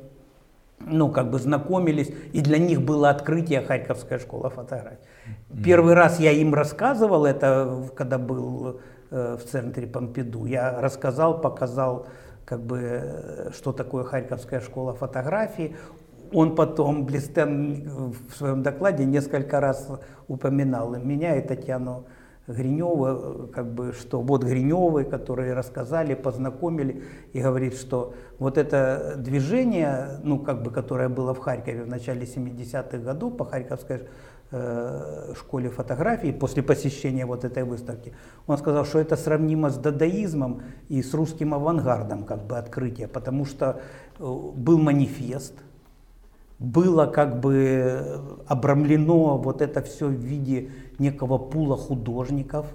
ну 0.79 1.09
как 1.09 1.29
бы 1.29 1.39
знакомились, 1.39 2.11
и 2.33 2.41
для 2.41 2.57
них 2.57 2.81
было 2.81 3.09
открытие 3.09 3.61
Харьковская 3.61 4.19
школа 4.19 4.49
фотографий. 4.49 4.97
Mm-hmm. 4.97 5.63
Первый 5.63 5.93
раз 5.93 6.19
я 6.19 6.31
им 6.31 6.53
рассказывал 6.53 7.25
это, 7.25 7.83
когда 7.95 8.17
был 8.17 8.79
э, 9.11 9.37
в 9.37 9.49
центре 9.49 9.87
Помпиду, 9.87 10.45
я 10.45 10.79
рассказал, 10.81 11.39
показал 11.41 12.07
как 12.45 12.61
бы, 12.61 12.79
э, 12.81 13.51
что 13.53 13.71
такое 13.71 14.03
Харьковская 14.03 14.61
школа 14.61 14.93
фотографии. 14.93 15.75
Он 16.31 16.55
потом, 16.55 17.05
Блистен, 17.05 18.13
в 18.29 18.35
своем 18.37 18.63
докладе 18.63 19.03
несколько 19.03 19.59
раз 19.59 19.87
упоминал 20.27 20.95
меня 20.95 21.35
и 21.37 21.41
Татьяну 21.41 22.05
Гринева, 22.49 23.47
как 23.53 23.73
бы, 23.73 23.93
что 23.93 24.21
вот 24.21 24.43
Гриневы, 24.43 25.03
которые 25.03 25.53
рассказали, 25.53 26.15
познакомили, 26.15 27.03
и 27.33 27.41
говорит, 27.41 27.75
что 27.75 28.13
вот 28.39 28.57
это 28.57 29.15
движение, 29.17 30.19
ну, 30.23 30.39
как 30.39 30.63
бы, 30.63 30.71
которое 30.71 31.09
было 31.09 31.33
в 31.33 31.39
Харькове 31.39 31.83
в 31.83 31.87
начале 31.87 32.25
70-х 32.25 32.97
годов 32.97 33.37
по 33.37 33.45
Харьковской 33.45 34.07
э, 34.51 35.33
школе 35.37 35.69
фотографии, 35.69 36.31
после 36.31 36.63
посещения 36.63 37.25
вот 37.25 37.45
этой 37.45 37.63
выставки, 37.63 38.13
он 38.47 38.57
сказал, 38.57 38.83
что 38.85 38.99
это 38.99 39.15
сравнимо 39.15 39.69
с 39.69 39.77
дадаизмом 39.77 40.63
и 40.89 41.03
с 41.03 41.13
русским 41.13 41.53
авангардом, 41.53 42.23
как 42.23 42.47
бы, 42.47 42.57
открытие, 42.57 43.07
потому 43.07 43.45
что 43.45 43.79
э, 44.17 44.23
был 44.23 44.79
манифест, 44.79 45.53
было 46.59 47.05
как 47.05 47.39
бы 47.39 48.21
обрамлено 48.47 49.37
вот 49.37 49.61
это 49.61 49.81
все 49.81 50.07
в 50.07 50.11
виде 50.11 50.69
некого 50.99 51.37
пула 51.37 51.77
художников, 51.77 52.67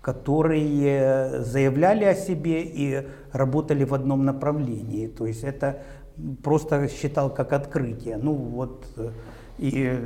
которые 0.00 1.42
заявляли 1.42 2.04
о 2.04 2.14
себе 2.14 2.62
и 2.62 3.06
работали 3.32 3.84
в 3.84 3.92
одном 3.92 4.24
направлении. 4.24 5.06
То 5.06 5.26
есть 5.26 5.44
это 5.44 5.82
просто 6.42 6.88
считал 6.88 7.28
как 7.28 7.52
открытие. 7.52 8.16
Ну 8.16 8.32
вот 8.32 8.86
и 9.58 9.98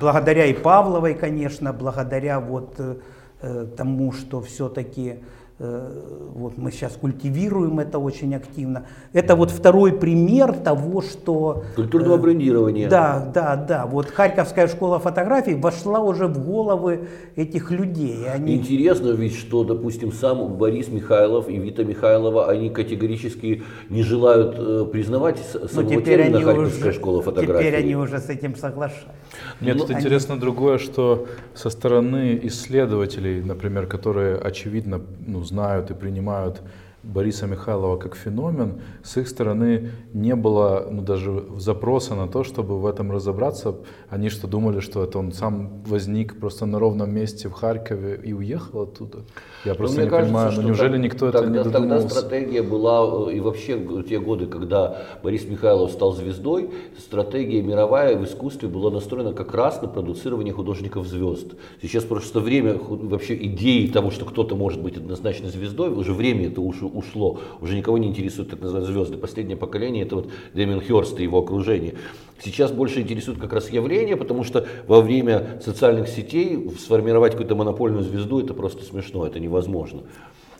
благодаря 0.00 0.46
и 0.46 0.52
Павловой, 0.52 1.14
конечно, 1.14 1.72
благодаря 1.72 2.40
вот 2.40 2.74
э, 2.78 3.66
тому, 3.76 4.12
что 4.12 4.40
все-таки 4.40 5.10
Э, 5.14 5.16
вот 5.58 6.58
мы 6.58 6.72
сейчас 6.72 6.94
культивируем 6.94 7.78
это 7.78 7.98
очень 7.98 8.34
активно. 8.34 8.86
Это 9.12 9.36
вот 9.36 9.50
второй 9.50 9.92
пример 9.92 10.54
того, 10.54 11.02
что... 11.02 11.62
Культурного 11.76 12.16
э, 12.16 12.20
брендирования. 12.20 12.88
Да, 12.88 13.30
да, 13.32 13.56
да. 13.56 13.86
Вот 13.86 14.10
Харьковская 14.10 14.66
школа 14.66 14.98
фотографий 14.98 15.54
вошла 15.54 16.00
уже 16.00 16.26
в 16.26 16.44
головы 16.44 17.08
этих 17.36 17.70
людей. 17.70 18.28
Они... 18.28 18.56
Интересно 18.56 19.10
ведь, 19.10 19.36
что, 19.36 19.62
допустим, 19.62 20.12
сам 20.12 20.56
Борис 20.56 20.88
Михайлов 20.88 21.48
и 21.48 21.56
Вита 21.58 21.84
Михайлова, 21.84 22.50
они 22.50 22.70
категорически 22.70 23.62
не 23.88 24.02
желают 24.02 24.56
э, 24.58 24.86
признавать 24.90 25.38
самого 25.38 26.02
термина 26.02 26.40
Харьковская 26.40 26.90
уже, 26.90 26.98
школа 26.98 27.22
фотографий. 27.22 27.68
Теперь 27.68 27.80
они 27.80 27.94
уже 27.94 28.18
с 28.18 28.28
этим 28.28 28.56
соглашаются. 28.56 29.12
Мне 29.60 29.74
тут 29.74 29.88
ну, 29.88 29.94
они... 29.94 30.04
интересно 30.04 30.38
другое, 30.38 30.78
что 30.78 31.26
со 31.54 31.70
стороны 31.70 32.40
исследователей, 32.44 33.42
например, 33.42 33.86
которые 33.86 34.36
очевидно 34.36 35.00
ну, 35.26 35.42
знают 35.44 35.90
и 35.90 35.94
принимают 35.94 36.60
Бориса 37.02 37.46
Михайлова 37.46 37.96
как 37.96 38.14
феномен, 38.14 38.80
с 39.02 39.16
их 39.16 39.28
стороны 39.28 39.90
не 40.12 40.36
было 40.36 40.86
ну, 40.88 41.02
даже 41.02 41.44
запроса 41.56 42.14
на 42.14 42.28
то, 42.28 42.44
чтобы 42.44 42.78
в 42.78 42.86
этом 42.86 43.10
разобраться. 43.10 43.74
Они 44.08 44.28
что 44.28 44.46
думали, 44.46 44.78
что 44.78 45.02
это 45.02 45.18
он 45.18 45.32
сам 45.32 45.82
возник 45.84 46.38
просто 46.38 46.64
на 46.64 46.78
ровном 46.78 47.12
месте 47.12 47.48
в 47.48 47.52
Харькове 47.52 48.20
и 48.22 48.32
уехал 48.32 48.82
оттуда? 48.82 49.20
Я 49.64 49.74
просто 49.74 49.98
ну, 49.98 50.04
не 50.04 50.10
кажется, 50.10 50.32
понимаю, 50.32 50.52
ну 50.56 50.62
неужели 50.62 50.98
никто 50.98 51.32
тогда, 51.32 51.38
это 51.40 51.48
не 51.50 51.72
додумался? 51.72 52.08
Тогда 52.08 52.20
стратегия 52.20 52.62
была, 52.62 53.30
э, 53.30 53.34
и 53.34 53.40
вообще 53.40 53.76
в 53.76 54.04
те 54.04 54.20
годы, 54.20 54.46
когда 54.46 55.02
Борис 55.24 55.44
Михайлов 55.44 55.90
стал 55.90 56.12
звездой, 56.12 56.70
стратегия 56.98 57.62
мировая 57.62 58.16
в 58.16 58.24
искусстве 58.24 58.68
была 58.68 58.92
настроена 58.92 59.32
как 59.32 59.54
раз 59.54 59.82
на 59.82 59.88
продуцирование 59.88 60.54
художников 60.54 61.08
звезд. 61.08 61.54
Сейчас 61.80 62.04
просто 62.04 62.38
время, 62.38 62.78
вообще 62.78 63.34
идеи 63.46 63.88
того, 63.88 64.12
что 64.12 64.24
кто-то 64.24 64.54
может 64.54 64.80
быть 64.80 64.96
однозначно 64.96 65.48
звездой, 65.48 65.90
уже 65.90 66.12
время 66.12 66.46
это 66.46 66.60
ушло 66.60 66.91
ушло. 66.92 67.40
Уже 67.60 67.76
никого 67.76 67.98
не 67.98 68.08
интересуют 68.08 68.50
так 68.50 68.60
называемые 68.60 68.92
звезды. 68.92 69.16
Последнее 69.16 69.56
поколение 69.56 70.04
это 70.04 70.16
вот 70.16 70.30
Дэмин 70.54 70.80
Хёрст 70.80 71.18
и 71.20 71.22
его 71.22 71.38
окружение. 71.38 71.94
Сейчас 72.42 72.72
больше 72.72 73.00
интересует 73.00 73.38
как 73.38 73.52
раз 73.52 73.70
явление, 73.70 74.16
потому 74.16 74.42
что 74.44 74.66
во 74.86 75.00
время 75.00 75.60
социальных 75.64 76.08
сетей 76.08 76.70
сформировать 76.78 77.32
какую-то 77.32 77.54
монопольную 77.54 78.02
звезду 78.02 78.40
это 78.40 78.52
просто 78.54 78.84
смешно, 78.84 79.26
это 79.26 79.38
невозможно. 79.38 80.02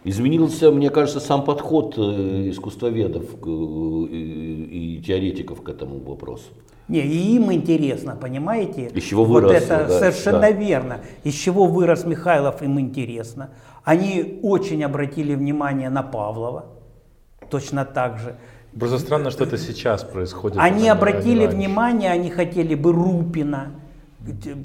Изменился, 0.05 0.71
мне 0.73 0.91
кажется, 0.91 1.21
сам 1.21 1.45
подход 1.45 1.95
э, 1.97 2.51
искусствоведов 2.51 3.25
э, 3.25 4.15
и 4.15 5.03
теоретиков 5.05 5.63
к 5.63 5.69
этому 5.69 6.01
вопросу. 6.01 6.51
Не, 6.89 7.01
и 7.01 7.37
им 7.37 7.53
интересно, 7.53 8.17
понимаете? 8.21 8.91
Из 8.93 9.05
чего 9.05 9.25
вырос. 9.25 9.53
Вот 9.53 9.63
это 9.63 9.87
да, 9.89 9.99
совершенно 9.99 10.41
да. 10.41 10.51
верно. 10.51 11.01
Из 11.23 11.35
чего 11.35 11.67
вырос 11.67 12.05
Михайлов, 12.05 12.63
им 12.63 12.81
интересно. 12.81 13.51
Они 13.85 14.41
очень 14.43 14.85
обратили 14.85 15.35
внимание 15.35 15.91
на 15.91 16.03
Павлова, 16.03 16.67
точно 17.51 17.85
так 17.85 18.19
же. 18.19 18.37
Просто 18.79 18.99
странно, 18.99 19.31
что 19.31 19.45
это 19.45 19.59
сейчас 19.59 20.03
происходит. 20.03 20.59
Они 20.61 20.89
обратили 20.89 21.47
внимание, 21.47 22.11
они 22.11 22.31
хотели 22.31 22.75
бы 22.75 22.93
Рупина, 22.93 23.73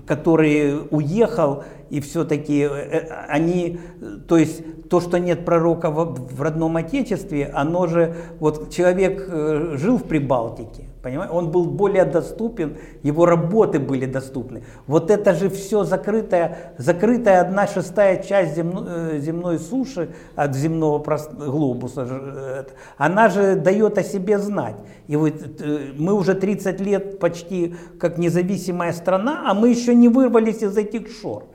который 0.05 0.79
уехал, 0.91 1.63
и 1.89 1.99
все-таки 1.99 2.61
э, 2.61 2.67
э, 2.69 3.25
они, 3.27 3.79
то 4.27 4.37
есть 4.37 4.89
то, 4.89 5.01
что 5.01 5.17
нет 5.17 5.45
пророка 5.45 5.89
в 5.89 6.41
родном 6.41 6.77
отечестве, 6.77 7.47
оно 7.47 7.87
же, 7.87 8.15
вот 8.39 8.71
человек 8.71 9.25
э, 9.27 9.75
жил 9.77 9.97
в 9.97 10.03
Прибалтике, 10.03 10.86
Понимаете? 11.07 11.33
Он 11.33 11.51
был 11.51 11.63
более 11.63 12.03
доступен, 12.03 12.75
его 13.01 13.25
работы 13.25 13.79
были 13.79 14.05
доступны. 14.05 14.63
Вот 14.87 15.09
это 15.09 15.33
же 15.33 15.49
все 15.49 15.85
закрытая, 15.85 16.73
закрытая 16.77 17.39
одна 17.39 17.65
шестая 17.65 18.21
часть 18.21 18.57
земно, 18.57 18.85
э, 18.85 19.19
земной 19.19 19.57
суши 19.57 20.09
от 20.35 20.53
земного 20.53 21.01
глобуса, 21.31 22.05
э, 22.09 22.63
она 22.97 23.29
же 23.29 23.55
дает 23.55 23.97
о 23.97 24.03
себе 24.03 24.37
знать. 24.37 24.75
И 25.07 25.15
вот 25.15 25.33
э, 25.61 25.93
мы 25.97 26.13
уже 26.13 26.33
30 26.33 26.81
лет 26.81 27.19
почти 27.19 27.75
как 28.01 28.17
независимая 28.17 28.91
страна, 28.91 29.45
а 29.49 29.53
мы 29.53 29.69
еще 29.69 29.95
не 29.95 30.09
вырвались 30.09 30.61
из 30.61 30.75
этих 30.75 31.07
шор. 31.21 31.45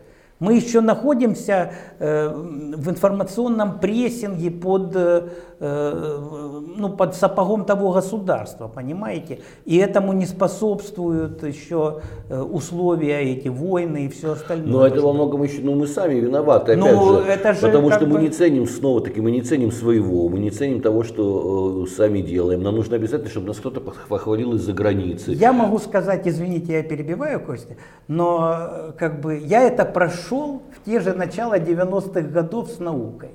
Мы 0.43 0.55
еще 0.55 0.81
находимся 0.81 1.71
э, 2.01 2.29
в 2.29 2.91
информационном 2.91 3.79
прессинге 3.79 4.51
под, 4.51 4.91
э, 4.97 5.29
ну, 5.61 6.89
под 6.89 7.15
сапогом 7.15 7.65
того 7.65 7.93
государства, 7.93 8.67
понимаете? 8.67 9.39
И 9.65 9.77
этому 9.77 10.13
не 10.13 10.27
способствуют 10.27 11.45
еще 11.45 12.01
э, 12.29 12.41
условия, 12.41 13.21
эти 13.21 13.47
войны 13.47 14.07
и 14.07 14.09
все 14.09 14.33
остальное. 14.33 14.73
Но 14.73 14.85
это 14.85 15.01
во 15.01 15.13
многом 15.13 15.45
еще, 15.45 15.63
ну 15.63 15.77
мы 15.77 15.87
сами 15.87 16.17
виноваты, 16.17 16.73
опять 16.73 16.85
ну, 16.85 17.21
же, 17.21 17.29
это 17.29 17.53
же 17.53 17.61
потому 17.61 17.93
что 17.93 18.05
бы... 18.05 18.15
мы 18.15 18.23
не 18.23 18.31
ценим, 18.31 18.67
снова-таки, 18.67 19.21
мы 19.21 19.31
не 19.31 19.43
ценим 19.43 19.71
своего, 19.71 20.29
мы 20.29 20.41
не 20.41 20.51
ценим 20.51 20.81
того, 20.83 21.05
что 21.05 21.85
э, 21.85 21.91
сами 21.97 22.21
делаем. 22.21 22.65
Нам 22.65 22.75
нужно 22.75 22.97
обязательно, 22.97 23.31
чтобы 23.31 23.47
нас 23.47 23.59
кто-то 23.59 23.81
похвалил 23.81 24.55
из-за 24.55 24.73
границы. 24.73 25.35
Я 25.35 25.53
могу 25.53 25.79
сказать, 25.79 26.27
извините, 26.27 26.73
я 26.73 26.83
перебиваю, 26.83 27.39
Костя, 27.39 27.77
но 28.09 28.57
э, 28.57 28.93
как 28.99 29.21
бы 29.21 29.39
я 29.39 29.63
это 29.63 29.85
прошу 29.85 30.32
прошел 30.33 30.63
в 30.75 30.85
те 30.85 31.01
же 31.01 31.15
начала 31.15 31.59
90-х 31.59 32.21
годов 32.23 32.71
с 32.71 32.79
наукой. 32.79 33.31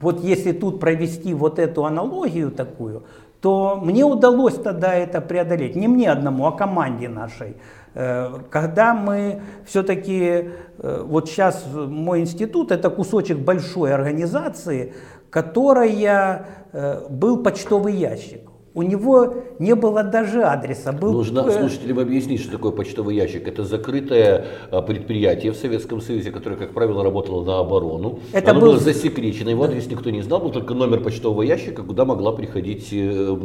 Вот 0.00 0.20
если 0.20 0.52
тут 0.52 0.80
провести 0.80 1.34
вот 1.34 1.58
эту 1.58 1.84
аналогию 1.84 2.50
такую, 2.50 3.02
то 3.40 3.78
мне 3.82 4.04
удалось 4.04 4.54
тогда 4.54 4.94
это 4.94 5.20
преодолеть. 5.20 5.76
Не 5.76 5.88
мне 5.88 6.10
одному, 6.10 6.46
а 6.46 6.52
команде 6.52 7.08
нашей. 7.08 7.56
Э, 7.94 8.38
когда 8.50 8.94
мы 8.94 9.42
все-таки, 9.66 10.50
э, 10.78 11.02
вот 11.06 11.28
сейчас 11.28 11.66
мой 11.74 12.20
институт, 12.20 12.70
это 12.70 12.88
кусочек 12.90 13.38
большой 13.38 13.92
организации, 13.92 14.92
которая 15.30 16.46
э, 16.72 17.08
был 17.08 17.42
почтовый 17.42 17.94
ящик. 17.94 18.49
У 18.72 18.82
него 18.82 19.34
не 19.58 19.74
было 19.74 20.04
даже 20.04 20.44
адреса. 20.44 20.92
Был... 20.92 21.12
Нужно 21.12 21.50
слушателям 21.50 21.98
объяснить, 21.98 22.40
что 22.40 22.52
такое 22.52 22.70
почтовый 22.70 23.16
ящик. 23.16 23.48
Это 23.48 23.64
закрытое 23.64 24.46
а, 24.70 24.80
предприятие 24.80 25.50
в 25.50 25.56
Советском 25.56 26.00
Союзе, 26.00 26.30
которое, 26.30 26.54
как 26.54 26.72
правило, 26.72 27.02
работало 27.02 27.44
на 27.44 27.58
оборону. 27.58 28.20
Это 28.32 28.52
Оно 28.52 28.60
был... 28.60 28.68
было 28.68 28.78
засекречено, 28.78 29.48
его 29.48 29.64
адрес 29.64 29.88
никто 29.88 30.10
не 30.10 30.22
знал, 30.22 30.38
был 30.40 30.52
только 30.52 30.74
номер 30.74 31.00
почтового 31.00 31.42
ящика, 31.42 31.82
куда 31.82 32.04
могла 32.04 32.30
приходить 32.30 32.90
э, 32.92 33.36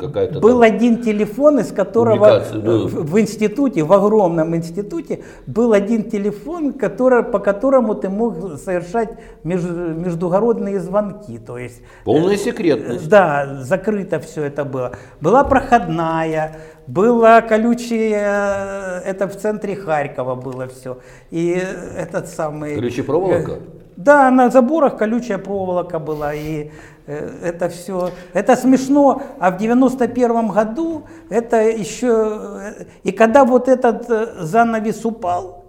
какая-то... 0.00 0.40
Был 0.40 0.60
там... 0.60 0.62
один 0.62 1.00
телефон, 1.00 1.60
из 1.60 1.70
которого 1.70 2.42
ну... 2.52 2.88
в 2.88 3.20
институте, 3.20 3.84
в 3.84 3.92
огромном 3.92 4.56
институте, 4.56 5.20
был 5.46 5.72
один 5.72 6.10
телефон, 6.10 6.72
который, 6.72 7.22
по 7.22 7.38
которому 7.38 7.94
ты 7.94 8.08
мог 8.08 8.58
совершать 8.58 9.10
меж... 9.44 9.62
междугородные 9.62 10.80
звонки. 10.80 11.38
То 11.38 11.56
есть, 11.56 11.82
Полная 12.04 12.36
секретность. 12.36 13.08
Да, 13.08 13.60
закрыто 13.62 14.18
все 14.18 14.39
все 14.40 14.46
это 14.46 14.64
было. 14.64 14.92
Была 15.20 15.44
проходная, 15.44 16.56
была 16.86 17.42
колючая, 17.42 19.00
это 19.04 19.28
в 19.28 19.36
центре 19.36 19.76
Харькова 19.76 20.34
было 20.34 20.66
все. 20.66 20.98
И 21.30 21.62
этот 21.96 22.28
самый... 22.28 22.74
Колючая 22.74 23.04
проволока? 23.04 23.58
Да, 23.96 24.30
на 24.30 24.48
заборах 24.48 24.96
колючая 24.96 25.38
проволока 25.38 25.98
была. 25.98 26.34
И 26.34 26.70
э, 27.06 27.28
это 27.44 27.68
все, 27.68 28.10
это 28.32 28.56
смешно. 28.56 29.22
А 29.38 29.50
в 29.50 29.58
91 29.58 30.48
году 30.48 31.02
это 31.28 31.56
еще... 31.56 32.40
Э, 32.62 32.84
и 33.04 33.12
когда 33.12 33.44
вот 33.44 33.68
этот 33.68 34.08
э, 34.10 34.26
занавес 34.40 35.04
упал, 35.04 35.64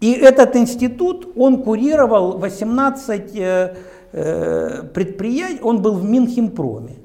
и 0.00 0.12
этот 0.12 0.56
институт, 0.56 1.28
он 1.36 1.62
курировал 1.62 2.38
18 2.38 3.34
предприятий, 4.94 5.60
он 5.62 5.82
был 5.82 5.92
в 5.92 6.04
Минхимпроме 6.04 6.99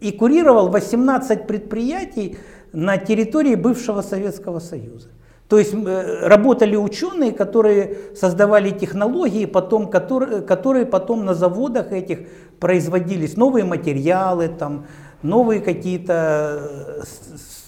и 0.00 0.12
курировал 0.12 0.68
18 0.68 1.46
предприятий 1.46 2.38
на 2.72 2.96
территории 2.98 3.54
бывшего 3.54 4.02
Советского 4.02 4.60
Союза. 4.60 5.08
То 5.48 5.58
есть 5.58 5.74
э, 5.74 6.26
работали 6.26 6.76
ученые, 6.76 7.32
которые 7.32 7.96
создавали 8.16 8.70
технологии, 8.70 9.46
потом, 9.46 9.88
которые, 9.88 10.42
которые 10.42 10.86
потом 10.86 11.24
на 11.24 11.34
заводах 11.34 11.92
этих 11.92 12.20
производились 12.58 13.36
новые 13.36 13.64
материалы, 13.64 14.48
там, 14.48 14.86
новые 15.22 15.60
какие-то 15.60 16.60
э, 16.98 17.02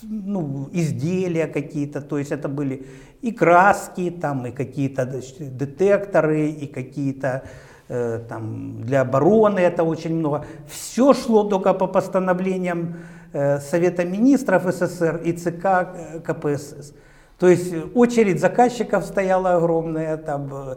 ну, 0.03 0.68
изделия 0.72 1.46
какие-то. 1.46 2.01
То 2.01 2.18
есть 2.18 2.32
это 2.32 2.49
были 2.49 2.86
и 3.22 3.30
краски, 3.30 4.11
там, 4.11 4.46
и 4.46 4.51
какие-то 4.51 5.05
детекторы, 5.38 6.49
и 6.49 6.66
какие-то 6.66 7.44
Э, 7.89 8.20
там, 8.28 8.82
для 8.82 9.01
обороны 9.01 9.61
это 9.61 9.82
очень 9.82 10.14
много. 10.14 10.45
Все 10.66 11.14
шло 11.14 11.45
только 11.45 11.72
по 11.72 11.86
постановлениям 11.86 12.97
э, 13.32 13.61
Совета 13.61 14.05
министров 14.05 14.64
СССР 14.64 15.22
и 15.24 15.32
ЦК 15.32 15.64
э, 15.64 16.20
КПСС. 16.20 16.93
То 17.39 17.49
есть 17.49 17.72
очередь 17.95 18.41
заказчиков 18.41 19.05
стояла 19.05 19.55
огромная, 19.55 20.16
там, 20.16 20.76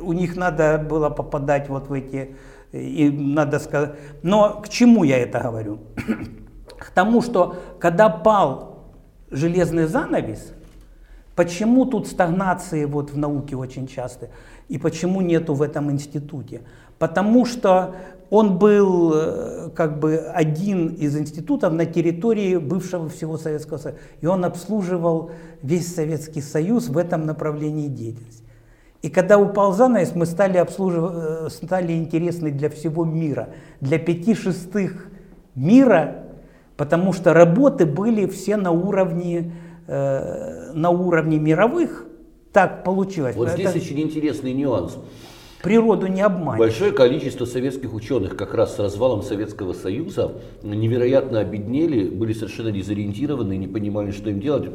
у 0.00 0.12
них 0.12 0.36
надо 0.36 0.76
было 0.76 1.08
попадать 1.08 1.68
вот 1.68 1.88
в 1.88 1.92
эти, 1.92 2.36
и 2.72 3.08
надо 3.10 3.60
сказать. 3.60 3.92
Но 4.22 4.60
к 4.60 4.68
чему 4.68 5.04
я 5.04 5.18
это 5.18 5.38
говорю? 5.38 5.78
К 6.78 6.90
тому, 6.90 7.22
что 7.22 7.54
когда 7.78 8.08
пал 8.08 8.90
железный 9.30 9.86
занавес, 9.86 10.53
почему 11.34 11.84
тут 11.84 12.06
стагнации 12.06 12.84
вот 12.84 13.10
в 13.10 13.18
науке 13.18 13.56
очень 13.56 13.86
часто? 13.86 14.30
И 14.68 14.78
почему 14.78 15.20
нету 15.20 15.54
в 15.54 15.62
этом 15.62 15.90
институте? 15.90 16.62
Потому 16.98 17.44
что 17.44 17.94
он 18.30 18.58
был 18.58 19.12
э, 19.14 19.70
как 19.74 19.98
бы 19.98 20.16
один 20.16 20.88
из 20.88 21.16
институтов 21.16 21.72
на 21.72 21.86
территории 21.86 22.56
бывшего 22.56 23.08
всего 23.08 23.36
Советского 23.36 23.78
Союза. 23.78 24.00
И 24.20 24.26
он 24.26 24.44
обслуживал 24.44 25.30
весь 25.62 25.94
Советский 25.94 26.40
Союз 26.40 26.88
в 26.88 26.96
этом 26.96 27.26
направлении 27.26 27.88
деятельности. 27.88 28.44
И 29.02 29.10
когда 29.10 29.38
упал 29.38 29.74
занавес, 29.74 30.14
мы 30.14 30.24
стали, 30.24 30.56
обслуживать, 30.56 31.12
э, 31.14 31.48
стали 31.50 31.92
интересны 31.92 32.50
для 32.50 32.70
всего 32.70 33.04
мира, 33.04 33.50
для 33.80 33.98
пяти 33.98 34.34
шестых 34.34 35.08
мира, 35.54 36.24
потому 36.76 37.12
что 37.12 37.34
работы 37.34 37.84
были 37.84 38.26
все 38.26 38.56
на 38.56 38.70
уровне, 38.70 39.52
э, 39.86 40.72
на 40.72 40.90
уровне 40.90 41.38
мировых, 41.38 42.06
так 42.52 42.84
получилось. 42.84 43.36
Вот 43.36 43.50
здесь 43.50 43.74
очень 43.74 44.00
интересный 44.00 44.52
нюанс. 44.52 44.96
природу 45.62 46.06
не 46.06 46.20
обманешь. 46.20 46.58
Большое 46.58 46.92
количество 46.92 47.46
советских 47.46 47.94
ученых 47.94 48.36
как 48.36 48.54
раз 48.54 48.76
с 48.76 48.78
развалом 48.78 49.22
Советского 49.22 49.72
Союза 49.72 50.32
невероятно 50.62 51.40
обеднели, 51.40 52.08
были 52.08 52.32
совершенно 52.32 52.70
дезориентированы, 52.70 53.56
не 53.56 53.66
понимали, 53.66 54.10
что 54.12 54.30
им 54.30 54.40
делать. 54.40 54.70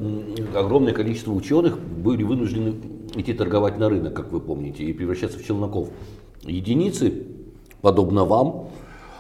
Огромное 0.55 0.93
количество 0.93 1.32
ученых 1.32 1.80
были 1.80 2.24
вынуждены 2.24 2.76
идти 3.16 3.34
торговать 3.34 3.78
на 3.78 3.88
рынок, 3.88 4.14
как 4.14 4.32
вы 4.32 4.41
помните, 4.41 4.84
и 4.84 4.93
превращаться 4.93 5.39
в 5.39 5.45
челноков. 5.45 5.89
Единицы, 6.43 7.14
подобно 7.82 8.26
вам, 8.26 8.70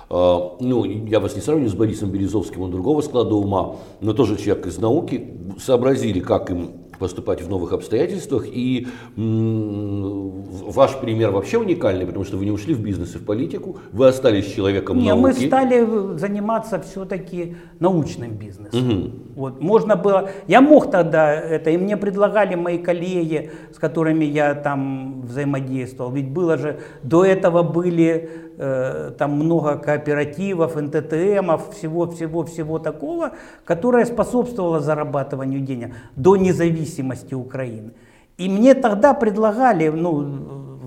ну, 0.09 0.85
я 0.85 1.19
вас 1.19 1.35
не 1.35 1.41
сравниваю 1.41 1.69
с 1.69 1.75
Борисом 1.75 2.09
Березовским, 2.09 2.61
он 2.61 2.71
другого 2.71 3.01
склада 3.01 3.35
ума, 3.35 3.75
но 4.01 4.13
тоже 4.13 4.37
человек 4.37 4.65
из 4.65 4.79
науки, 4.79 5.37
сообразили, 5.59 6.19
как 6.19 6.49
им 6.49 6.71
поступать 6.99 7.41
в 7.41 7.49
новых 7.49 7.73
обстоятельствах. 7.73 8.45
И 8.45 8.87
ваш 9.15 10.97
пример 10.99 11.31
вообще 11.31 11.57
уникальный, 11.57 12.05
потому 12.05 12.25
что 12.25 12.37
вы 12.37 12.45
не 12.45 12.51
ушли 12.51 12.73
в 12.73 12.81
бизнес 12.81 13.15
и 13.15 13.17
в 13.17 13.25
политику, 13.25 13.77
вы 13.91 14.07
остались 14.07 14.53
человеком 14.53 14.97
не, 14.97 15.09
науки. 15.09 15.21
мы 15.21 15.33
стали 15.33 16.17
заниматься 16.17 16.79
все-таки 16.81 17.55
научным 17.79 18.31
бизнесом. 18.31 18.89
Угу. 18.89 19.11
Вот, 19.35 19.61
можно 19.61 19.95
было, 19.95 20.29
я 20.47 20.61
мог 20.61 20.91
тогда 20.91 21.33
это, 21.33 21.69
и 21.69 21.77
мне 21.77 21.97
предлагали 21.97 22.55
мои 22.55 22.77
коллеги, 22.77 23.51
с 23.73 23.79
которыми 23.79 24.25
я 24.25 24.53
там 24.53 25.21
взаимодействовал, 25.21 26.11
ведь 26.11 26.29
было 26.29 26.57
же, 26.57 26.79
до 27.03 27.23
этого 27.23 27.63
были 27.63 28.48
там 28.59 29.31
много 29.31 29.77
кооперативов, 29.77 30.75
НТТМов, 30.75 31.73
всего-всего-всего 31.73 32.77
такого, 32.77 33.31
которое 33.63 34.05
способствовало 34.05 34.81
зарабатыванию 34.81 35.61
денег 35.61 35.95
до 36.17 36.35
независимости 36.35 37.33
Украины. 37.33 37.93
И 38.37 38.49
мне 38.49 38.73
тогда 38.73 39.13
предлагали, 39.13 39.87
ну, 39.87 40.79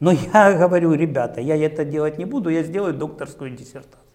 но 0.00 0.10
я 0.10 0.52
говорю, 0.58 0.92
ребята, 0.94 1.40
я 1.40 1.56
это 1.56 1.84
делать 1.84 2.18
не 2.18 2.24
буду, 2.24 2.50
я 2.50 2.62
сделаю 2.64 2.94
докторскую 2.94 3.50
диссертацию. 3.50 4.07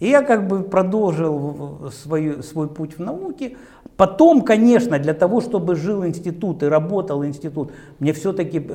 И 0.00 0.08
я 0.08 0.22
как 0.22 0.48
бы 0.48 0.62
продолжил 0.62 1.90
свой, 1.92 2.42
свой 2.42 2.68
путь 2.68 2.96
в 2.96 3.00
науке. 3.00 3.56
Потом, 3.98 4.40
конечно, 4.40 4.98
для 4.98 5.12
того, 5.12 5.42
чтобы 5.42 5.76
жил 5.76 6.06
институт 6.06 6.62
и 6.62 6.66
работал 6.66 7.22
институт, 7.22 7.72
мне 7.98 8.14
все-таки 8.14 8.66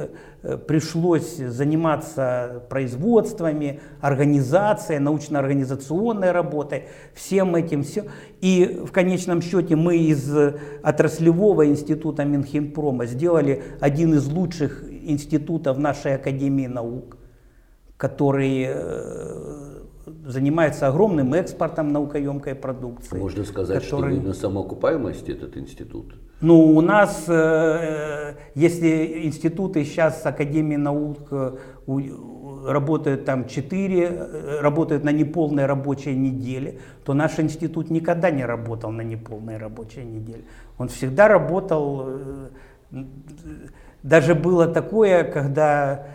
э, 0.44 0.58
пришлось 0.58 1.38
заниматься 1.38 2.62
производствами, 2.70 3.80
организацией, 4.02 5.00
научно-организационной 5.00 6.32
работой, 6.32 6.90
всем 7.16 7.56
этим 7.56 7.82
все. 7.82 8.06
И 8.42 8.84
в 8.86 8.92
конечном 8.92 9.42
счете 9.42 9.76
мы 9.76 9.98
из 9.98 10.32
отраслевого 10.84 11.66
института 11.66 12.24
Минхимпрома 12.24 13.08
сделали 13.08 13.64
один 13.80 14.14
из 14.14 14.28
лучших 14.28 14.84
институтов 14.92 15.80
нашей 15.80 16.16
Академии 16.16 16.68
наук, 16.68 17.18
который 17.98 18.66
э, 18.68 19.76
занимается 20.26 20.88
огромным 20.88 21.34
экспортом 21.34 21.92
наукоемкой 21.92 22.56
продукции. 22.56 23.18
Можно 23.18 23.44
сказать, 23.44 23.84
который... 23.84 24.18
что 24.18 24.28
на 24.28 24.34
самоокупаемости 24.34 25.32
этот 25.32 25.58
институт? 25.58 26.16
Ну, 26.42 26.76
у 26.76 26.82
нас, 26.82 27.26
э, 27.28 28.36
если 28.56 29.24
институты 29.26 29.84
сейчас 29.86 30.22
с 30.22 30.26
Академией 30.26 30.78
наук 30.78 31.28
э, 31.32 31.56
работают 32.68 33.26
там 33.26 33.48
4, 33.48 34.04
э, 34.04 34.60
работают 34.62 35.04
на 35.04 35.12
неполной 35.12 35.66
рабочей 35.66 36.16
неделе, 36.16 36.80
то 37.06 37.14
наш 37.14 37.40
институт 37.40 37.90
никогда 37.90 38.32
не 38.32 38.46
работал 38.46 38.92
на 38.92 39.02
неполной 39.02 39.58
рабочей 39.58 40.04
неделе. 40.04 40.44
Он 40.78 40.90
всегда 40.90 41.28
работал, 41.28 42.10
даже 44.04 44.36
было 44.36 44.68
такое, 44.68 45.24
когда 45.24 46.06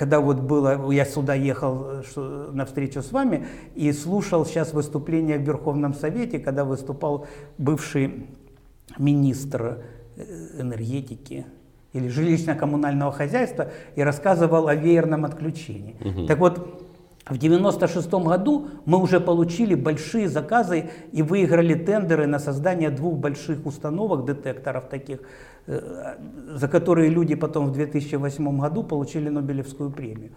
когда 0.00 0.20
вот 0.20 0.40
было, 0.40 0.90
я 0.90 1.04
сюда 1.04 1.34
ехал 1.34 1.84
э, 1.84 2.02
что, 2.08 2.50
на 2.54 2.64
встречу 2.64 3.02
с 3.02 3.12
вами 3.12 3.46
и 3.74 3.92
слушал 3.92 4.46
сейчас 4.46 4.72
выступление 4.72 5.36
в 5.36 5.42
Верховном 5.42 5.92
Совете, 5.92 6.38
когда 6.38 6.64
выступал 6.64 7.26
бывший 7.58 8.26
министр 8.98 9.82
э, 10.16 10.22
энергетики 10.58 11.44
или 11.92 12.08
жилищно-коммунального 12.08 13.12
хозяйства 13.12 13.72
и 13.94 14.02
рассказывал 14.02 14.68
о 14.68 14.74
веерном 14.74 15.26
отключении. 15.26 15.96
Угу. 16.00 16.26
Так 16.26 16.38
вот, 16.38 16.82
в 17.28 17.36
96 17.36 18.10
году 18.10 18.68
мы 18.86 19.02
уже 19.02 19.20
получили 19.20 19.74
большие 19.74 20.30
заказы 20.30 20.88
и 21.12 21.20
выиграли 21.20 21.74
тендеры 21.74 22.26
на 22.26 22.38
создание 22.38 22.88
двух 22.88 23.18
больших 23.18 23.66
установок, 23.66 24.24
детекторов 24.24 24.88
таких, 24.88 25.20
Э, 25.20 25.49
за 25.66 26.68
которые 26.68 27.10
люди 27.10 27.34
потом 27.34 27.66
в 27.66 27.72
2008 27.72 28.58
году 28.58 28.82
получили 28.82 29.28
Нобелевскую 29.28 29.90
премию 29.90 30.32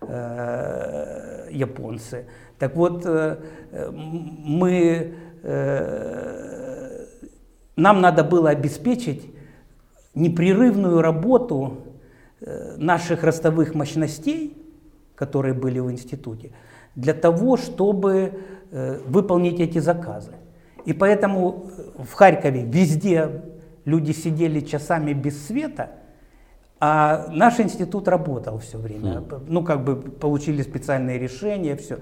э, 0.00 1.48
японцы. 1.50 2.26
Так 2.58 2.76
вот, 2.76 3.02
э, 3.04 3.36
мы, 3.92 5.14
нам 7.76 8.00
надо 8.00 8.24
было 8.24 8.50
обеспечить 8.50 9.22
непрерывную 10.14 11.00
работу 11.00 11.78
наших 12.76 13.22
ростовых 13.22 13.74
мощностей, 13.74 14.56
которые 15.14 15.54
были 15.54 15.78
в 15.78 15.90
институте, 15.90 16.50
для 16.96 17.14
того, 17.14 17.56
чтобы 17.56 18.32
выполнить 19.06 19.60
эти 19.60 19.78
заказы. 19.78 20.32
И 20.84 20.92
поэтому 20.92 21.70
в 21.98 22.12
Харькове 22.14 22.64
везде 22.64 23.42
люди 23.88 24.12
сидели 24.12 24.60
часами 24.60 25.12
без 25.12 25.46
света, 25.46 25.90
а 26.80 27.26
наш 27.32 27.58
институт 27.58 28.06
работал 28.06 28.58
все 28.58 28.78
время. 28.78 29.14
Mm. 29.14 29.44
Ну, 29.48 29.64
как 29.64 29.82
бы 29.82 29.96
получили 29.96 30.62
специальные 30.62 31.18
решения, 31.18 31.74
все. 31.74 31.98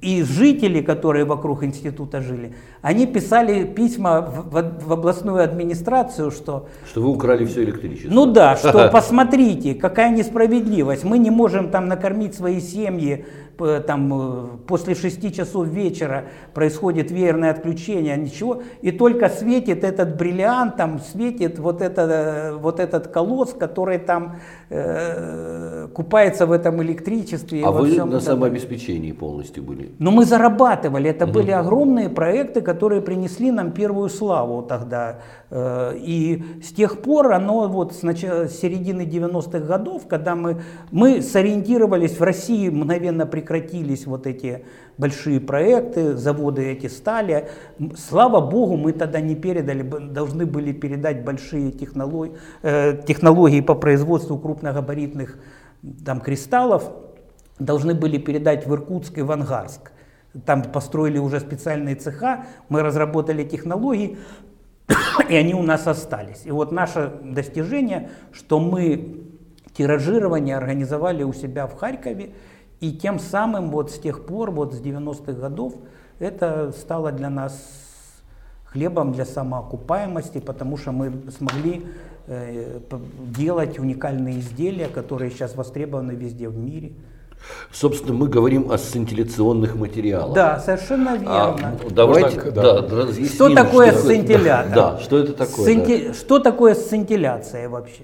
И 0.00 0.22
жители, 0.22 0.82
которые 0.82 1.24
вокруг 1.24 1.64
института 1.64 2.20
жили, 2.20 2.54
они 2.82 3.06
писали 3.06 3.64
письма 3.64 4.20
в, 4.20 4.50
в, 4.50 4.86
в 4.86 4.92
областную 4.92 5.42
администрацию, 5.42 6.30
что... 6.30 6.68
Что 6.90 7.02
вы 7.02 7.08
украли 7.08 7.46
все 7.46 7.64
электричество. 7.64 8.12
Ну 8.12 8.26
да, 8.26 8.56
что 8.56 8.88
посмотрите, 8.92 9.74
какая 9.74 10.10
несправедливость. 10.10 11.04
Мы 11.04 11.18
не 11.18 11.30
можем 11.30 11.70
там 11.70 11.88
накормить 11.88 12.34
свои 12.34 12.60
семьи, 12.60 13.24
там 13.58 14.12
э, 14.12 14.46
после 14.66 14.94
6 14.94 15.34
часов 15.34 15.66
вечера 15.66 16.24
происходит 16.54 17.10
веерное 17.10 17.50
отключение, 17.50 18.16
ничего, 18.16 18.62
и 18.82 18.90
только 18.90 19.28
светит 19.28 19.84
этот 19.84 20.16
бриллиант, 20.16 20.76
там 20.76 21.00
светит 21.00 21.58
вот, 21.58 21.82
это, 21.82 22.54
вот 22.58 22.80
этот 22.80 23.08
колосс, 23.08 23.52
который 23.52 23.98
там 23.98 24.36
э, 24.70 25.88
купается 25.94 26.46
в 26.46 26.52
этом 26.52 26.82
электричестве. 26.82 27.62
А 27.64 27.70
вы 27.70 27.96
на 28.04 28.20
самообеспечении 28.20 29.12
полностью 29.12 29.62
были? 29.62 29.92
Но 29.98 30.10
мы 30.10 30.24
зарабатывали, 30.24 31.10
это 31.10 31.24
угу. 31.24 31.34
были 31.34 31.50
огромные 31.50 32.08
проекты, 32.08 32.60
которые 32.60 33.00
принесли 33.00 33.50
нам 33.50 33.72
первую 33.72 34.08
славу 34.08 34.62
тогда. 34.62 35.20
Э, 35.50 35.94
и 35.96 36.42
с 36.62 36.72
тех 36.72 37.02
пор 37.02 37.32
оно 37.32 37.68
вот 37.68 37.94
с, 37.94 38.02
начала, 38.02 38.48
с 38.48 38.58
середины 38.58 39.02
90-х 39.02 39.60
годов, 39.60 40.06
когда 40.08 40.34
мы, 40.34 40.62
мы 40.90 41.22
сориентировались 41.22 42.18
в 42.18 42.22
России, 42.22 42.68
мгновенно 42.68 43.26
прекратились 43.46 44.06
вот 44.06 44.26
эти 44.26 44.64
большие 44.98 45.40
проекты, 45.40 46.16
заводы 46.16 46.64
эти 46.72 46.88
стали. 46.88 47.48
Слава 47.96 48.40
Богу, 48.40 48.76
мы 48.76 48.92
тогда 48.92 49.20
не 49.20 49.34
передали, 49.34 49.82
должны 49.82 50.46
были 50.46 50.72
передать 50.72 51.24
большие 51.24 51.70
технологии, 51.70 52.36
э, 52.62 53.02
технологии 53.06 53.60
по 53.60 53.74
производству 53.74 54.38
крупногабаритных 54.38 55.38
там, 56.04 56.20
кристаллов, 56.20 56.90
должны 57.58 57.94
были 57.94 58.18
передать 58.18 58.66
в 58.66 58.74
Иркутск 58.74 59.18
и 59.18 59.22
в 59.22 59.30
Ангарск. 59.30 59.92
Там 60.44 60.62
построили 60.62 61.18
уже 61.18 61.40
специальные 61.40 61.94
цеха, 61.94 62.46
мы 62.68 62.82
разработали 62.82 63.44
технологии, 63.44 64.18
и 65.30 65.36
они 65.36 65.54
у 65.54 65.62
нас 65.62 65.86
остались. 65.86 66.42
И 66.44 66.50
вот 66.50 66.72
наше 66.72 67.12
достижение, 67.22 68.10
что 68.32 68.58
мы 68.58 69.26
тиражирование 69.76 70.56
организовали 70.56 71.22
у 71.22 71.32
себя 71.32 71.66
в 71.66 71.76
Харькове, 71.76 72.30
и 72.80 72.92
тем 72.92 73.18
самым 73.18 73.70
вот 73.70 73.90
с 73.90 73.98
тех 73.98 74.26
пор, 74.26 74.50
вот 74.50 74.74
с 74.74 74.80
90-х 74.80 75.32
годов, 75.32 75.74
это 76.18 76.72
стало 76.72 77.12
для 77.12 77.30
нас 77.30 77.52
хлебом 78.64 79.12
для 79.12 79.24
самоокупаемости, 79.24 80.38
потому 80.38 80.76
что 80.76 80.92
мы 80.92 81.12
смогли 81.36 81.86
э, 82.26 82.80
делать 83.36 83.78
уникальные 83.78 84.40
изделия, 84.40 84.88
которые 84.88 85.30
сейчас 85.30 85.54
востребованы 85.54 86.12
везде 86.12 86.48
в 86.48 86.56
мире. 86.58 86.92
Собственно, 87.70 88.12
мы 88.12 88.28
говорим 88.28 88.70
о 88.70 88.78
сцинтилляционных 88.78 89.76
материалах. 89.76 90.34
Да, 90.34 90.58
совершенно 90.58 91.12
а, 91.12 91.16
верно. 91.16 91.78
А, 91.84 91.90
давайте, 91.90 92.40
так, 92.40 92.52
да. 92.52 92.80
Да, 92.82 92.96
разъясним, 92.96 93.34
что 93.34 93.54
такое 93.54 93.92
что 93.92 94.00
сцинтиллятор? 94.00 94.74
Да, 94.74 94.98
что 94.98 95.18
это 95.18 95.32
такое? 95.32 95.64
Сцинти... 95.64 96.08
Да. 96.08 96.14
Что 96.14 96.38
такое 96.38 96.74
сцинтилляция 96.74 97.68
вообще? 97.68 98.02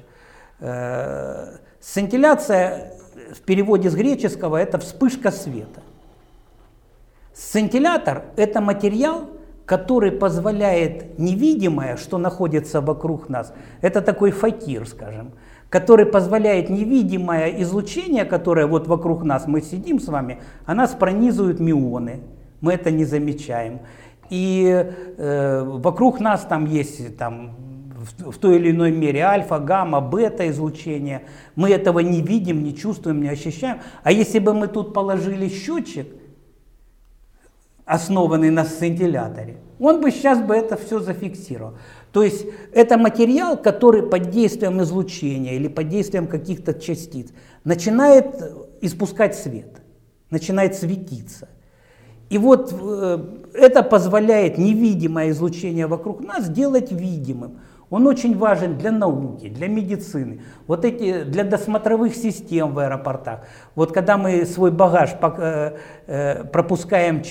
Э, 0.61 1.57
сцинтилляция 1.81 2.93
в 3.35 3.41
переводе 3.41 3.91
с 3.91 3.95
греческого 3.95 4.57
это 4.57 4.79
вспышка 4.79 5.31
света. 5.31 5.83
Сцинтиллятор– 7.35 8.25
это 8.37 8.61
материал, 8.61 9.29
который 9.65 10.13
позволяет 10.13 11.19
невидимое, 11.19 11.97
что 11.97 12.19
находится 12.19 12.81
вокруг 12.81 13.29
нас, 13.29 13.55
это 13.81 14.03
такой 14.03 14.31
факир, 14.31 14.87
скажем, 14.87 15.33
который 15.71 16.05
позволяет 16.05 16.69
невидимое 16.69 17.63
излучение, 17.63 18.25
которое 18.25 18.67
вот 18.67 18.87
вокруг 18.87 19.25
нас, 19.25 19.47
мы 19.47 19.63
сидим 19.63 19.99
с 19.99 20.09
вами, 20.09 20.41
а 20.67 20.75
нас 20.75 20.91
пронизывают 20.91 21.61
мионы, 21.61 22.21
мы 22.61 22.75
это 22.75 22.91
не 22.91 23.05
замечаем. 23.05 23.81
И 24.29 24.93
э, 25.17 25.63
вокруг 25.65 26.21
нас 26.21 26.43
там 26.43 26.67
есть 26.67 27.17
там, 27.17 27.57
в, 28.03 28.39
той 28.39 28.57
или 28.57 28.71
иной 28.71 28.91
мере 28.91 29.21
альфа, 29.21 29.59
гамма, 29.59 30.01
бета 30.01 30.49
излучение. 30.51 31.23
Мы 31.55 31.71
этого 31.71 32.01
не 32.01 32.21
видим, 32.21 32.63
не 32.63 32.75
чувствуем, 32.75 33.23
не 33.23 33.29
ощущаем. 33.29 33.81
А 34.03 34.13
если 34.13 34.39
бы 34.39 34.55
мы 34.55 34.69
тут 34.69 34.93
положили 34.93 35.49
счетчик, 35.49 36.09
основанный 37.85 38.51
на 38.51 38.65
сцинтилляторе, 38.65 39.57
он 39.79 40.01
бы 40.01 40.11
сейчас 40.11 40.41
бы 40.41 40.55
это 40.55 40.77
все 40.77 41.01
зафиксировал. 41.01 41.75
То 42.13 42.23
есть 42.23 42.47
это 42.73 42.99
материал, 42.99 43.57
который 43.57 44.03
под 44.03 44.31
действием 44.31 44.81
излучения 44.83 45.55
или 45.55 45.69
под 45.69 45.89
действием 45.89 46.27
каких-то 46.27 46.75
частиц 46.75 47.33
начинает 47.65 48.37
испускать 48.81 49.35
свет, 49.35 49.81
начинает 50.31 50.75
светиться. 50.75 51.49
И 52.33 52.39
вот 52.39 52.73
э, 52.73 53.19
это 53.53 53.83
позволяет 53.83 54.57
невидимое 54.57 55.31
излучение 55.31 55.87
вокруг 55.87 56.23
нас 56.23 56.49
делать 56.49 56.91
видимым. 56.91 57.59
Он 57.93 58.07
очень 58.07 58.39
важен 58.39 58.79
для 58.79 58.91
науки, 58.91 59.51
для 59.51 59.69
медицины, 59.69 60.41
вот 60.67 60.87
эти, 60.87 61.25
для 61.25 61.45
досмотровых 61.45 62.15
систем 62.15 62.73
в 62.73 62.79
аэропортах. 62.79 63.41
Вот 63.75 63.93
когда 63.93 64.17
мы 64.17 64.47
свой 64.47 64.71
багаж 64.71 65.11
э, 65.21 65.77
э, 66.07 66.45
пропускаем, 66.45 67.23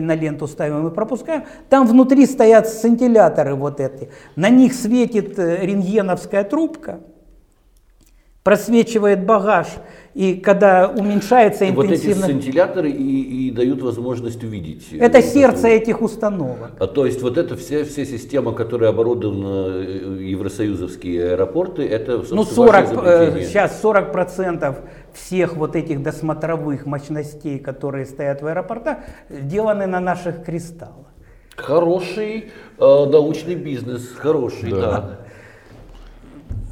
на 0.00 0.16
ленту 0.16 0.48
ставим 0.48 0.88
и 0.88 0.90
пропускаем, 0.92 1.44
там 1.68 1.86
внутри 1.86 2.26
стоят 2.26 2.66
сцинтилляторы 2.66 3.54
вот 3.54 3.78
эти. 3.78 4.10
На 4.34 4.48
них 4.48 4.74
светит 4.74 5.38
э, 5.38 5.64
рентгеновская 5.64 6.42
трубка, 6.42 6.98
просвечивает 8.42 9.26
багаж, 9.26 9.66
и 10.14 10.34
когда 10.34 10.88
уменьшается 10.88 11.66
и 11.66 11.70
интенсивность... 11.70 12.06
Вот 12.06 12.30
эти 12.30 12.40
сцинтилляторы 12.40 12.90
и, 12.90 13.48
и 13.48 13.50
дают 13.50 13.82
возможность 13.82 14.42
увидеть. 14.42 14.88
Э, 14.92 14.98
это 14.98 15.22
сердце 15.22 15.68
этих 15.68 16.00
установок. 16.00 16.72
А 16.80 16.86
то 16.86 17.06
есть 17.06 17.22
вот 17.22 17.36
эта 17.36 17.56
вся, 17.56 17.84
вся 17.84 18.04
система, 18.04 18.52
которая 18.52 18.90
оборудована 18.90 19.84
э, 19.84 20.18
евросоюзовские 20.22 21.32
аэропорты, 21.32 21.86
это 21.86 22.24
Ну 22.30 22.44
40, 22.44 23.04
э, 23.04 23.44
сейчас 23.46 23.80
40 23.82 24.10
процентов 24.10 24.80
всех 25.12 25.56
вот 25.56 25.76
этих 25.76 26.02
досмотровых 26.02 26.86
мощностей, 26.86 27.58
которые 27.58 28.06
стоят 28.06 28.42
в 28.42 28.46
аэропортах, 28.46 28.98
сделаны 29.28 29.86
на 29.86 30.00
наших 30.00 30.44
кристаллах. 30.44 31.06
Хороший 31.56 32.50
э, 32.78 32.80
научный 32.80 33.54
бизнес, 33.54 34.08
хороший, 34.16 34.70
да. 34.70 34.80
да. 34.80 35.20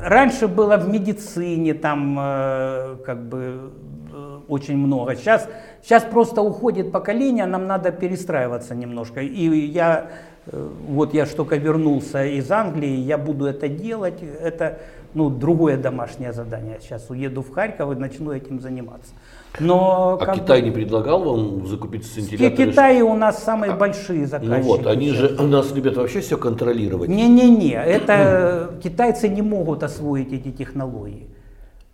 Раньше 0.01 0.47
было 0.47 0.77
в 0.77 0.89
медицине 0.89 1.75
там 1.75 2.17
э, 2.21 2.97
как 3.05 3.29
бы 3.29 3.73
э, 4.13 4.39
очень 4.47 4.77
много. 4.77 5.17
Сейчас, 5.17 5.49
сейчас 5.83 6.05
просто 6.05 6.41
уходит 6.41 6.93
поколение, 6.93 7.47
нам 7.47 7.67
надо 7.67 7.91
перестраиваться 7.91 8.77
немножко. 8.77 9.21
И 9.21 9.67
я, 9.67 10.11
э, 10.47 10.69
вот 10.89 11.15
я 11.15 11.27
только 11.27 11.57
вернулся 11.57 12.25
из 12.25 12.49
Англии, 12.51 12.97
я 12.97 13.19
буду 13.19 13.47
это 13.47 13.69
делать. 13.69 14.23
Это 14.23 14.79
ну, 15.15 15.31
другое 15.31 15.77
домашнее 15.77 16.33
задание. 16.33 16.79
Сейчас 16.81 17.11
уеду 17.11 17.43
в 17.43 17.51
Харьков 17.51 17.93
и 17.93 17.97
начну 17.97 18.33
этим 18.33 18.61
заниматься. 18.61 19.13
Но, 19.61 20.19
а 20.21 20.35
Китай 20.35 20.61
бы, 20.61 20.69
не 20.69 20.73
предлагал 20.73 21.23
вам 21.23 21.67
закупить 21.67 22.07
сцинтилляторы? 22.07 22.69
В 22.69 22.71
Китае 22.71 23.03
у 23.03 23.15
нас 23.15 23.43
самые 23.43 23.73
а, 23.73 23.77
большие 23.77 24.27
заказчики. 24.27 24.61
Ну 24.61 24.63
вот, 24.63 24.87
они 24.87 25.11
же 25.11 25.37
у 25.39 25.45
нас 25.45 25.73
любят 25.73 25.97
вообще 25.97 26.21
все 26.21 26.37
контролировать. 26.37 27.09
Не-не-не, 27.09 27.75
это 27.75 28.79
китайцы 28.83 29.29
не 29.29 29.43
могут 29.43 29.83
освоить 29.83 30.33
эти 30.33 30.53
технологии. 30.53 31.29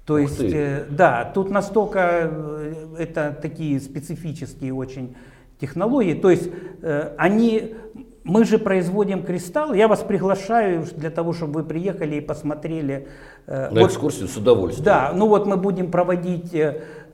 То 0.06 0.18
есть, 0.18 0.40
э, 0.40 0.84
да, 0.90 1.30
тут 1.34 1.50
настолько 1.50 2.30
э, 2.30 2.74
это 2.98 3.36
такие 3.40 3.80
специфические 3.80 4.74
очень 4.74 5.16
технологии. 5.58 6.14
То 6.14 6.30
есть 6.30 6.50
э, 6.82 7.14
они 7.16 7.74
мы 8.22 8.44
же 8.44 8.58
производим 8.58 9.22
кристалл. 9.22 9.72
Я 9.72 9.88
вас 9.88 10.00
приглашаю 10.00 10.84
для 10.96 11.10
того, 11.10 11.32
чтобы 11.32 11.60
вы 11.60 11.64
приехали 11.64 12.16
и 12.16 12.20
посмотрели. 12.20 13.08
На 13.46 13.70
вот, 13.70 13.90
экскурсию 13.90 14.28
с 14.28 14.36
удовольствием. 14.36 14.84
Да, 14.84 15.12
ну 15.14 15.26
вот 15.28 15.46
мы 15.46 15.56
будем 15.56 15.90
проводить 15.90 16.54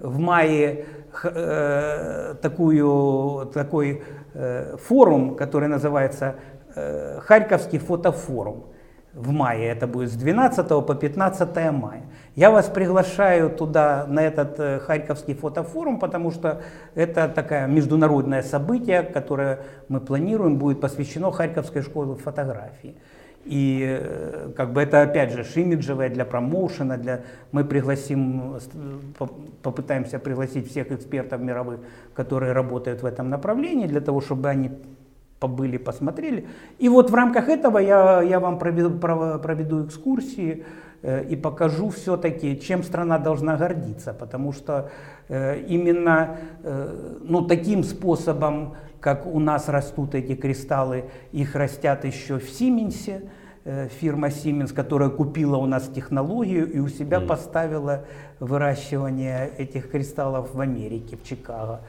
в 0.01 0.19
мае 0.19 0.87
э, 1.25 2.35
такую, 2.41 3.47
такой 3.53 4.03
э, 4.35 4.77
форум, 4.77 5.37
который 5.37 5.69
называется 5.69 6.37
э, 6.75 7.21
Харьковский 7.21 7.79
фотофорум 7.79 8.65
в 9.13 9.31
мае, 9.31 9.69
это 9.69 9.87
будет 9.87 10.11
с 10.11 10.15
12 10.15 10.69
по 10.69 10.95
15 10.95 11.73
мая. 11.73 12.03
Я 12.37 12.51
вас 12.51 12.67
приглашаю 12.67 13.51
туда, 13.51 14.07
на 14.07 14.21
этот 14.21 14.83
Харьковский 14.85 15.35
фотофорум, 15.35 15.99
потому 15.99 16.31
что 16.31 16.63
это 16.95 17.29
такое 17.29 17.67
международное 17.67 18.43
событие, 18.43 19.03
которое 19.03 19.61
мы 19.89 20.01
планируем, 20.01 20.59
будет 20.59 20.81
посвящено 20.81 21.33
Харьковской 21.33 21.83
школе 21.83 22.15
фотографии. 22.15 22.97
И 23.45 23.85
э, 23.89 24.51
как 24.57 24.73
бы 24.73 24.83
это 24.83 25.03
опять 25.03 25.33
же 25.33 25.45
имиджевое 25.61 26.11
для 26.11 26.25
промоушена, 26.25 26.99
для 26.99 27.23
мы 27.53 27.65
пригласим, 27.65 28.59
попытаемся 29.63 30.19
пригласить 30.19 30.71
всех 30.71 30.93
экспертов 30.93 31.41
мировых, 31.41 31.81
которые 32.15 32.53
работают 32.53 33.03
в 33.03 33.07
этом 33.07 33.31
направлении, 33.31 33.87
для 33.87 34.01
того, 34.01 34.21
чтобы 34.21 34.49
они 34.51 34.71
побыли, 35.41 35.79
посмотрели. 35.79 36.47
И 36.79 36.89
вот 36.89 37.11
в 37.11 37.15
рамках 37.15 37.49
этого 37.49 37.79
я, 37.79 38.23
я 38.23 38.39
вам 38.39 38.59
проведу, 38.59 38.91
проведу 38.91 39.87
экскурсии 39.87 40.65
э, 41.03 41.25
и 41.25 41.35
покажу 41.37 41.89
все-таки, 41.89 42.61
чем 42.61 42.83
страна 42.83 43.19
должна 43.19 43.57
гордиться, 43.57 44.13
потому 44.13 44.53
что 44.53 44.91
э, 45.29 45.61
именно 45.67 46.37
э, 46.63 47.19
ну, 47.23 47.47
таким 47.47 47.85
способом, 47.85 48.75
как 49.01 49.27
у 49.27 49.41
нас 49.41 49.69
растут 49.69 50.15
эти 50.15 50.35
кристаллы, 50.35 51.07
их 51.33 51.55
растят 51.55 52.05
еще 52.05 52.39
в 52.39 52.49
Сименсе, 52.49 53.23
э, 53.65 53.89
фирма 53.89 54.29
Siemens, 54.29 54.73
которая 54.73 55.09
купила 55.09 55.57
у 55.57 55.67
нас 55.67 55.89
технологию 55.89 56.71
и 56.71 56.79
у 56.79 56.89
себя 56.89 57.19
mm. 57.19 57.27
поставила 57.27 58.05
выращивание 58.39 59.51
этих 59.57 59.91
кристаллов 59.91 60.55
в 60.55 60.61
Америке, 60.61 61.17
в 61.17 61.27
Чикаго. 61.27 61.81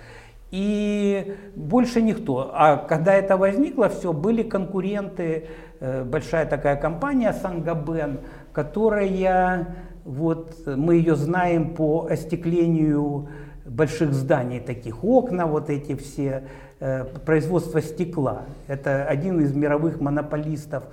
И 0.51 1.37
больше 1.55 2.01
никто. 2.01 2.51
А 2.53 2.75
когда 2.75 3.13
это 3.13 3.37
возникло, 3.37 3.87
все, 3.87 4.11
были 4.11 4.43
конкуренты, 4.43 5.47
э, 5.79 6.03
большая 6.03 6.45
такая 6.45 6.75
компания 6.75 7.31
Сангабен, 7.33 8.19
которая, 8.51 9.75
вот, 10.03 10.57
мы 10.65 10.95
ее 10.95 11.15
знаем 11.15 11.73
по 11.73 12.07
остеклению 12.09 13.29
больших 13.65 14.13
зданий, 14.13 14.59
таких 14.59 15.03
окна, 15.03 15.45
вот 15.45 15.69
эти 15.69 15.95
все, 15.95 16.43
э, 16.81 17.05
производство 17.25 17.81
стекла. 17.81 18.43
Это 18.67 19.05
один 19.05 19.39
из 19.39 19.53
мировых 19.53 20.01
монополистов 20.01 20.83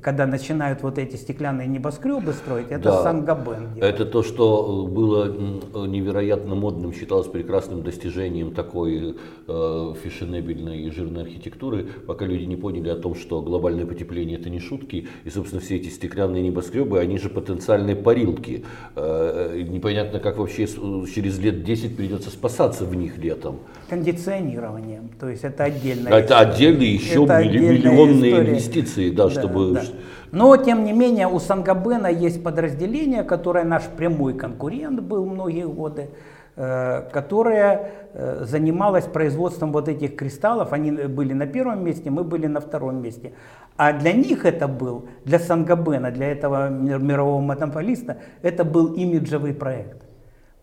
когда 0.00 0.26
начинают 0.26 0.82
вот 0.82 0.98
эти 0.98 1.16
стеклянные 1.16 1.68
небоскребы 1.68 2.32
строить, 2.32 2.68
это 2.70 2.84
да. 2.84 3.02
Сангабен. 3.02 3.68
Это 3.76 4.06
то, 4.06 4.22
что 4.22 4.86
э, 4.86 4.90
было 4.90 5.86
невероятно 5.86 6.54
модным, 6.54 6.94
считалось 6.94 7.26
прекрасным 7.26 7.82
достижением 7.82 8.54
такой 8.54 9.16
э, 9.46 9.94
фешенебельной 10.02 10.82
и 10.82 10.90
жирной 10.90 11.22
архитектуры, 11.22 11.88
пока 12.06 12.24
люди 12.24 12.44
не 12.44 12.56
поняли 12.56 12.88
о 12.88 12.96
том, 12.96 13.14
что 13.14 13.42
глобальное 13.42 13.84
потепление 13.84 14.38
это 14.38 14.48
не 14.48 14.60
шутки, 14.60 15.08
и, 15.24 15.30
собственно, 15.30 15.60
все 15.60 15.76
эти 15.76 15.88
стеклянные 15.88 16.42
небоскребы, 16.42 16.98
они 16.98 17.18
же 17.18 17.28
потенциальные 17.28 17.96
парилки. 17.96 18.64
Э, 18.96 19.62
непонятно, 19.68 20.20
как 20.20 20.38
вообще 20.38 20.66
через 20.66 21.38
лет 21.38 21.64
10 21.64 21.96
придется 21.96 22.30
спасаться 22.30 22.86
в 22.86 22.94
них 22.94 23.18
летом. 23.18 23.60
Кондиционированием, 23.90 25.10
то 25.20 25.28
есть 25.28 25.44
это 25.44 25.64
отдельная 25.64 26.12
Это 26.12 26.38
отдельные 26.38 26.94
еще 26.94 27.24
это 27.24 27.44
миллионные 27.44 28.30
история. 28.30 28.50
инвестиции, 28.50 29.10
да, 29.10 29.24
да 29.24 29.30
чтобы... 29.30 29.72
Да. 29.74 29.81
Но, 30.30 30.56
тем 30.56 30.84
не 30.84 30.92
менее, 30.92 31.26
у 31.28 31.38
Сангабена 31.38 32.08
есть 32.08 32.42
подразделение, 32.42 33.22
которое 33.22 33.64
наш 33.64 33.84
прямой 33.84 34.34
конкурент 34.34 35.00
был 35.00 35.26
многие 35.26 35.66
годы, 35.66 36.10
э, 36.56 37.08
которое 37.12 37.90
э, 38.14 38.44
занималось 38.44 39.04
производством 39.04 39.72
вот 39.72 39.88
этих 39.88 40.16
кристаллов. 40.16 40.72
Они 40.72 40.90
были 40.90 41.32
на 41.32 41.46
первом 41.46 41.84
месте, 41.84 42.10
мы 42.10 42.24
были 42.24 42.46
на 42.46 42.60
втором 42.60 43.02
месте. 43.02 43.32
А 43.76 43.92
для 43.92 44.12
них 44.12 44.44
это 44.44 44.68
был, 44.68 45.06
для 45.24 45.38
Сангабена, 45.38 46.10
для 46.10 46.30
этого 46.30 46.68
мирового 46.68 47.40
монополиста, 47.40 48.18
это 48.42 48.64
был 48.64 48.94
имиджевый 48.94 49.54
проект. 49.54 50.11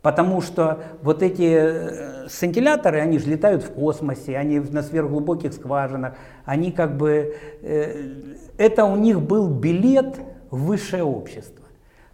Потому 0.01 0.41
что 0.41 0.79
вот 1.01 1.21
эти 1.21 1.57
э, 1.57 2.29
сцинтилляторы, 2.29 3.01
они 3.01 3.19
же 3.19 3.29
летают 3.29 3.63
в 3.63 3.71
космосе, 3.71 4.37
они 4.37 4.59
на 4.59 4.81
сверхглубоких 4.81 5.53
скважинах, 5.53 6.13
они 6.45 6.71
как 6.71 6.95
бы, 6.95 7.35
э, 7.61 8.05
это 8.57 8.85
у 8.85 8.95
них 8.95 9.21
был 9.21 9.49
билет 9.49 10.17
в 10.51 10.67
высшее 10.67 11.03
общество. 11.03 11.65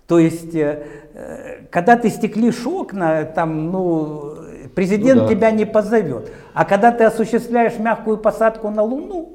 То 0.08 0.18
есть, 0.18 0.56
э, 0.56 1.68
когда 1.70 1.96
ты 1.96 2.10
стеклишь 2.10 2.66
окна, 2.66 3.24
там, 3.24 3.72
ну, 3.72 4.36
президент 4.74 5.22
ну, 5.22 5.28
да. 5.28 5.34
тебя 5.34 5.52
не 5.52 5.66
позовет. 5.66 6.32
А 6.56 6.66
когда 6.66 6.92
ты 6.92 7.04
осуществляешь 7.04 7.78
мягкую 7.78 8.18
посадку 8.18 8.70
на 8.72 8.82
Луну, 8.82 9.35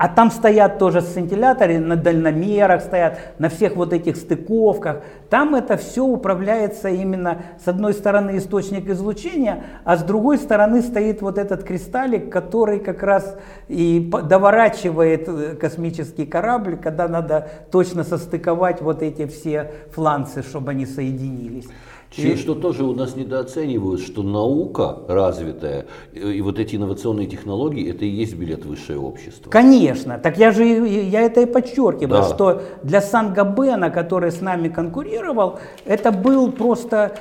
А 0.00 0.08
там 0.08 0.30
стоят 0.30 0.78
тоже 0.78 1.02
сцинтилляторы, 1.02 1.78
на 1.78 1.94
дальномерах 1.94 2.80
стоят, 2.80 3.18
на 3.38 3.50
всех 3.50 3.76
вот 3.76 3.92
этих 3.92 4.16
стыковках. 4.16 5.02
Там 5.28 5.54
это 5.54 5.76
все 5.76 6.02
управляется 6.02 6.88
именно 6.88 7.42
с 7.62 7.68
одной 7.68 7.92
стороны 7.92 8.38
источник 8.38 8.88
излучения, 8.88 9.62
а 9.84 9.98
с 9.98 10.02
другой 10.02 10.38
стороны 10.38 10.80
стоит 10.80 11.20
вот 11.20 11.36
этот 11.36 11.64
кристаллик, 11.64 12.32
который 12.32 12.78
как 12.78 13.02
раз 13.02 13.36
и 13.68 14.10
доворачивает 14.10 15.28
э, 15.28 15.56
космический 15.56 16.24
корабль, 16.24 16.78
когда 16.78 17.06
надо 17.06 17.50
точно 17.70 18.02
состыковать 18.02 18.80
вот 18.80 19.02
эти 19.02 19.26
все 19.26 19.70
фланцы, 19.92 20.42
чтобы 20.42 20.70
они 20.70 20.86
соединились. 20.86 21.66
И 22.16 22.36
что 22.36 22.54
тоже 22.54 22.84
у 22.84 22.94
нас 22.94 23.14
недооценивают, 23.14 24.00
что 24.00 24.22
наука 24.22 24.98
развитая 25.06 25.86
э, 26.12 26.32
и 26.32 26.40
вот 26.40 26.58
эти 26.58 26.76
инновационные 26.76 27.26
технологии, 27.26 27.88
это 27.88 28.04
и 28.04 28.08
есть 28.08 28.34
билет 28.34 28.64
высшее 28.64 28.98
общество. 28.98 29.50
Конечно. 29.50 30.18
Так 30.18 30.36
я 30.36 30.50
же 30.50 30.64
я 30.64 31.22
это 31.22 31.42
и 31.42 31.46
подчеркиваю, 31.46 32.22
да. 32.22 32.24
что 32.24 32.62
для 32.82 33.00
Сан-Габена, 33.00 33.90
который 33.90 34.32
с 34.32 34.40
нами 34.40 34.68
конкурировал, 34.68 35.60
это 35.84 36.10
был 36.10 36.50
просто 36.50 37.16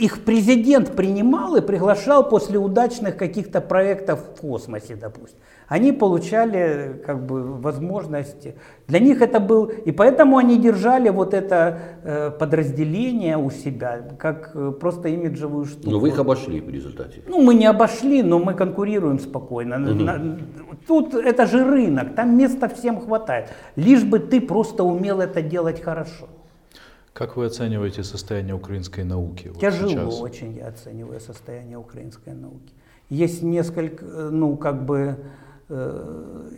их 0.00 0.24
президент 0.24 0.96
принимал 0.96 1.56
и 1.56 1.60
приглашал 1.60 2.28
после 2.28 2.58
удачных 2.58 3.16
каких-то 3.16 3.60
проектов 3.60 4.20
в 4.20 4.40
космосе, 4.40 4.96
допустим 4.96 5.38
они 5.70 5.92
получали 5.92 7.00
как 7.06 7.24
бы 7.24 7.42
возможности. 7.60 8.56
Для 8.88 8.98
них 8.98 9.22
это 9.22 9.38
был, 9.38 9.66
и 9.66 9.92
поэтому 9.92 10.36
они 10.36 10.58
держали 10.58 11.10
вот 11.10 11.32
это 11.32 11.78
э, 12.02 12.30
подразделение 12.32 13.36
у 13.36 13.50
себя, 13.50 14.00
как 14.18 14.50
э, 14.54 14.72
просто 14.72 15.08
имиджевую 15.08 15.66
штуку. 15.66 15.90
Но 15.90 16.00
вы 16.00 16.08
их 16.08 16.18
обошли 16.18 16.60
в 16.60 16.68
результате. 16.68 17.22
Ну, 17.28 17.40
мы 17.40 17.54
не 17.54 17.66
обошли, 17.66 18.24
но 18.24 18.40
мы 18.40 18.54
конкурируем 18.54 19.20
спокойно. 19.20 19.76
Угу. 19.76 20.76
Тут 20.88 21.14
это 21.14 21.46
же 21.46 21.64
рынок, 21.64 22.16
там 22.16 22.36
места 22.36 22.68
всем 22.68 23.00
хватает. 23.00 23.50
Лишь 23.76 24.02
бы 24.02 24.18
ты 24.18 24.40
просто 24.40 24.82
умел 24.82 25.20
это 25.20 25.40
делать 25.40 25.80
хорошо. 25.80 26.26
Как 27.12 27.36
вы 27.36 27.46
оцениваете 27.46 28.02
состояние 28.04 28.54
украинской 28.54 29.04
науки? 29.04 29.48
Вот 29.48 29.60
Тяжело 29.60 30.10
сейчас? 30.10 30.20
очень 30.20 30.56
я 30.56 30.68
оцениваю 30.68 31.20
состояние 31.20 31.76
украинской 31.78 32.34
науки. 32.34 32.72
Есть 33.08 33.42
несколько, 33.42 34.04
э, 34.04 34.30
ну, 34.30 34.56
как 34.56 34.84
бы, 34.84 35.16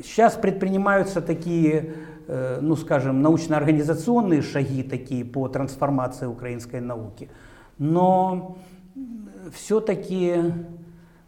Сейчас 0.03 0.37
предпринимаются 0.37 1.21
такие, 1.21 1.95
э, 2.29 2.61
ну 2.63 2.77
скажем, 2.77 3.21
научно-организационные 3.21 4.41
шаги 4.41 4.83
такие 4.83 5.23
по 5.23 5.49
трансформации 5.49 6.25
украинской 6.25 6.81
науки. 6.81 7.29
Но 7.77 8.57
все-таки, 9.53 10.37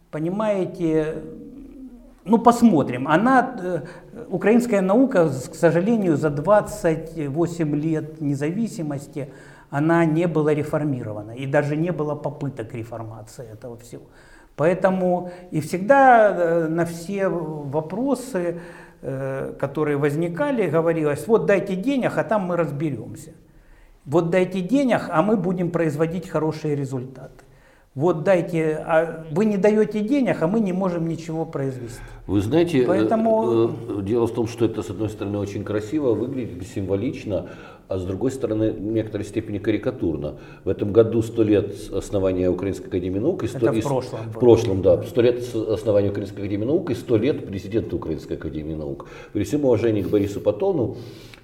понимаете, 0.09 1.21
ну 2.25 2.39
посмотрим. 2.39 3.07
Она, 3.07 3.55
э, 3.61 3.81
украинская 4.29 4.81
наука, 4.81 5.29
к 5.29 5.55
сожалению, 5.55 6.17
за 6.17 6.29
28 6.29 7.75
лет 7.75 8.21
независимости, 8.21 9.29
она 9.69 10.05
не 10.05 10.27
была 10.27 10.53
реформирована. 10.53 11.31
И 11.31 11.45
даже 11.45 11.77
не 11.77 11.91
было 11.91 12.15
попыток 12.15 12.73
реформации 12.73 13.45
этого 13.53 13.77
всего. 13.77 14.03
Поэтому 14.55 15.31
и 15.51 15.61
всегда 15.61 16.29
э, 16.29 16.67
на 16.67 16.85
все 16.85 17.27
вопросы, 17.27 18.59
э, 19.01 19.53
которые 19.59 19.97
возникали, 19.97 20.69
говорилось, 20.69 21.27
вот 21.27 21.45
дайте 21.45 21.75
денег, 21.75 22.17
а 22.17 22.23
там 22.23 22.47
мы 22.47 22.55
разберемся. 22.57 23.31
Вот 24.05 24.29
дайте 24.29 24.61
денег, 24.61 25.09
а 25.09 25.21
мы 25.21 25.37
будем 25.37 25.71
производить 25.71 26.29
хорошие 26.29 26.75
результаты. 26.75 27.44
Вот 27.95 28.23
дайте, 28.23 28.83
а 28.85 29.25
вы 29.31 29.45
не 29.45 29.55
даете 29.55 30.01
денег, 30.01 30.41
а 30.41 30.47
мы 30.47 30.59
не 30.59 30.73
можем 30.73 31.07
ничего 31.07 31.45
произвести. 31.45 32.01
Вы 32.27 32.41
знаете, 32.41 32.83
Поэтому... 32.85 33.71
дело 34.01 34.27
в 34.27 34.33
том, 34.33 34.49
что 34.49 34.65
это, 34.65 34.83
с 34.83 34.89
одной 34.89 35.07
стороны, 35.07 35.37
очень 35.37 35.63
красиво 35.63 36.13
выглядит, 36.13 36.67
символично, 36.67 37.51
а 37.87 37.97
с 37.97 38.03
другой 38.03 38.31
стороны, 38.31 38.73
в 38.73 38.81
некоторой 38.81 39.25
степени 39.25 39.59
карикатурно. 39.59 40.39
В 40.65 40.69
этом 40.69 40.91
году 40.91 41.21
сто 41.21 41.41
лет 41.43 41.73
основания 41.93 42.49
Украинской 42.49 42.87
Академии 42.87 43.19
Наук. 43.19 43.43
И 43.43 43.47
100, 43.47 43.57
Это 43.59 43.71
в 43.71 43.81
прошлом. 43.81 44.19
В 44.25 44.39
прошлом, 44.39 44.81
да. 44.81 45.01
Сто 45.03 45.21
лет 45.21 45.41
основания 45.55 46.09
Украинской 46.09 46.39
Академии 46.39 46.65
Наук 46.65 46.89
и 46.89 46.95
сто 46.95 47.15
лет 47.15 47.47
президента 47.47 47.95
Украинской 47.95 48.33
Академии 48.33 48.75
Наук. 48.75 49.07
При 49.31 49.45
всем 49.45 49.63
уважении 49.63 50.01
к 50.01 50.09
Борису 50.09 50.41
Патону, 50.41 50.97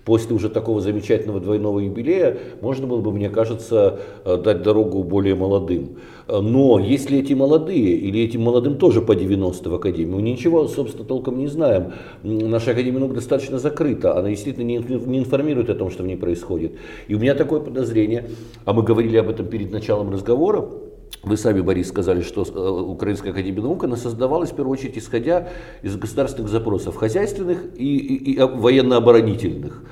после 0.06 0.36
уже 0.36 0.50
такого 0.50 0.82
замечательного 0.82 1.40
двойного 1.40 1.80
юбилея 1.80 2.38
можно 2.62 2.88
было 2.88 3.02
бы, 3.02 3.12
мне 3.12 3.30
кажется, 3.30 4.00
э, 4.26 4.38
дать 4.38 4.64
дорогу 4.64 5.04
более 5.04 5.36
молодым. 5.36 5.98
Но 6.28 6.80
если 6.80 7.20
эти 7.20 7.34
молодые, 7.34 7.98
или 7.98 8.22
этим 8.22 8.42
молодым 8.42 8.78
тоже 8.78 9.02
по 9.02 9.16
90 9.16 9.70
в 9.70 9.76
Академии, 9.76 10.16
мы 10.16 10.22
ничего, 10.22 10.68
собственно, 10.68 11.04
толком 11.04 11.38
не 11.38 11.48
знаем. 11.48 11.94
Наша 12.24 12.72
Академия 12.72 13.00
наук 13.00 13.14
достаточно 13.14 13.60
закрыта, 13.60 14.18
она 14.18 14.30
действительно 14.30 14.66
не 14.66 15.20
информирует 15.20 15.70
о 15.70 15.76
том, 15.76 15.90
что 15.92 16.04
в 16.04 16.08
ней 16.08 16.16
происходит. 16.18 16.74
И 17.08 17.16
у 17.16 17.20
меня 17.20 17.36
такое 17.36 17.60
подозрение, 17.60 18.30
а 18.66 18.74
мы 18.74 18.84
говорили 18.84 19.18
об 19.18 19.30
этом 19.30 19.48
перед 19.48 19.72
началом 19.72 20.12
разговора, 20.12 20.70
вы 21.24 21.38
сами, 21.38 21.62
Борис, 21.62 21.90
сказали, 21.90 22.22
что 22.22 22.44
э, 22.44 22.82
Украинская 22.82 23.32
Академия 23.32 23.62
Наук, 23.62 23.84
она 23.84 23.96
создавалась 23.96 24.52
в 24.52 24.56
первую 24.56 24.74
очередь 24.74 24.98
исходя 24.98 25.50
из 25.84 25.96
государственных 25.96 26.50
запросов, 26.50 26.96
хозяйственных 26.96 27.66
и, 27.76 27.98
и, 27.98 28.34
и 28.34 28.40
военно-оборонительных. 28.40 29.84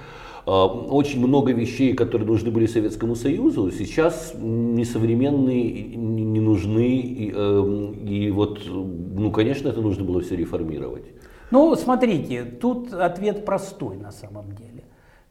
А, 0.46 0.66
очень 0.66 1.20
много 1.20 1.52
вещей, 1.52 1.94
которые 1.94 2.28
нужны 2.28 2.50
были 2.50 2.66
Советскому 2.66 3.16
Союзу, 3.16 3.70
сейчас 3.72 4.34
несовременные, 4.36 5.96
не 5.96 6.40
нужны. 6.40 6.98
И, 7.02 7.32
эм, 7.32 7.94
и 7.94 8.32
вот, 8.32 8.62
ну, 8.66 9.32
конечно, 9.32 9.70
это 9.70 9.82
нужно 9.82 10.04
было 10.04 10.22
все 10.22 10.36
реформировать. 10.36 11.04
Ну, 11.52 11.76
смотрите, 11.76 12.46
тут 12.46 12.94
ответ 12.94 13.46
простой 13.46 13.98
на 13.98 14.12
самом 14.12 14.54
деле. 14.54 14.86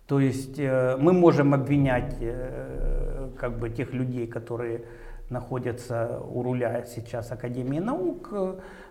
То 0.06 0.20
есть 0.20 0.58
э, 0.58 0.96
мы 1.00 1.12
можем 1.12 1.52
обвинять 1.52 2.16
э, 2.20 3.28
как 3.36 3.58
бы 3.58 3.70
тех 3.70 3.92
людей, 3.92 4.28
которые 4.28 4.84
находятся 5.30 6.20
у 6.30 6.42
руля 6.42 6.84
сейчас 6.86 7.30
Академии 7.32 7.78
наук, 7.78 8.32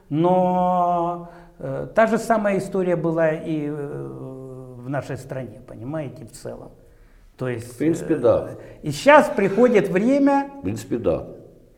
но 0.10 1.30
э, 1.60 1.88
та 1.94 2.08
же 2.08 2.18
самая 2.18 2.60
история 2.60 2.96
была 2.96 3.32
и 3.32 3.70
в 3.70 4.90
нашей 4.90 5.18
стране, 5.18 5.62
понимаете, 5.68 6.26
в 6.26 6.32
целом. 6.32 6.72
То 7.38 7.50
есть, 7.50 7.74
в 7.74 7.78
принципе, 7.78 8.16
да. 8.16 8.52
И 8.82 8.92
сейчас 8.92 9.30
приходит 9.30 9.90
время, 9.90 10.50
в 10.60 10.62
принципе, 10.62 10.98
да. 10.98 11.28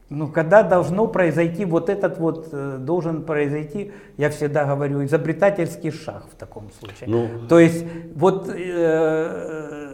Ну, 0.10 0.28
когда 0.28 0.64
должно 0.64 1.08
произойти 1.08 1.66
вот 1.66 1.90
этот 1.90 2.18
вот, 2.18 2.50
должен 2.84 3.24
произойти, 3.24 3.92
я 4.18 4.30
всегда 4.30 4.66
говорю, 4.66 5.06
изобретательский 5.06 5.92
шаг 5.92 6.26
в 6.32 6.36
таком 6.36 6.72
случае. 6.72 7.10
Ну, 7.10 7.28
То 7.48 7.60
есть, 7.60 7.86
вот 8.16 8.50
э, 8.50 9.89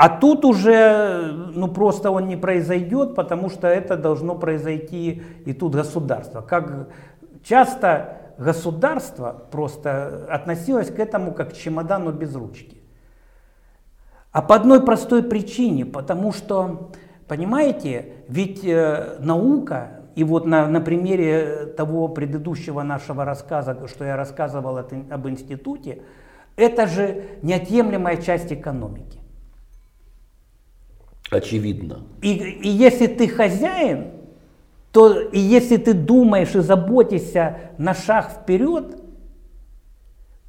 а 0.00 0.08
тут 0.08 0.44
уже, 0.44 1.32
ну 1.32 1.66
просто 1.66 2.12
он 2.12 2.28
не 2.28 2.36
произойдет, 2.36 3.16
потому 3.16 3.50
что 3.50 3.66
это 3.66 3.96
должно 3.96 4.36
произойти 4.36 5.24
и 5.44 5.52
тут 5.52 5.74
государство. 5.74 6.40
Как 6.40 6.88
часто 7.42 8.18
государство 8.38 9.46
просто 9.50 10.28
относилось 10.30 10.88
к 10.88 11.00
этому 11.00 11.32
как 11.32 11.50
к 11.50 11.56
чемодану 11.56 12.12
без 12.12 12.32
ручки. 12.36 12.80
А 14.30 14.40
по 14.40 14.54
одной 14.54 14.84
простой 14.84 15.24
причине, 15.24 15.84
потому 15.84 16.30
что, 16.30 16.92
понимаете, 17.26 18.12
ведь 18.28 18.64
э, 18.64 19.16
наука, 19.18 20.02
и 20.14 20.22
вот 20.22 20.46
на, 20.46 20.68
на 20.68 20.80
примере 20.80 21.74
того 21.76 22.06
предыдущего 22.06 22.82
нашего 22.82 23.24
рассказа, 23.24 23.76
что 23.88 24.04
я 24.04 24.16
рассказывал 24.16 24.78
об 24.78 25.28
институте, 25.28 26.02
это 26.54 26.86
же 26.86 27.24
неотъемлемая 27.42 28.18
часть 28.18 28.52
экономики. 28.52 29.18
Очевидно. 31.30 32.00
И, 32.22 32.32
и 32.32 32.68
если 32.68 33.06
ты 33.06 33.28
хозяин, 33.28 34.06
то 34.92 35.20
и 35.20 35.38
если 35.38 35.76
ты 35.76 35.92
думаешь 35.92 36.54
и 36.54 36.60
заботишься 36.60 37.56
на 37.76 37.94
шаг 37.94 38.30
вперед, 38.30 38.96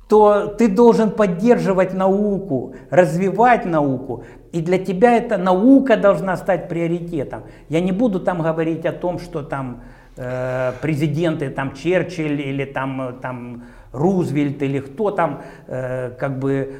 то 0.07 0.47
ты 0.47 0.67
должен 0.67 1.11
поддерживать 1.11 1.93
науку, 1.93 2.73
развивать 2.89 3.65
науку. 3.65 4.23
И 4.51 4.61
для 4.61 4.79
тебя 4.79 5.17
эта 5.17 5.37
наука 5.37 5.97
должна 5.97 6.35
стать 6.35 6.67
приоритетом. 6.67 7.43
Я 7.69 7.79
не 7.79 7.91
буду 7.91 8.19
там 8.19 8.41
говорить 8.41 8.85
о 8.87 8.91
том, 8.91 9.19
что 9.19 9.43
там 9.43 9.83
э, 10.17 10.71
президенты, 10.81 11.51
там 11.51 11.75
Черчилль 11.75 12.41
или 12.41 12.65
там, 12.65 13.19
там 13.21 13.65
Рузвельт 13.91 14.63
или 14.63 14.79
кто 14.79 15.11
там 15.11 15.43
э, 15.67 16.11
как 16.19 16.39
бы 16.39 16.73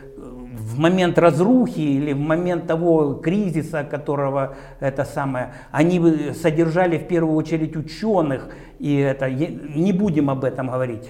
в 0.59 0.77
момент 0.77 1.17
разрухи 1.17 1.79
или 1.79 2.13
в 2.13 2.19
момент 2.19 2.67
того 2.67 3.13
кризиса, 3.15 3.83
которого 3.83 4.55
это 4.79 5.05
самое, 5.05 5.53
они 5.71 6.33
содержали 6.33 6.97
в 6.97 7.07
первую 7.07 7.35
очередь 7.35 7.75
ученых, 7.75 8.49
и 8.79 8.97
это, 8.97 9.29
не 9.29 9.93
будем 9.93 10.29
об 10.29 10.43
этом 10.43 10.67
говорить. 10.67 11.09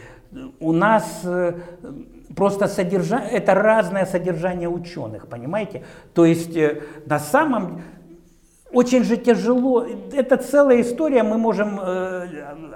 У 0.60 0.72
нас 0.72 1.22
э, 1.24 1.54
просто 2.36 2.68
содержание, 2.68 3.32
это 3.32 3.56
разное 3.56 4.06
содержание 4.06 4.70
ученых, 4.70 5.28
понимаете? 5.28 5.84
То 6.14 6.26
есть 6.26 6.56
э, 6.56 6.82
на 7.08 7.20
самом 7.20 7.82
очень 8.72 9.03
же 9.03 9.17
тяжело. 9.17 9.86
Это 10.13 10.38
целая 10.38 10.82
история, 10.82 11.24
мы 11.24 11.38
можем 11.38 11.80
э, 11.80 12.28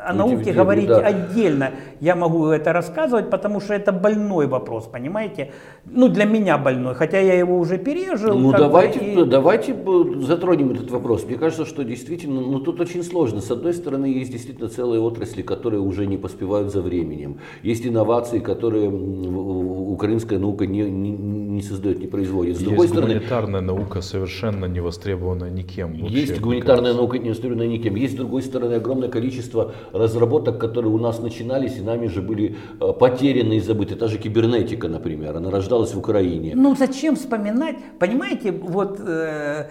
о 0.06 0.14
науке 0.14 0.52
говорить 0.52 0.88
да. 0.88 1.00
отдельно. 1.00 1.72
Я 2.00 2.16
могу 2.16 2.48
это 2.48 2.74
рассказывать, 2.74 3.30
потому 3.30 3.60
что 3.60 3.74
это 3.74 3.92
больной 3.92 4.48
вопрос, 4.48 4.86
понимаете? 4.86 5.52
Ну, 5.86 6.10
для 6.10 6.26
меня 6.26 6.58
больной, 6.58 6.96
хотя 6.96 7.20
я 7.20 7.34
его 7.36 7.58
уже 7.60 7.78
пережил. 7.78 8.38
Ну, 8.38 8.52
давайте, 8.52 9.00
бы, 9.00 9.22
и... 9.22 9.26
давайте 9.26 9.76
затронем 10.22 10.72
этот 10.72 10.90
вопрос. 10.90 11.26
Мне 11.26 11.36
кажется, 11.36 11.66
что 11.66 11.84
действительно, 11.84 12.42
ну, 12.42 12.60
тут 12.60 12.82
очень 12.82 13.04
сложно. 13.04 13.42
С 13.42 13.52
одной 13.52 13.74
стороны, 13.74 14.08
есть 14.08 14.32
действительно 14.32 14.70
целые 14.70 15.02
отрасли, 15.02 15.42
которые 15.42 15.80
уже 15.80 16.08
не 16.08 16.18
поспевают 16.18 16.72
за 16.72 16.82
временем. 16.82 17.38
Есть 17.62 17.86
инновации, 17.86 18.40
которые 18.40 18.90
украинская 18.90 20.40
наука 20.40 20.66
не, 20.66 20.90
не, 20.90 21.12
не 21.12 21.62
создает, 21.62 22.00
не 22.00 22.08
производит. 22.08 22.56
С 22.56 22.60
есть 22.60 22.70
другой 22.70 22.88
стороны, 22.88 23.14
гуманитарная 23.14 23.62
наука 23.62 24.02
совершенно 24.02 24.66
не 24.66 24.80
востребована 24.80 25.50
никем. 25.50 25.83
Вообще, 25.92 26.20
есть 26.20 26.40
гуманитарная 26.40 26.94
наука, 26.94 27.18
не 27.18 27.30
востребована 27.30 27.64
никем. 27.64 27.96
Есть, 27.96 28.14
с 28.14 28.18
другой 28.18 28.42
стороны, 28.42 28.76
огромное 28.76 29.10
количество 29.10 29.74
разработок, 29.92 30.58
которые 30.60 30.94
у 30.94 30.98
нас 30.98 31.20
начинались 31.20 31.78
и 31.78 31.82
нами 31.82 32.08
же 32.08 32.22
были 32.22 32.56
э, 32.80 32.94
потеряны 32.94 33.58
и 33.58 33.60
забыты. 33.60 33.96
Та 33.96 34.08
же 34.08 34.18
кибернетика, 34.18 34.88
например, 34.88 35.38
она 35.38 35.52
рождалась 35.52 35.94
в 35.94 36.00
Украине. 36.00 36.54
Ну 36.56 36.76
зачем 36.76 37.16
вспоминать? 37.16 37.76
Понимаете, 38.00 38.52
вот 38.52 39.00
э, 39.00 39.68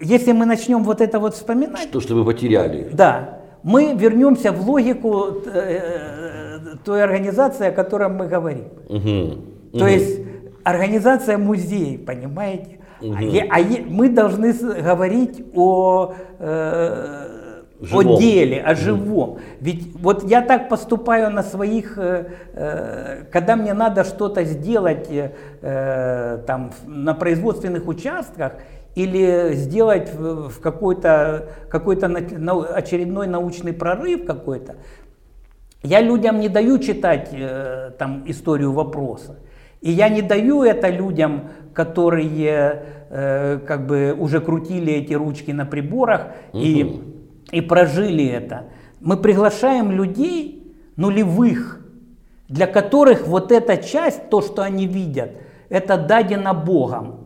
если 0.00 0.32
мы 0.32 0.46
начнем 0.46 0.82
вот 0.82 1.00
это 1.00 1.18
вот 1.18 1.34
вспоминать... 1.34 1.90
То, 1.90 2.00
что 2.00 2.14
мы 2.14 2.24
потеряли. 2.24 2.88
Да. 2.92 3.38
Мы 3.62 3.94
вернемся 3.94 4.52
в 4.52 4.68
логику 4.68 5.42
э, 5.46 6.76
той 6.84 7.02
организации, 7.02 7.68
о 7.68 7.72
которой 7.72 8.08
мы 8.08 8.26
говорим. 8.26 8.64
Угу. 8.88 9.78
То 9.78 9.84
угу. 9.84 9.86
есть 9.86 10.20
организация 10.64 11.38
музея, 11.38 11.98
понимаете? 11.98 12.78
Угу. 13.02 13.14
А, 13.50 13.56
а 13.56 13.64
мы 13.88 14.08
должны 14.08 14.52
говорить 14.52 15.44
о, 15.54 16.14
э, 16.38 17.28
о 17.92 18.18
деле, 18.18 18.60
о 18.60 18.74
живом. 18.74 19.38
Ведь 19.60 19.94
вот 19.96 20.24
я 20.24 20.42
так 20.42 20.68
поступаю 20.68 21.30
на 21.30 21.42
своих, 21.42 21.98
э, 21.98 22.30
э 22.54 23.24
когда 23.32 23.56
мне 23.56 23.74
надо 23.74 24.04
что-то 24.04 24.44
сделать 24.44 25.08
э, 25.10 26.38
там, 26.46 26.70
на 26.86 27.14
производственных 27.14 27.88
участках, 27.88 28.52
или 28.94 29.54
сделать 29.54 30.12
в 30.14 30.60
какой-то 30.60 31.48
какой 31.70 31.96
очередной 31.96 33.26
научный 33.26 33.72
прорыв 33.72 34.26
какой-то, 34.26 34.76
я 35.82 36.00
людям 36.00 36.40
не 36.40 36.48
даю 36.48 36.78
читать 36.78 37.30
э, 37.32 37.90
там 37.98 38.22
историю 38.26 38.72
вопроса. 38.72 39.38
И 39.80 39.90
я 39.90 40.08
не 40.08 40.22
даю 40.22 40.62
это 40.62 40.88
людям, 40.88 41.48
которые 41.74 42.82
э, 43.10 43.58
как 43.66 43.86
бы 43.86 44.14
уже 44.18 44.40
крутили 44.40 44.92
эти 44.92 45.14
ручки 45.14 45.50
на 45.50 45.66
приборах 45.66 46.28
угу. 46.52 46.62
и, 46.62 47.02
и 47.50 47.60
прожили 47.60 48.26
это. 48.26 48.64
Мы 49.00 49.16
приглашаем 49.16 49.90
людей 49.92 50.74
нулевых, 50.96 51.80
для 52.48 52.66
которых 52.66 53.26
вот 53.26 53.50
эта 53.50 53.76
часть, 53.76 54.28
то, 54.28 54.42
что 54.42 54.62
они 54.62 54.86
видят, 54.86 55.32
это 55.68 55.96
дадено 55.96 56.54
Богом. 56.54 57.21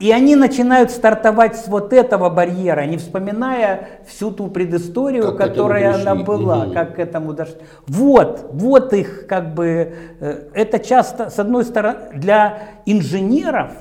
И 0.00 0.12
они 0.12 0.34
начинают 0.34 0.90
стартовать 0.90 1.56
с 1.56 1.68
вот 1.68 1.92
этого 1.92 2.30
барьера, 2.30 2.86
не 2.86 2.96
вспоминая 2.96 4.00
всю 4.06 4.30
ту 4.30 4.48
предысторию, 4.48 5.36
как 5.36 5.50
которая 5.50 5.94
она 5.94 6.14
была, 6.14 6.64
угу. 6.64 6.72
как 6.72 6.96
к 6.96 6.98
этому 6.98 7.34
дошли. 7.34 7.58
Вот, 7.86 8.48
вот 8.50 8.94
их 8.94 9.26
как 9.26 9.54
бы, 9.54 9.92
э, 10.20 10.48
это 10.54 10.78
часто, 10.78 11.28
с 11.28 11.38
одной 11.38 11.64
стороны, 11.64 11.98
для 12.14 12.62
инженеров 12.86 13.72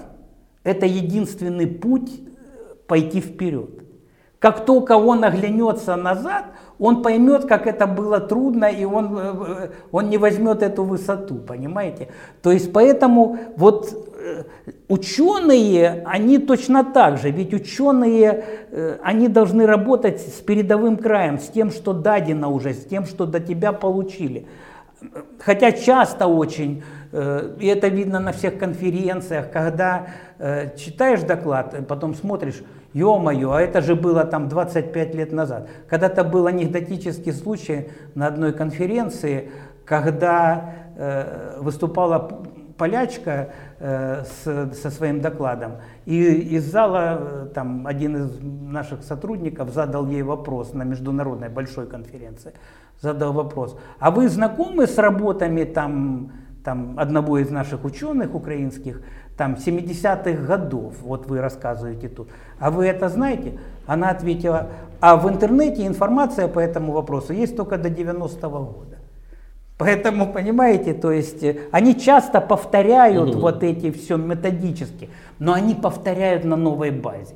это 0.66 0.86
единственный 0.86 1.68
путь 1.68 2.12
э, 2.12 2.76
пойти 2.86 3.22
вперед. 3.22 3.79
Как 4.40 4.66
только 4.66 4.94
он 4.94 5.24
оглянется 5.24 5.96
назад, 5.96 6.46
он 6.80 7.04
поймет, 7.04 7.46
как 7.46 7.68
это 7.68 7.88
было 7.88 8.22
трудно, 8.22 8.66
и 8.66 8.86
он, 8.86 9.18
э, 9.18 9.70
он 9.92 10.10
не 10.10 10.18
возьмет 10.18 10.64
эту 10.64 10.84
высоту, 10.84 11.36
понимаете? 11.36 12.08
То 12.42 12.52
есть 12.52 12.72
поэтому 12.72 13.38
вот 13.58 13.94
ученые, 14.88 16.04
они 16.06 16.38
точно 16.40 16.84
так 16.84 17.18
же, 17.18 17.32
ведь 17.32 17.54
ученые, 17.54 18.44
э, 18.72 18.98
они 19.04 19.28
должны 19.28 19.66
работать 19.66 20.20
с 20.20 20.42
передовым 20.42 20.98
краем, 20.98 21.40
с 21.40 21.48
тем, 21.48 21.72
что 21.72 21.94
дадено 21.94 22.50
уже, 22.50 22.74
с 22.74 22.86
тем, 22.86 23.06
что 23.06 23.26
до 23.26 23.40
тебя 23.40 23.72
получили. 23.72 24.48
Хотя 25.40 25.72
часто 25.72 26.28
очень, 26.28 26.84
э, 27.12 27.56
и 27.60 27.68
это 27.68 27.88
видно 27.88 28.20
на 28.20 28.32
всех 28.32 28.58
конференциях, 28.58 29.52
когда 29.52 30.08
э, 30.38 30.76
читаешь 30.78 31.22
доклад, 31.22 31.76
потом 31.88 32.16
смотришь, 32.16 32.62
ё-моё, 32.94 33.52
а 33.52 33.62
это 33.62 33.82
же 33.82 33.96
было 33.96 34.26
там 34.26 34.50
25 34.50 35.16
лет 35.16 35.32
назад. 35.32 35.70
Когда-то 35.88 36.24
был 36.24 36.48
анекдотический 36.48 37.34
случай 37.34 37.90
на 38.16 38.28
одной 38.28 38.54
конференции, 38.54 39.50
когда 39.86 40.76
выступала 41.60 42.44
полячка 42.80 43.50
э, 43.80 44.24
с, 44.24 44.74
со 44.82 44.90
своим 44.90 45.22
докладом. 45.22 45.74
И 46.06 46.24
из 46.56 46.72
зала 46.72 47.20
э, 47.20 47.48
там, 47.54 47.86
один 47.86 48.16
из 48.16 48.40
наших 48.42 49.04
сотрудников 49.04 49.72
задал 49.72 50.08
ей 50.08 50.24
вопрос 50.24 50.74
на 50.74 50.84
международной 50.84 51.50
большой 51.50 51.86
конференции. 51.86 52.54
Задал 53.02 53.34
вопрос, 53.34 53.78
а 54.00 54.12
вы 54.12 54.28
знакомы 54.30 54.88
с 54.88 54.98
работами 54.98 55.64
там, 55.64 56.32
там, 56.64 56.96
одного 56.98 57.40
из 57.40 57.50
наших 57.50 57.86
ученых 57.86 58.36
украинских, 58.36 59.02
там 59.38 59.54
70-х 59.54 60.32
годов, 60.46 60.96
вот 61.02 61.28
вы 61.28 61.40
рассказываете 61.42 62.10
тут. 62.10 62.30
А 62.60 62.72
вы 62.72 62.88
это 62.88 63.10
знаете? 63.10 63.60
Она 63.86 64.10
ответила, 64.10 64.68
а 65.00 65.16
в 65.16 65.30
интернете 65.30 65.88
информация 65.88 66.48
по 66.48 66.60
этому 66.60 66.92
вопросу 66.92 67.34
есть 67.34 67.56
только 67.56 67.78
до 67.78 67.90
90-го 67.90 68.66
года. 68.66 68.98
Поэтому, 69.78 70.34
понимаете, 70.34 70.94
то 70.94 71.10
есть 71.10 71.42
э, 71.42 71.58
они 71.72 71.98
часто 71.98 72.42
повторяют 72.42 73.30
угу. 73.30 73.40
вот 73.40 73.64
эти 73.64 73.92
все 73.92 74.18
методически, 74.18 75.10
но 75.40 75.54
они 75.54 75.74
повторяют 75.74 76.44
на 76.44 76.58
новой 76.58 76.92
базе. 76.92 77.36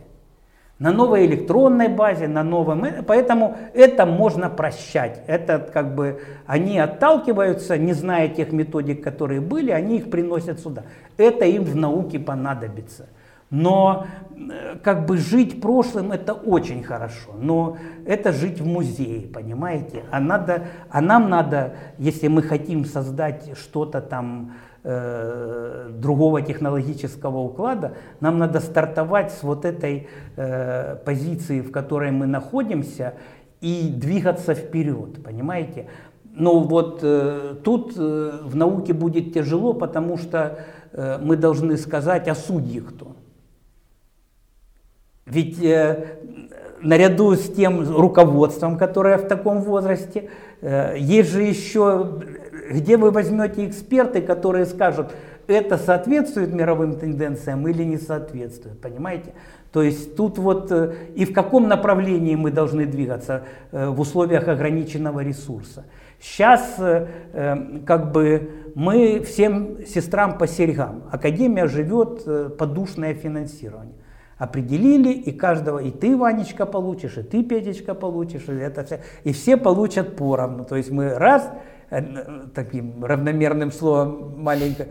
На 0.79 0.91
новой 0.91 1.25
электронной 1.27 1.87
базе, 1.87 2.27
на 2.27 2.43
новом... 2.43 2.83
Э, 2.83 3.03
поэтому 3.03 3.55
это 3.73 4.05
можно 4.05 4.49
прощать. 4.49 5.21
Это 5.27 5.59
как 5.59 5.93
бы 5.93 6.21
они 6.45 6.79
отталкиваются, 6.79 7.77
не 7.77 7.93
зная 7.93 8.27
тех 8.27 8.51
методик, 8.51 9.03
которые 9.03 9.39
были, 9.39 9.71
они 9.71 9.97
их 9.97 10.09
приносят 10.09 10.59
сюда. 10.59 10.83
Это 11.17 11.45
им 11.45 11.63
в 11.63 11.75
науке 11.75 12.19
понадобится. 12.19 13.07
Но 13.51 14.07
э, 14.35 14.77
как 14.81 15.05
бы 15.05 15.17
жить 15.17 15.61
прошлым 15.61 16.11
это 16.11 16.33
очень 16.33 16.83
хорошо, 16.83 17.35
но 17.39 17.77
это 18.07 18.31
жить 18.31 18.59
в 18.59 18.65
музее, 18.65 19.27
понимаете? 19.27 20.03
А, 20.09 20.19
надо, 20.19 20.63
а 20.89 21.01
нам 21.01 21.29
надо, 21.29 21.75
если 21.99 22.27
мы 22.29 22.41
хотим 22.41 22.83
создать 22.83 23.55
что-то 23.55 24.01
там 24.01 24.53
э, 24.83 25.89
другого 25.93 26.41
технологического 26.41 27.39
уклада, 27.39 27.93
нам 28.19 28.37
надо 28.37 28.59
стартовать 28.59 29.31
с 29.31 29.43
вот 29.43 29.65
этой 29.65 30.07
э, 30.35 30.95
позиции, 31.05 31.61
в 31.61 31.71
которой 31.71 32.11
мы 32.11 32.25
находимся, 32.25 33.13
и 33.61 33.89
двигаться 33.89 34.55
вперед, 34.55 35.23
понимаете? 35.23 35.87
Но 36.35 36.59
вот 36.59 36.99
э, 37.03 37.55
тут 37.63 37.93
э, 37.95 38.39
в 38.43 38.55
науке 38.55 38.93
будет 38.93 39.33
тяжело, 39.33 39.73
потому 39.73 40.17
что 40.17 40.59
э, 40.91 41.17
мы 41.21 41.37
должны 41.37 41.77
сказать, 41.77 42.27
а 42.27 42.35
судьи 42.35 42.81
кто? 42.81 43.15
Ведь 45.25 45.63
э, 45.63 46.17
наряду 46.81 47.35
с 47.35 47.49
тем 47.49 47.89
руководством, 47.95 48.77
которое 48.77 49.17
в 49.17 49.27
таком 49.27 49.61
возрасте, 49.61 50.29
э, 50.61 50.95
есть 50.97 51.31
же 51.31 51.43
еще, 51.43 52.19
где 52.71 52.97
вы 52.97 53.11
возьмете 53.11 53.67
эксперты, 53.67 54.21
которые 54.21 54.65
скажут, 54.65 55.11
это 55.47 55.77
соответствует 55.77 56.53
мировым 56.53 56.95
тенденциям 56.95 57.67
или 57.67 57.83
не 57.83 57.97
соответствует, 57.97 58.79
понимаете? 58.79 59.33
То 59.71 59.81
есть 59.81 60.15
тут 60.15 60.37
вот 60.37 60.71
э, 60.71 60.93
и 61.15 61.25
в 61.25 61.33
каком 61.33 61.67
направлении 61.67 62.35
мы 62.35 62.51
должны 62.51 62.85
двигаться 62.85 63.43
э, 63.71 63.89
в 63.89 63.99
условиях 63.99 64.47
ограниченного 64.47 65.21
ресурса. 65.21 65.85
Сейчас 66.21 66.75
э, 66.77 67.07
как 67.85 68.11
бы 68.11 68.51
мы 68.75 69.21
всем 69.21 69.85
сестрам 69.85 70.37
по 70.37 70.47
серьгам. 70.47 71.03
Академия 71.11 71.67
живет 71.67 72.57
подушное 72.57 73.13
финансирование 73.13 73.95
определили, 74.37 75.13
и 75.13 75.31
каждого, 75.31 75.79
и 75.79 75.89
ты, 75.89 76.17
Ванечка, 76.17 76.65
получишь, 76.65 77.17
и 77.17 77.23
ты, 77.23 77.43
Петечка, 77.43 77.93
получишь, 77.93 78.49
и 78.49 78.53
это 78.53 78.83
все, 78.83 78.99
и 79.23 79.31
все 79.31 79.55
получат 79.55 80.17
поровну. 80.17 80.65
То 80.65 80.75
есть 80.75 80.91
мы 80.91 81.13
раз 81.13 81.49
таким 82.53 83.03
равномерным 83.03 83.71
словом 83.71 84.41
маленько, 84.41 84.87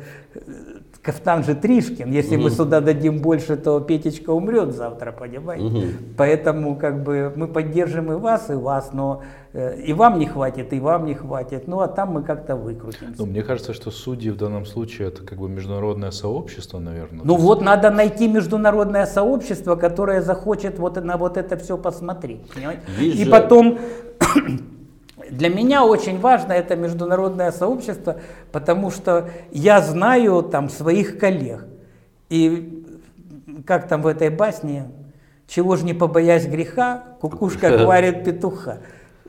Кафтан 1.03 1.43
же 1.43 1.57
Тришкин, 1.57 2.13
если 2.13 2.37
угу. 2.37 2.45
мы 2.45 2.51
сюда 2.51 2.81
дадим 2.81 3.19
больше, 3.19 3.57
то 3.57 3.81
Петечка 3.81 4.31
умрет 4.31 4.73
завтра, 4.73 5.11
понимаете? 5.11 5.65
Угу. 5.65 5.87
Поэтому 6.17 6.77
как 6.77 7.03
бы 7.03 7.33
мы 7.35 7.49
поддержим 7.49 8.13
и 8.13 8.15
вас, 8.15 8.51
и 8.51 8.55
вас, 8.55 8.93
но 8.93 9.23
э, 9.53 9.81
и 9.81 9.93
вам 9.95 10.21
не 10.21 10.27
хватит, 10.27 10.73
и 10.73 10.79
вам 10.79 11.07
не 11.07 11.15
хватит, 11.15 11.67
ну 11.67 11.81
а 11.81 11.89
там 11.89 12.13
мы 12.13 12.23
как-то 12.23 12.55
выкрутимся. 12.55 13.17
Ну, 13.19 13.27
мне 13.27 13.43
кажется, 13.43 13.73
что 13.73 13.91
судьи 13.91 14.31
в 14.31 14.37
данном 14.37 14.65
случае 14.65 15.09
это 15.09 15.25
как 15.25 15.39
бы 15.39 15.49
международное 15.49 16.13
сообщество, 16.13 16.79
наверное. 16.79 17.23
Ну 17.25 17.35
вот 17.35 17.63
надо 17.63 17.91
найти 17.91 18.29
международное 18.29 19.07
сообщество, 19.07 19.75
которое 19.75 20.23
захочет 20.23 20.79
вот 20.79 21.05
на 21.05 21.17
вот 21.17 21.37
это 21.37 21.57
все 21.57 21.77
посмотреть, 21.77 22.49
понимаете? 22.55 22.83
И 23.01 23.25
потом 23.25 23.79
для 25.33 25.49
меня 25.49 25.83
очень 25.83 26.21
важно 26.21 26.53
это 26.53 26.77
международное 26.77 27.53
сообщество, 27.53 28.17
потому 28.53 28.91
что 28.91 29.31
я 29.51 29.81
знаю 29.81 30.43
там 30.43 30.69
своих 30.69 31.19
коллег. 31.19 31.65
И 32.29 32.85
как 33.67 33.89
там 33.89 34.03
в 34.03 34.07
этой 34.07 34.29
басне, 34.29 34.89
чего 35.49 35.77
же 35.77 35.87
не 35.87 35.95
побоясь 35.95 36.47
греха, 36.47 37.05
кукушка 37.21 37.79
хвалит 37.79 38.25
петуха. 38.25 38.81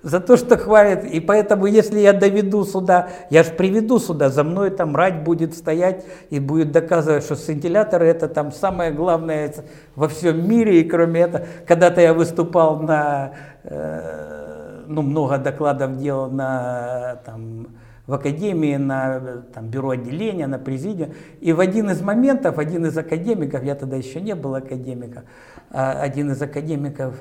За 0.02 0.20
то, 0.20 0.36
что 0.36 0.58
хвалит. 0.58 1.06
И 1.06 1.22
поэтому, 1.22 1.68
если 1.68 2.02
я 2.02 2.12
доведу 2.12 2.66
сюда, 2.66 3.08
я 3.30 3.44
же 3.44 3.52
приведу 3.52 3.98
сюда, 3.98 4.28
за 4.28 4.44
мной 4.44 4.72
там 4.72 4.98
рать 4.98 5.24
будет 5.24 5.56
стоять 5.56 6.04
и 6.30 6.40
будет 6.40 6.74
доказывать, 6.74 7.24
что 7.24 7.38
сцинтилляторы 7.38 8.08
это 8.08 8.28
там 8.28 8.52
самое 8.52 8.92
главное 8.92 9.54
во 9.96 10.10
всем 10.10 10.46
мире. 10.50 10.82
И 10.82 10.84
кроме 10.84 11.22
этого, 11.22 11.46
когда-то 11.66 12.02
я 12.02 12.14
выступал 12.14 12.82
на 12.82 13.32
э, 13.64 14.43
ну, 14.88 15.02
много 15.02 15.38
докладов 15.38 15.98
делал 15.98 16.30
на, 16.30 17.22
там, 17.26 17.68
в 18.08 18.14
академии, 18.14 18.76
на 18.76 19.44
там, 19.54 19.70
бюро 19.70 19.92
отделения, 19.92 20.48
на 20.48 20.60
президиум. 20.60 21.14
И 21.40 21.54
в 21.54 21.60
один 21.60 21.90
из 21.90 22.02
моментов, 22.02 22.58
один 22.58 22.86
из 22.86 22.98
академиков, 22.98 23.64
я 23.64 23.76
тогда 23.76 23.96
еще 23.96 24.22
не 24.22 24.36
был 24.36 24.56
академиком, 24.56 25.24
а 25.72 25.94
один 25.94 26.32
из 26.32 26.42
академиков, 26.42 27.16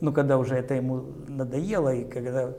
ну, 0.00 0.12
когда 0.12 0.38
уже 0.38 0.56
это 0.56 0.74
ему 0.74 1.04
надоело, 1.28 1.94
и 1.94 2.04
когда 2.04 2.50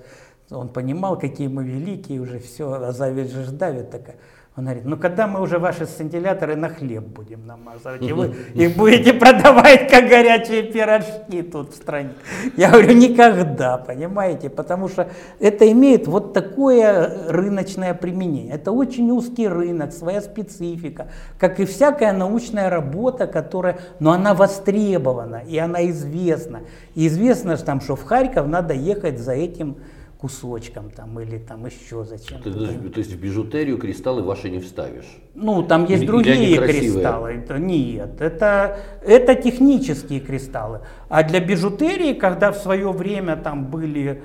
он 0.50 0.70
понимал, 0.70 1.20
какие 1.20 1.48
мы 1.48 1.64
великие, 1.66 2.22
уже 2.22 2.40
все, 2.40 2.72
а 2.72 2.92
зависть 2.92 3.34
же 3.34 3.52
давит 3.52 3.92
такая. 3.92 4.16
Он 4.58 4.64
говорит, 4.64 4.86
ну 4.86 4.98
когда 4.98 5.28
мы 5.28 5.40
уже 5.40 5.60
ваши 5.60 5.86
сцинтилляторы 5.86 6.56
на 6.56 6.70
хлеб 6.70 7.04
будем 7.04 7.46
намазывать, 7.46 8.02
и 8.02 8.12
вы 8.12 8.36
их 8.56 8.76
будете 8.76 9.14
продавать 9.14 9.88
как 9.88 10.10
горячие 10.10 10.64
пирожки 10.64 11.44
тут 11.44 11.74
в 11.74 11.76
стране. 11.76 12.14
Я 12.58 12.72
говорю, 12.72 12.94
никогда, 12.94 13.78
понимаете, 13.78 14.50
потому 14.50 14.90
что 14.90 15.12
это 15.40 15.72
имеет 15.72 16.08
вот 16.08 16.34
такое 16.34 17.30
рыночное 17.30 17.94
применение. 17.94 18.56
Это 18.56 18.72
очень 18.72 19.12
узкий 19.12 19.48
рынок, 19.48 19.94
своя 19.94 20.22
специфика, 20.22 21.10
как 21.38 21.60
и 21.60 21.66
всякая 21.66 22.12
научная 22.12 22.72
работа, 22.72 23.28
которая, 23.28 23.78
но 24.00 24.12
она 24.12 24.34
востребована, 24.34 25.44
и 25.48 25.56
она 25.60 25.88
известна. 25.92 26.62
И 26.96 27.06
известно, 27.06 27.58
что, 27.58 27.66
там, 27.68 27.80
что 27.80 27.96
в 27.96 28.04
Харьков 28.04 28.48
надо 28.48 28.74
ехать 28.74 29.20
за 29.20 29.34
этим 29.34 29.78
кусочком 30.20 30.90
там 30.90 31.20
или 31.20 31.38
там 31.38 31.66
еще 31.66 32.04
зачем-то. 32.04 32.52
То, 32.52 32.90
то 32.90 33.00
есть 33.00 33.12
в 33.14 33.20
бижутерию 33.20 33.78
кристаллы 33.78 34.24
ваши 34.24 34.50
не 34.50 34.60
вставишь? 34.60 35.06
Ну, 35.36 35.62
там 35.64 35.86
есть 35.86 36.04
или, 36.04 36.08
другие 36.08 36.52
или 36.52 36.66
кристаллы. 36.66 37.30
Это, 37.32 37.60
нет, 37.60 38.20
это, 38.20 38.80
это 39.04 39.36
технические 39.36 40.20
кристаллы. 40.20 40.82
А 41.10 41.24
для 41.24 41.40
бижутерии, 41.40 42.14
когда 42.14 42.52
в 42.52 42.58
свое 42.58 42.92
время 42.92 43.36
там 43.36 43.66
были 43.66 44.24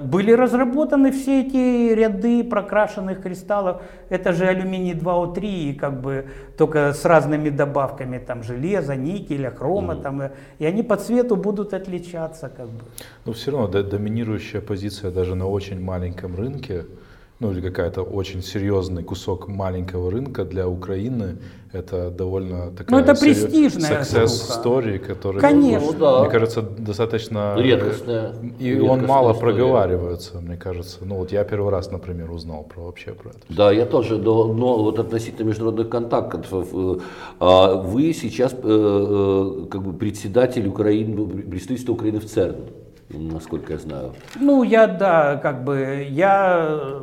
были 0.00 0.32
разработаны 0.32 1.12
все 1.12 1.40
эти 1.40 1.94
ряды 1.94 2.44
прокрашенных 2.44 3.22
кристаллов. 3.22 3.80
Это 4.10 4.32
же 4.32 4.46
алюминий 4.46 4.92
2О3, 4.92 5.40
и 5.40 5.72
как 5.72 6.00
бы 6.02 6.26
только 6.58 6.92
с 6.92 7.04
разными 7.06 7.48
добавками 7.48 8.18
там 8.18 8.42
железа, 8.42 8.96
никеля, 8.96 9.50
хрома, 9.50 9.94
mm. 9.94 10.02
там, 10.02 10.22
и 10.58 10.66
они 10.66 10.82
по 10.82 10.96
цвету 10.96 11.36
будут 11.36 11.72
отличаться. 11.72 12.52
Как 12.54 12.68
бы. 12.68 12.84
Но 13.24 13.32
все 13.32 13.50
равно 13.50 13.82
доминирующая 13.82 14.60
позиция 14.60 15.10
даже 15.10 15.34
на 15.34 15.46
очень 15.46 15.80
маленьком 15.80 16.36
рынке, 16.36 16.84
ну 17.42 17.50
или 17.50 17.60
какая-то 17.60 18.02
очень 18.02 18.40
серьезный 18.40 19.02
кусок 19.02 19.48
маленького 19.48 20.12
рынка 20.12 20.44
для 20.44 20.68
Украины, 20.68 21.38
это 21.72 22.10
довольно 22.10 22.70
такая 22.70 22.90
ну, 22.90 23.04
это 23.04 23.20
престижная 23.20 24.02
success 24.02 24.62
story, 24.62 24.98
который, 24.98 25.40
Конечно. 25.40 25.92
Ну, 25.92 25.98
да. 25.98 26.20
мне 26.20 26.30
кажется, 26.30 26.62
достаточно 26.62 27.56
редкостная. 27.58 28.34
И 28.60 28.68
редкостная 28.68 28.90
он 28.90 29.06
мало 29.06 29.32
история. 29.32 29.54
проговаривается, 29.54 30.40
мне 30.40 30.56
кажется. 30.56 30.98
Ну 31.00 31.16
вот 31.16 31.32
я 31.32 31.42
первый 31.42 31.70
раз, 31.72 31.90
например, 31.90 32.30
узнал 32.30 32.62
про 32.62 32.82
вообще 32.82 33.12
про 33.12 33.30
это. 33.30 33.40
Да, 33.48 33.72
я 33.72 33.86
тоже, 33.86 34.18
но, 34.18 34.52
но 34.52 34.80
вот 34.80 35.00
относительно 35.00 35.48
международных 35.48 35.88
контактов, 35.88 36.46
э, 36.52 36.98
а 37.40 37.74
вы 37.74 38.12
сейчас 38.12 38.52
э, 38.52 38.56
э, 38.62 39.66
как 39.68 39.82
бы 39.82 39.92
председатель 39.94 40.68
Украины, 40.68 41.26
представительства 41.26 41.92
Украины 41.94 42.20
в 42.20 42.26
ЦЕРН, 42.26 42.56
насколько 43.08 43.72
я 43.72 43.78
знаю. 43.80 44.12
Ну 44.38 44.62
я 44.62 44.86
да, 44.86 45.40
как 45.42 45.64
бы 45.64 46.06
я 46.08 47.00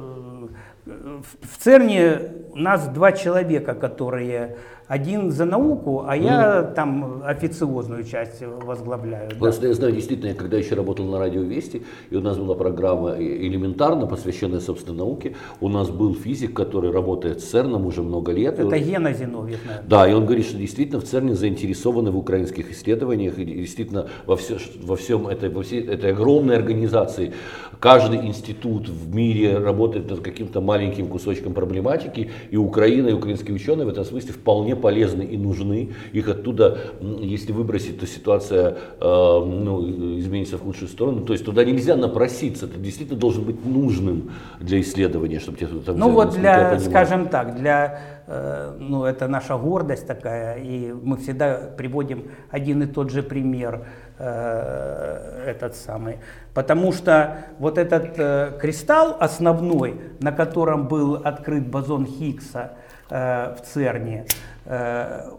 в 1.42 1.58
ЦЕРНе 1.64 2.32
у 2.52 2.58
нас 2.58 2.88
два 2.88 3.12
человека, 3.12 3.74
которые 3.74 4.58
один 4.90 5.32
за 5.32 5.46
науку, 5.46 6.04
а 6.08 6.18
я 6.18 6.62
mm. 6.62 6.74
там 6.74 7.22
официозную 7.24 8.04
часть 8.04 8.42
возглавляю. 8.42 9.30
Просто 9.38 9.62
да. 9.62 9.68
я 9.68 9.74
знаю, 9.76 9.94
действительно, 9.94 10.30
я 10.30 10.34
когда 10.34 10.58
еще 10.58 10.74
работал 10.74 11.06
на 11.06 11.20
радио 11.20 11.44
Вести, 11.44 11.84
и 12.10 12.16
у 12.16 12.22
нас 12.22 12.40
была 12.40 12.56
программа 12.56 13.16
элементарно, 13.20 14.08
посвященная, 14.08 14.60
собственно, 14.60 14.98
науке, 14.98 15.36
у 15.62 15.70
нас 15.70 15.92
был 15.92 16.16
физик, 16.16 16.56
который 16.56 16.92
работает 16.92 17.40
с 17.40 17.44
ЦЕРНом 17.44 17.86
уже 17.86 18.02
много 18.02 18.32
лет. 18.32 18.56
Это 18.58 18.76
он... 18.76 18.84
Гена 18.84 19.14
Зиновьев, 19.14 19.60
наверное. 19.64 19.88
Да, 19.88 20.10
и 20.10 20.14
он 20.14 20.26
говорит, 20.26 20.48
что 20.48 20.58
действительно 20.58 21.00
в 21.00 21.04
ЦЕРНе 21.04 21.36
заинтересованы 21.36 22.10
в 22.10 22.18
украинских 22.18 22.72
исследованиях, 22.72 23.38
и 23.38 23.46
действительно 23.46 24.08
во, 24.26 24.38
все, 24.38 24.58
во 24.82 24.96
всем 24.96 25.28
этой, 25.28 25.50
во 25.50 25.62
всей 25.62 25.86
этой 25.86 26.14
огромной 26.14 26.56
организации 26.56 27.34
каждый 27.80 28.26
институт 28.26 28.90
в 28.90 29.16
мире 29.16 29.60
работает 29.60 30.10
над 30.10 30.22
каким-то 30.22 30.62
маленьким 30.62 31.10
кусочком 31.10 31.54
проблематики, 31.54 32.32
и 32.50 32.58
Украина, 32.58 33.10
и 33.10 33.14
украинские 33.14 33.56
ученые 33.56 33.86
в 33.86 33.90
этом 33.90 34.04
смысле 34.04 34.34
вполне 34.34 34.79
полезны 34.80 35.24
и 35.24 35.38
нужны. 35.38 35.92
Их 36.14 36.28
оттуда, 36.28 36.78
если 37.02 37.52
выбросить, 37.52 38.00
то 38.00 38.08
ситуация 38.08 38.70
э, 38.70 38.76
ну, 39.02 40.20
изменится 40.20 40.58
в 40.58 40.62
худшую 40.62 40.90
сторону. 40.90 41.22
То 41.26 41.34
есть 41.34 41.46
туда 41.46 41.64
нельзя 41.64 41.96
напроситься, 41.96 42.68
ты 42.68 42.80
действительно 42.80 43.20
должен 43.20 43.44
быть 43.44 43.66
нужным 43.66 44.32
для 44.60 44.82
исследования, 44.82 45.40
чтобы 45.40 45.58
тебе 45.58 45.68
там 45.86 45.98
Ну 45.98 46.10
вот 46.12 46.36
для, 46.36 46.80
скажем 46.80 47.28
так, 47.28 47.56
для, 47.56 48.00
э, 48.28 48.76
ну 48.80 49.06
это 49.06 49.28
наша 49.28 49.58
гордость 49.58 50.08
такая, 50.08 50.58
и 50.58 50.92
мы 50.92 51.18
всегда 51.18 51.56
приводим 51.78 52.26
один 52.50 52.84
и 52.84 52.86
тот 52.86 53.12
же 53.12 53.24
пример 53.24 53.86
э, 54.18 55.44
этот 55.48 55.76
самый. 55.76 56.18
Потому 56.54 56.92
что 56.92 57.38
вот 57.60 57.78
этот 57.78 58.60
кристалл 58.60 59.16
основной, 59.20 59.96
на 60.20 60.32
котором 60.32 60.88
был 60.88 61.16
открыт 61.16 61.68
бозон 61.68 62.06
Хиггса 62.06 62.72
в 63.10 63.58
ЦЕРНе, 63.64 64.26
Э, 64.72 65.32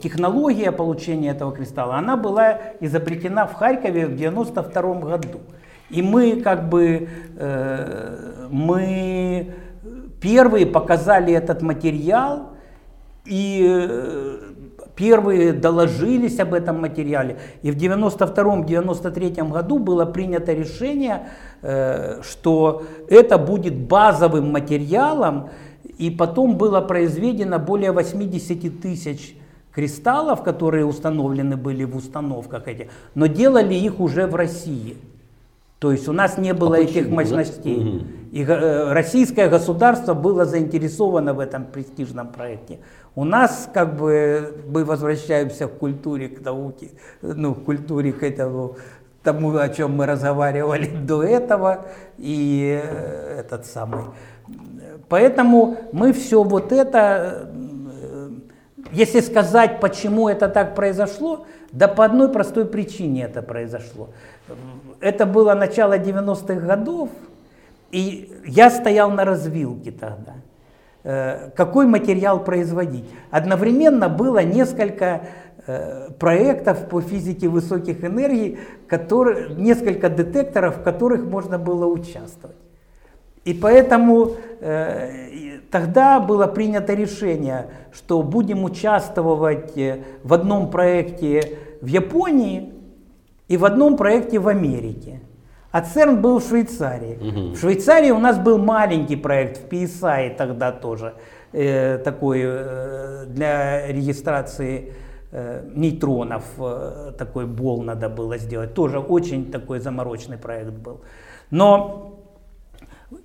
технология 0.00 0.70
получения 0.70 1.30
этого 1.30 1.52
кристалла, 1.52 1.96
она 1.96 2.16
была 2.16 2.60
изобретена 2.78 3.44
в 3.44 3.54
Харькове 3.54 4.06
в 4.06 4.14
92 4.14 4.94
году. 5.00 5.40
И 5.90 6.00
мы 6.00 6.40
как 6.42 6.68
бы, 6.68 7.08
э, 7.38 8.46
мы 8.50 9.54
первые 10.20 10.64
показали 10.64 11.32
этот 11.32 11.60
материал, 11.60 12.50
и 13.24 13.66
э, 13.68 14.38
первые 14.94 15.54
доложились 15.54 16.38
об 16.38 16.54
этом 16.54 16.80
материале. 16.80 17.38
И 17.62 17.72
в 17.72 17.76
92-93 17.76 19.50
году 19.50 19.80
было 19.80 20.04
принято 20.04 20.52
решение, 20.52 21.30
что 22.22 22.84
это 23.08 23.38
будет 23.38 23.74
базовым 23.74 24.52
материалом 24.52 25.50
и 25.98 26.10
потом 26.10 26.56
было 26.56 26.80
произведено 26.80 27.58
более 27.58 27.92
80 27.92 28.80
тысяч 28.80 29.36
кристаллов, 29.72 30.42
которые 30.42 30.86
установлены 30.86 31.56
были 31.56 31.84
в 31.84 31.96
установках 31.96 32.66
этих, 32.68 32.88
но 33.14 33.26
делали 33.26 33.74
их 33.74 34.00
уже 34.00 34.26
в 34.26 34.34
России. 34.34 34.96
То 35.78 35.92
есть 35.92 36.08
у 36.08 36.12
нас 36.12 36.38
не 36.38 36.54
было 36.54 36.76
а 36.76 36.80
этих 36.80 37.04
почему, 37.04 37.16
мощностей. 37.16 38.00
Да? 38.00 38.06
И 38.32 38.42
э, 38.42 38.92
российское 38.92 39.48
государство 39.48 40.14
было 40.14 40.44
заинтересовано 40.44 41.34
в 41.34 41.40
этом 41.40 41.64
престижном 41.66 42.28
проекте. 42.28 42.80
У 43.14 43.24
нас 43.24 43.68
как 43.72 43.96
бы 43.96 44.60
мы 44.68 44.84
возвращаемся 44.84 45.68
к 45.68 45.78
культуре, 45.78 46.28
к 46.28 46.40
науке, 46.44 46.90
ну, 47.22 47.54
к 47.54 47.64
культуре 47.64 48.12
к 48.12 48.24
этому, 48.24 48.76
тому, 49.22 49.56
о 49.56 49.68
чем 49.68 49.96
мы 49.96 50.06
разговаривали 50.06 50.86
до 51.06 51.22
этого, 51.22 51.86
и 52.16 52.80
э, 52.82 53.40
этот 53.40 53.66
самый. 53.66 54.04
Поэтому 55.08 55.78
мы 55.92 56.12
все 56.12 56.42
вот 56.42 56.72
это, 56.72 57.48
э, 58.02 58.30
если 58.92 59.20
сказать, 59.20 59.80
почему 59.80 60.28
это 60.28 60.48
так 60.48 60.74
произошло, 60.74 61.46
да 61.72 61.88
по 61.88 62.04
одной 62.04 62.28
простой 62.30 62.64
причине 62.66 63.24
это 63.24 63.42
произошло. 63.42 64.10
Это 65.00 65.26
было 65.26 65.54
начало 65.54 65.98
90-х 65.98 66.54
годов, 66.60 67.10
И 67.90 68.30
я 68.46 68.68
стоял 68.70 69.10
на 69.10 69.24
развилке 69.24 69.92
тогда. 69.92 70.34
Э, 71.04 71.50
какой 71.56 71.86
материал 71.86 72.44
производить? 72.44 73.08
Одновременно 73.30 74.10
было 74.10 74.42
несколько 74.44 75.22
э, 75.66 76.10
проектов 76.18 76.88
по 76.90 77.00
физике 77.00 77.48
высоких 77.48 78.04
энергий, 78.04 78.58
которые, 78.86 79.54
несколько 79.54 80.10
детекторов, 80.10 80.78
в 80.78 80.82
которых 80.82 81.24
можно 81.24 81.58
было 81.58 81.86
участвовать. 81.86 82.56
И 83.48 83.54
поэтому 83.54 84.32
э, 84.60 85.60
тогда 85.70 86.20
было 86.20 86.46
принято 86.46 86.92
решение, 86.92 87.70
что 87.92 88.22
будем 88.22 88.62
участвовать 88.62 89.72
в 90.22 90.34
одном 90.34 90.70
проекте 90.70 91.56
в 91.80 91.86
Японии 91.86 92.74
и 93.48 93.56
в 93.56 93.64
одном 93.64 93.96
проекте 93.96 94.38
в 94.38 94.48
Америке. 94.48 95.20
А 95.70 95.80
ЦЕРН 95.80 96.20
был 96.20 96.40
в 96.40 96.46
Швейцарии. 96.46 97.16
Угу. 97.16 97.54
В 97.54 97.58
Швейцарии 97.58 98.10
у 98.10 98.18
нас 98.18 98.38
был 98.38 98.58
маленький 98.58 99.16
проект 99.16 99.56
в 99.56 99.72
PSI 99.72 100.36
тогда 100.36 100.70
тоже, 100.70 101.14
э, 101.52 101.96
такой 102.04 102.42
э, 102.44 103.24
для 103.28 103.86
регистрации 103.86 104.92
э, 105.32 105.62
нейтронов, 105.74 106.44
э, 106.58 107.12
такой 107.16 107.46
бол 107.46 107.82
надо 107.82 108.10
было 108.10 108.36
сделать. 108.36 108.74
Тоже 108.74 108.98
очень 108.98 109.50
такой 109.50 109.80
заморочный 109.80 110.36
проект 110.36 110.72
был. 110.72 111.00
Но 111.50 112.17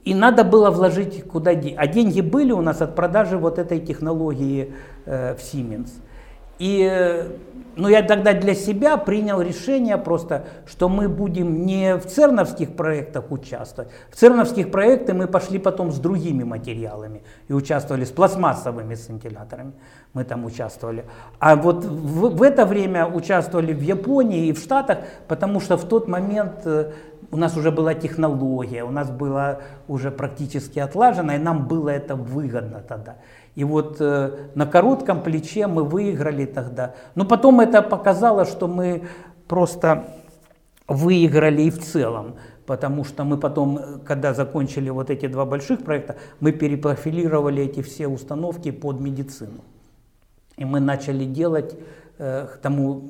и 0.04 0.14
надо 0.14 0.44
было 0.44 0.70
вложить 0.70 1.24
куда 1.24 1.56
деньги. 1.56 1.76
А 1.78 1.88
деньги 1.88 2.22
были 2.22 2.52
у 2.52 2.62
нас 2.62 2.82
от 2.82 2.96
продажи 2.96 3.38
вот 3.38 3.60
этой 3.60 3.80
технологии 3.80 4.74
э, 5.06 5.36
в 5.36 5.40
Siemens. 5.40 5.90
И 6.60 7.30
но 7.76 7.90
я 7.90 8.04
тогда 8.04 8.34
для 8.34 8.54
себя 8.54 8.98
принял 8.98 9.42
решение 9.42 9.98
просто, 9.98 10.46
что 10.68 10.90
мы 10.90 11.10
будем 11.10 11.66
не 11.66 11.98
в 11.98 12.06
церновских 12.06 12.76
проектах 12.76 13.32
участвовать. 13.32 13.92
В 14.12 14.16
церновских 14.16 14.70
проектах 14.70 15.16
мы 15.16 15.28
пошли 15.28 15.58
потом 15.58 15.92
с 15.92 15.98
другими 15.98 16.44
материалами 16.44 17.24
и 17.48 17.54
участвовали 17.54 18.06
с 18.06 18.12
пластмассовыми 18.12 18.94
сцинтилляторами. 18.94 19.74
Мы 20.14 20.24
там 20.24 20.46
участвовали. 20.46 21.06
А 21.40 21.56
вот 21.56 21.84
в, 21.84 22.36
в 22.36 22.44
это 22.44 22.66
время 22.66 23.08
участвовали 23.08 23.74
в 23.74 23.82
Японии 23.82 24.48
и 24.48 24.54
в 24.54 24.60
Штатах, 24.60 25.00
потому 25.28 25.60
что 25.60 25.76
в 25.76 25.88
тот 25.88 26.08
момент 26.08 26.62
э, 26.66 26.92
у 27.32 27.38
нас 27.38 27.58
уже 27.58 27.72
была 27.72 27.96
технология, 27.96 28.84
у 28.84 28.92
нас 28.92 29.10
было 29.10 29.62
уже 29.88 30.12
практически 30.12 30.78
отлажено, 30.78 31.34
и 31.34 31.40
нам 31.40 31.68
было 31.68 31.90
это 31.90 32.16
выгодно 32.16 32.82
тогда. 32.88 33.16
И 33.56 33.64
вот 33.64 33.98
э, 34.00 34.50
на 34.56 34.66
коротком 34.66 35.22
плече 35.22 35.68
мы 35.68 35.84
выиграли 35.84 36.46
тогда. 36.46 36.96
Но 37.16 37.26
потом 37.26 37.60
это 37.60 37.82
показало, 37.82 38.46
что 38.46 38.68
мы 38.68 39.04
просто 39.48 40.08
выиграли 40.88 41.64
и 41.64 41.70
в 41.70 41.80
целом. 41.80 42.36
Потому 42.66 43.04
что 43.04 43.26
мы 43.26 43.38
потом, 43.38 43.80
когда 44.06 44.34
закончили 44.34 44.90
вот 44.90 45.10
эти 45.10 45.28
два 45.28 45.46
больших 45.46 45.84
проекта, 45.84 46.16
мы 46.40 46.52
перепрофилировали 46.52 47.64
эти 47.64 47.82
все 47.82 48.08
установки 48.08 48.72
под 48.72 49.00
медицину. 49.00 49.62
И 50.58 50.66
мы 50.66 50.80
начали 50.80 51.26
делать, 51.26 51.76
э, 52.18 52.48
к 52.48 52.58
тому 52.58 53.10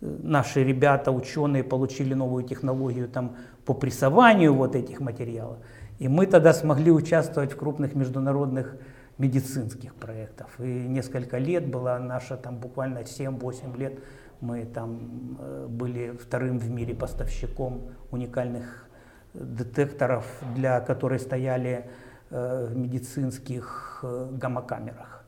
наши 0.00 0.62
ребята, 0.64 1.10
ученые, 1.12 1.64
получили 1.64 2.14
новую 2.14 2.44
технологию 2.44 3.08
там, 3.08 3.36
по 3.64 3.74
прессованию 3.74 4.54
вот 4.54 4.76
этих 4.76 5.00
материалов. 5.00 5.58
И 5.98 6.08
мы 6.08 6.26
тогда 6.26 6.52
смогли 6.52 6.90
участвовать 6.90 7.52
в 7.52 7.56
крупных 7.56 7.94
международных 7.94 8.76
медицинских 9.18 9.94
проектов. 9.94 10.58
И 10.58 10.62
несколько 10.62 11.38
лет 11.38 11.66
была 11.66 11.98
наша, 11.98 12.36
там 12.36 12.58
буквально 12.58 12.98
7-8 12.98 13.76
лет, 13.78 13.98
мы 14.40 14.64
там 14.64 15.38
э, 15.40 15.66
были 15.68 16.12
вторым 16.12 16.58
в 16.58 16.68
мире 16.68 16.94
поставщиком 16.94 17.90
уникальных 18.10 18.88
детекторов, 19.32 20.26
для 20.54 20.80
которые 20.80 21.18
стояли 21.18 21.88
э, 22.30 22.66
в 22.66 22.76
медицинских 22.76 24.00
э, 24.02 24.30
гамма-камерах. 24.32 25.24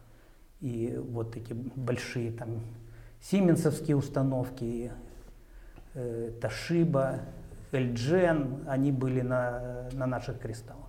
И 0.60 0.98
вот 1.10 1.36
эти 1.36 1.52
большие 1.52 2.32
там 2.32 2.60
сименсовские 3.20 3.96
установки, 3.96 4.90
Ташиба, 6.40 7.20
Эльджен, 7.72 8.64
они 8.66 8.92
были 8.92 9.22
на, 9.22 9.88
на 9.92 10.06
наших 10.06 10.38
кристаллах. 10.38 10.85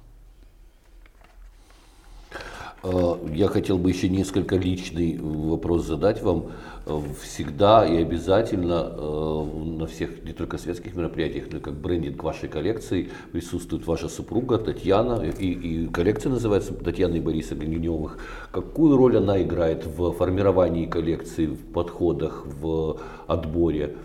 Э, 2.84 3.16
я 3.34 3.48
хотел 3.48 3.78
бы 3.78 3.90
еще 3.90 4.10
несколько 4.10 4.56
личный 4.56 5.18
вопрос 5.20 5.86
задать 5.86 6.22
вам. 6.22 6.48
Э, 6.86 7.00
всегда 7.22 7.86
и 7.86 7.98
обязательно 7.98 8.92
э, 8.92 9.44
на 9.80 9.88
всех, 9.88 10.24
не 10.24 10.34
только 10.34 10.58
светских 10.58 10.96
мероприятиях, 10.96 11.46
но 11.52 11.58
и 11.58 11.62
как 11.62 11.74
брендинг 11.74 12.24
вашей 12.24 12.50
коллекции 12.50 13.10
присутствует 13.32 13.88
ваша 13.88 14.10
супруга 14.10 14.58
Татьяна, 14.58 15.24
и, 15.24 15.52
и 15.52 15.88
коллекция 15.88 16.32
называется 16.32 16.74
Татьяна 16.74 17.16
и 17.16 17.20
Бориса 17.20 17.56
Гриневых. 17.56 18.20
Какую 18.52 18.98
роль 18.98 19.18
она 19.18 19.42
играет 19.42 19.86
в 19.86 20.12
формировании 20.14 20.86
коллекции, 20.86 21.48
в 21.48 21.74
подходах, 21.74 22.46
в 22.46 23.00
отборе? 23.28 23.96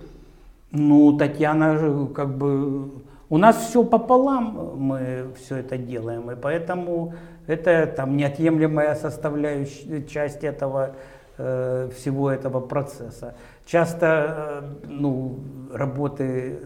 Ну, 0.70 1.16
Татьяна 1.18 2.08
как 2.14 2.36
бы... 2.36 2.90
У 3.28 3.38
нас 3.38 3.68
все 3.68 3.82
пополам, 3.82 4.74
мы 4.76 5.28
все 5.38 5.56
это 5.56 5.78
делаем, 5.78 6.30
и 6.30 6.36
поэтому 6.36 7.14
это 7.52 7.86
там 7.86 8.16
неотъемлемая 8.16 8.94
составляющая 8.94 10.02
часть 10.02 10.42
этого 10.44 10.96
э, 11.38 11.90
всего 11.94 12.30
этого 12.30 12.60
процесса. 12.60 13.34
Часто 13.66 14.06
э, 14.06 14.62
ну, 14.88 15.38
работы 15.72 16.58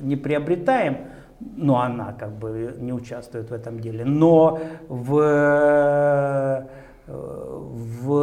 не 0.00 0.16
приобретаем, 0.16 0.96
но 1.40 1.80
она 1.80 2.12
как 2.12 2.32
бы 2.32 2.74
не 2.78 2.92
участвует 2.92 3.50
в 3.50 3.52
этом 3.52 3.80
деле. 3.80 4.04
Но 4.04 4.60
в, 4.88 5.18
э, 5.20 6.66
в 7.06 8.14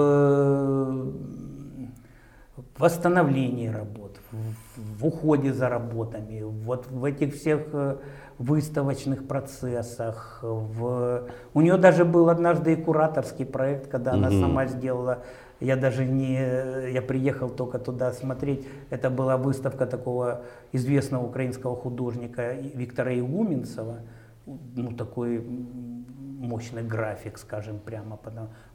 восстановлении 2.77 3.67
работ, 3.67 4.19
в, 4.31 4.99
в 4.99 5.05
уходе 5.05 5.53
за 5.53 5.69
работами, 5.69 6.41
вот 6.41 6.87
в 6.87 7.03
этих 7.05 7.35
всех 7.35 7.61
э, 7.73 7.97
выставочных 8.41 9.27
процессах. 9.27 10.39
В... 10.41 11.27
У 11.53 11.61
нее 11.61 11.77
даже 11.77 12.05
был 12.05 12.29
однажды 12.29 12.73
и 12.73 12.75
кураторский 12.75 13.45
проект, 13.45 13.87
когда 13.87 14.11
угу. 14.11 14.17
она 14.17 14.29
сама 14.31 14.65
сделала. 14.67 15.19
Я 15.59 15.75
даже 15.75 16.05
не, 16.05 16.91
я 16.91 17.01
приехал 17.01 17.49
только 17.49 17.77
туда 17.77 18.11
смотреть. 18.13 18.67
Это 18.89 19.09
была 19.09 19.37
выставка 19.37 19.85
такого 19.85 20.41
известного 20.71 21.25
украинского 21.25 21.75
художника 21.75 22.53
Виктора 22.53 23.13
Игуменцева. 23.13 23.99
Ну 24.47 24.91
такой 24.93 25.39
мощный 25.39 26.83
график, 26.83 27.37
скажем 27.37 27.79
прямо. 27.79 28.19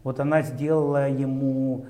Вот 0.04 0.20
она 0.20 0.42
сделала 0.42 1.08
ему 1.08 1.86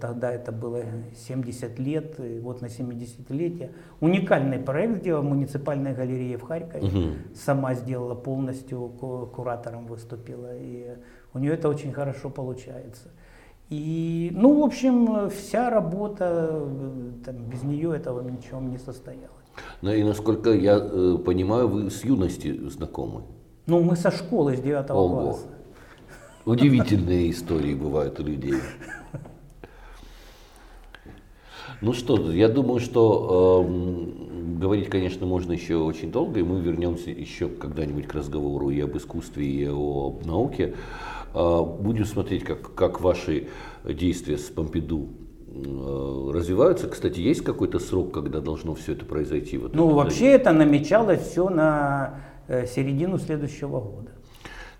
тогда 0.00 0.32
это 0.32 0.52
было 0.52 0.82
70 1.26 1.78
лет, 1.78 2.18
и 2.18 2.40
вот 2.40 2.60
на 2.60 2.66
70-летие. 2.66 3.70
Уникальный 4.00 4.58
проект 4.58 4.98
сделала 4.98 5.22
муниципальная 5.22 5.94
галерея 5.94 6.38
в 6.38 6.42
Харькове. 6.42 6.86
Угу. 6.86 7.14
Сама 7.34 7.74
сделала 7.74 8.14
полностью, 8.14 8.88
куратором 8.88 9.86
выступила. 9.86 10.56
И 10.56 10.96
у 11.34 11.38
нее 11.38 11.54
это 11.54 11.68
очень 11.68 11.92
хорошо 11.92 12.30
получается. 12.30 13.08
И, 13.68 14.30
ну, 14.34 14.60
в 14.60 14.64
общем, 14.64 15.30
вся 15.30 15.70
работа, 15.70 16.68
там, 17.24 17.36
без 17.48 17.62
нее 17.62 17.94
этого 17.94 18.28
ничего 18.28 18.60
не 18.60 18.78
состоялось. 18.78 19.30
Ну 19.82 19.92
и 19.92 20.02
насколько 20.02 20.50
я 20.50 20.78
э, 20.80 21.18
понимаю, 21.24 21.68
вы 21.68 21.90
с 21.90 22.04
юности 22.04 22.68
знакомы? 22.68 23.22
Ну, 23.66 23.80
мы 23.82 23.94
со 23.94 24.10
школы, 24.10 24.56
с 24.56 24.60
9 24.60 24.86
класса. 24.88 25.46
Удивительные 26.44 27.30
истории 27.30 27.74
бывают 27.74 28.18
у 28.18 28.24
людей. 28.24 28.54
Ну 31.80 31.94
что, 31.94 32.30
я 32.30 32.48
думаю, 32.48 32.78
что 32.78 33.64
э, 33.66 34.58
говорить, 34.58 34.90
конечно, 34.90 35.24
можно 35.24 35.52
еще 35.52 35.76
очень 35.76 36.12
долго, 36.12 36.40
и 36.40 36.42
мы 36.42 36.60
вернемся 36.60 37.10
еще 37.10 37.48
когда-нибудь 37.48 38.06
к 38.06 38.14
разговору 38.14 38.68
и 38.68 38.78
об 38.80 38.96
искусстве, 38.98 39.46
и 39.46 39.66
о 39.66 40.18
науке. 40.24 40.74
Э, 41.34 41.62
будем 41.62 42.04
смотреть, 42.04 42.44
как, 42.44 42.74
как 42.74 43.00
ваши 43.00 43.48
действия 43.84 44.36
с 44.36 44.50
Помпиду 44.50 45.08
э, 45.48 46.30
развиваются. 46.34 46.86
Кстати, 46.86 47.20
есть 47.20 47.42
какой-то 47.42 47.78
срок, 47.78 48.12
когда 48.12 48.40
должно 48.40 48.74
все 48.74 48.92
это 48.92 49.06
произойти? 49.06 49.56
Вот 49.56 49.74
ну, 49.74 49.88
вообще 49.88 50.26
это 50.32 50.52
намечалось 50.52 51.22
все 51.22 51.48
на 51.48 52.20
э, 52.46 52.66
середину 52.66 53.16
следующего 53.16 53.80
года. 53.80 54.10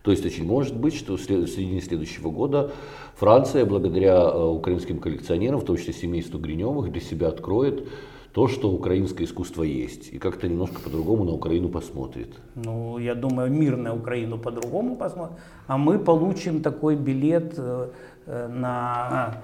То 0.02 0.10
есть 0.10 0.24
очень 0.24 0.46
может 0.46 0.76
быть, 0.76 0.94
что 0.94 1.16
в 1.16 1.20
середине 1.20 1.80
следующего 1.80 2.30
года 2.30 2.72
Франция, 3.16 3.66
благодаря 3.66 4.14
э, 4.14 4.44
украинским 4.44 4.98
коллекционерам, 4.98 5.60
в 5.60 5.64
том 5.64 5.76
числе 5.76 5.92
семейству 5.92 6.38
Гриневых, 6.38 6.90
для 6.90 7.00
себя 7.00 7.28
откроет 7.28 7.86
то, 8.32 8.48
что 8.48 8.70
украинское 8.70 9.26
искусство 9.26 9.64
есть, 9.64 10.12
и 10.12 10.18
как-то 10.18 10.48
немножко 10.48 10.80
по-другому 10.80 11.24
на 11.24 11.32
Украину 11.32 11.68
посмотрит. 11.68 12.34
Ну, 12.54 12.98
я 12.98 13.14
думаю, 13.14 13.50
мир 13.50 13.76
на 13.76 13.94
Украину 13.94 14.38
по-другому 14.38 14.96
посмотрит, 14.96 15.38
а 15.66 15.76
мы 15.76 15.98
получим 15.98 16.62
такой 16.62 16.96
билет 16.96 17.54
э, 17.58 17.90
э, 18.26 18.48
на... 18.48 19.42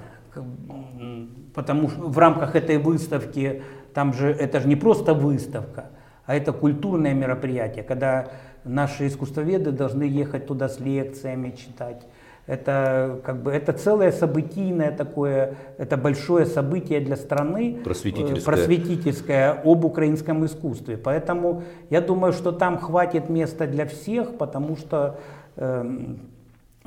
Потому 1.54 1.88
что 1.88 2.02
в 2.02 2.18
рамках 2.18 2.54
этой 2.56 2.76
выставки, 2.76 3.62
там 3.94 4.12
же, 4.12 4.28
это 4.28 4.60
же 4.60 4.68
не 4.68 4.76
просто 4.76 5.14
выставка, 5.14 5.86
а 6.26 6.34
это 6.34 6.52
культурное 6.52 7.14
мероприятие, 7.14 7.82
когда 7.82 8.28
наши 8.66 9.06
искусствоведы 9.06 9.72
должны 9.72 10.04
ехать 10.04 10.46
туда 10.46 10.68
с 10.68 10.80
лекциями 10.80 11.50
читать. 11.50 12.06
Это 12.46 13.20
как 13.24 13.42
бы 13.42 13.50
это 13.50 13.72
целое 13.72 14.12
событийное 14.12 14.92
такое, 14.92 15.56
это 15.78 15.96
большое 15.96 16.46
событие 16.46 17.00
для 17.00 17.16
страны, 17.16 17.80
просветительское. 17.82 18.44
просветительское 18.44 19.62
об 19.64 19.84
украинском 19.84 20.46
искусстве. 20.46 20.96
Поэтому 20.96 21.64
я 21.90 22.00
думаю, 22.00 22.32
что 22.32 22.52
там 22.52 22.78
хватит 22.78 23.28
места 23.28 23.66
для 23.66 23.84
всех, 23.86 24.36
потому 24.38 24.76
что 24.76 25.18
э, 25.56 26.14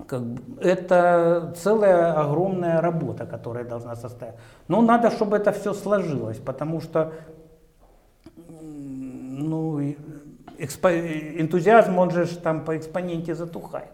как 0.08 0.24
бы, 0.24 0.62
это 0.62 1.54
целая 1.58 2.14
огромная 2.14 2.80
работа, 2.80 3.26
которая 3.26 3.66
должна 3.66 3.98
состоять. 3.98 4.36
Но 4.70 4.82
надо, 4.82 5.12
чтобы 5.12 5.36
это 5.36 5.52
все 5.52 5.74
сложилось, 5.74 6.38
потому 6.38 6.80
что 6.80 7.12
ну, 9.40 9.80
экспо, 10.60 10.90
энтузиазм, 10.90 11.98
он 11.98 12.12
же 12.12 12.28
там 12.28 12.66
по 12.66 12.78
экспоненте 12.78 13.36
затухает, 13.36 13.90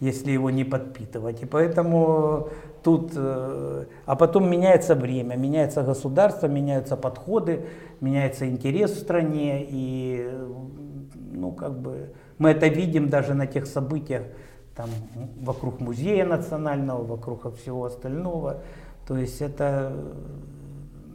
если 0.00 0.32
его 0.32 0.50
не 0.50 0.64
подпитывать. 0.64 1.42
И 1.42 1.46
поэтому 1.46 2.48
тут, 2.82 3.12
э, 3.14 3.84
а 4.06 4.16
потом 4.16 4.50
меняется 4.50 4.94
время, 4.94 5.36
меняется 5.36 5.82
государство, 5.82 6.46
меняются 6.46 6.96
подходы, 6.96 7.66
меняется 8.00 8.48
интерес 8.48 8.92
в 8.92 8.98
стране, 8.98 9.66
и 9.68 10.30
ну, 11.32 11.52
как 11.52 11.78
бы, 11.78 12.12
мы 12.38 12.50
это 12.50 12.68
видим 12.68 13.08
даже 13.08 13.34
на 13.34 13.46
тех 13.46 13.66
событиях, 13.66 14.22
там, 14.74 14.88
вокруг 15.40 15.80
музея 15.80 16.24
национального, 16.24 17.04
вокруг 17.04 17.56
всего 17.56 17.84
остального. 17.84 18.62
То 19.06 19.16
есть 19.16 19.42
это 19.42 19.92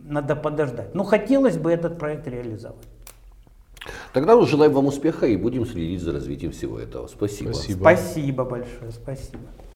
надо 0.03 0.35
подождать. 0.35 0.93
Но 0.93 1.03
хотелось 1.03 1.57
бы 1.57 1.71
этот 1.71 1.97
проект 1.97 2.27
реализовать. 2.27 2.94
Тогда 4.13 4.35
мы 4.35 4.47
желаем 4.47 4.73
вам 4.73 4.87
успеха 4.87 5.27
и 5.27 5.35
будем 5.35 5.65
следить 5.65 6.01
за 6.01 6.11
развитием 6.11 6.51
всего 6.51 6.79
этого. 6.79 7.07
Спасибо. 7.07 7.53
Спасибо, 7.53 7.79
спасибо 7.79 8.45
большое. 8.45 8.91
Спасибо. 8.91 9.39